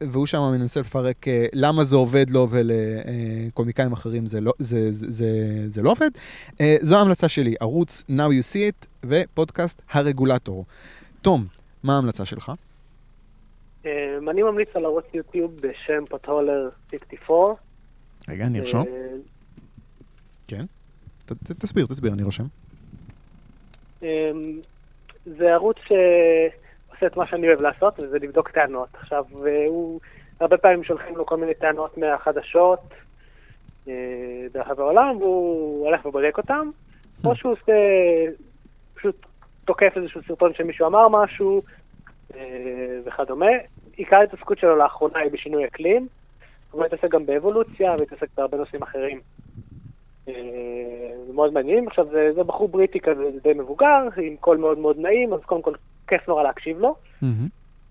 והוא 0.00 0.26
שם 0.26 0.38
מנסה 0.52 0.80
לפרק 0.80 1.28
אה, 1.28 1.46
למה 1.52 1.84
זה 1.84 1.96
עובד 1.96 2.30
לו 2.30 2.46
ולקומיקאים 2.50 3.92
אחרים 3.92 4.26
זה 4.26 4.40
לא, 4.40 4.52
זה, 4.58 4.92
זה, 4.92 5.10
זה, 5.10 5.26
זה 5.66 5.82
לא 5.82 5.90
עובד. 5.90 6.10
אה, 6.60 6.76
זו 6.80 6.96
ההמלצה 6.96 7.28
שלי, 7.28 7.54
ערוץ 7.60 8.02
Now 8.10 8.12
You 8.12 8.54
See 8.54 8.72
It 8.72 8.86
ופודקאסט 9.04 9.82
הרגולטור. 9.90 10.64
תום, 11.22 11.46
מה 11.82 11.94
ההמלצה 11.94 12.24
שלך? 12.24 12.52
אני 14.30 14.42
ממליץ 14.42 14.68
על 14.74 14.84
ערוץ 14.84 15.04
יוטיוב 15.14 15.56
בשם 15.56 16.04
פטרולר 16.08 16.68
64. 16.90 17.54
רגע, 18.28 18.48
נרשום. 18.48 18.86
אה, 18.86 18.92
כן. 20.48 20.64
תסביר, 21.58 21.86
תסביר, 21.86 22.12
אני 22.12 22.22
רושם. 22.22 22.44
זה 25.26 25.52
ערוץ 25.52 25.76
שעושה 27.02 27.12
את 27.12 27.16
מה 27.16 27.26
שאני 27.26 27.48
אוהב 27.48 27.60
לעשות, 27.60 28.00
וזה 28.00 28.18
לבדוק 28.18 28.50
טענות. 28.50 28.88
עכשיו, 28.94 29.24
אה, 29.46 29.64
הוא, 29.68 30.00
הרבה 30.40 30.56
פעמים 30.56 30.84
שולחים 30.84 31.16
לו 31.16 31.26
כל 31.26 31.36
מיני 31.36 31.54
טענות 31.54 31.98
מהחדשות 31.98 32.80
אה, 33.88 33.94
ברחבי 34.52 34.82
העולם, 34.82 35.16
והוא 35.16 35.86
הולך 35.86 36.06
ובודק 36.06 36.38
אותם, 36.38 36.70
או 37.24 37.36
שהוא 37.36 37.52
עושה, 37.52 37.72
פשוט 38.94 39.26
תוקף 39.64 39.92
איזשהו 39.96 40.20
סרטון 40.28 40.54
שמישהו 40.54 40.86
אמר 40.86 41.08
משהו 41.08 41.60
אה, 42.34 42.98
וכדומה. 43.04 43.50
עיקר 43.96 44.16
ההתעסקות 44.16 44.58
שלו 44.58 44.76
לאחרונה 44.76 45.18
היא 45.18 45.30
בשינוי 45.32 45.66
אקלים, 45.66 46.08
הוא 46.70 46.84
מתעסק 46.84 47.12
גם 47.12 47.26
באבולוציה, 47.26 47.92
ומתעסק 47.98 48.28
בהרבה 48.36 48.56
נושאים 48.56 48.82
אחרים. 48.82 49.20
אה, 50.28 50.34
זה 51.26 51.32
מאוד 51.32 51.52
מעניין. 51.52 51.86
עכשיו, 51.86 52.06
זה, 52.12 52.32
זה 52.34 52.42
בחור 52.44 52.68
בריטי 52.68 53.00
כזה, 53.00 53.30
זה 53.32 53.40
די 53.42 53.52
מבוגר, 53.52 54.08
עם 54.22 54.36
קול 54.36 54.56
מאוד 54.56 54.78
מאוד 54.78 54.98
נעים, 54.98 55.32
אז 55.32 55.40
קודם 55.40 55.62
כל 55.62 55.74
כיף 56.06 56.28
נורא 56.28 56.42
להקשיב 56.42 56.78
לו. 56.78 56.94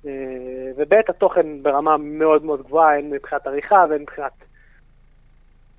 אה, 0.05 0.71
וב' 0.77 0.93
התוכן 1.09 1.63
ברמה 1.63 1.97
מאוד 1.97 2.45
מאוד 2.45 2.61
גבוהה, 2.61 2.97
הן 2.97 3.09
מבחינת 3.09 3.47
עריכה 3.47 3.86
והן 3.89 4.01
מבחינת 4.01 4.32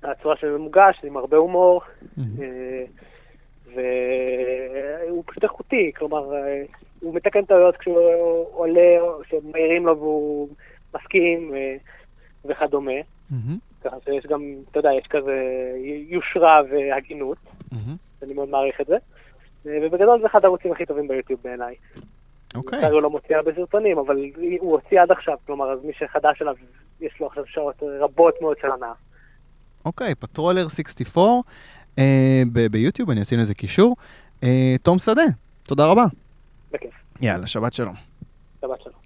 הצורה 0.03 0.35
שזה 0.37 0.57
מוגש, 0.57 1.01
עם 1.03 1.17
הרבה 1.17 1.37
הומור. 1.37 1.81
אה, 2.41 2.83
והוא 3.75 5.23
פשוט 5.25 5.43
איכותי, 5.43 5.91
כלומר, 5.95 6.31
הוא 6.99 7.15
מתקן 7.15 7.45
טעויות 7.45 7.77
כשהוא 7.77 8.45
עולה, 8.53 8.99
או 8.99 9.23
שמעירים 9.23 9.85
לו 9.85 9.97
והוא 9.97 10.49
מסכים 10.95 11.51
וכדומה. 12.45 12.91
ככה 13.83 13.95
שיש 14.05 14.25
גם, 14.25 14.41
אתה 14.71 14.79
יודע, 14.79 14.89
יש 14.93 15.07
כזה 15.07 15.33
יושרה 16.07 16.61
והגינות. 16.71 17.37
אני 18.23 18.33
מאוד 18.33 18.49
מעריך 18.49 18.81
את 18.81 18.85
זה. 18.85 18.95
ובגדול 19.65 20.21
זה 20.21 20.27
אחד 20.27 20.43
הערוצים 20.43 20.71
הכי 20.71 20.85
טובים 20.85 21.07
ביוטיוב 21.07 21.39
בעיניי. 21.43 21.75
אוקיי. 22.55 22.79
לצערי 22.79 22.93
הוא 22.93 23.01
לא 23.01 23.09
מוציא 23.09 23.35
הרבה 23.35 23.51
סרטונים, 23.55 23.97
אבל 23.97 24.17
הוא 24.59 24.71
הוציא 24.71 25.01
עד 25.01 25.11
עכשיו, 25.11 25.37
כלומר, 25.45 25.71
אז 25.71 25.79
מי 25.83 25.93
שחדש 25.93 26.41
אליו, 26.41 26.55
יש 27.01 27.13
לו 27.19 27.27
עכשיו 27.27 27.45
שעות 27.47 27.83
רבות 27.99 28.33
מאוד 28.41 28.57
של 28.61 28.71
הנאה. 28.71 28.93
אוקיי, 29.85 30.15
פטרולר 30.15 30.67
64 30.67 31.21
אה, 31.99 32.43
ב- 32.53 32.67
ביוטיוב, 32.71 33.09
אני 33.09 33.21
אשים 33.21 33.39
לזה 33.39 33.53
קישור. 33.53 33.95
אה, 34.43 34.75
תום 34.83 34.99
שדה, 34.99 35.21
תודה 35.63 35.91
רבה. 35.91 36.05
בכיף. 36.71 36.93
יאללה, 37.21 37.47
שבת 37.47 37.73
שלום. 37.73 37.95
שבת 38.61 38.81
שלום. 38.81 39.02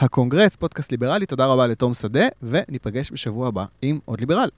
הקונגרס, 0.00 0.56
פודקאסט 0.56 0.90
ליברלי, 0.90 1.26
תודה 1.26 1.46
רבה 1.46 1.66
לתום 1.66 1.94
שדה, 1.94 2.26
וניפגש 2.42 3.12
בשבוע 3.12 3.48
הבא 3.48 3.64
עם 3.82 3.98
עוד 4.04 4.20
ליברל. 4.20 4.48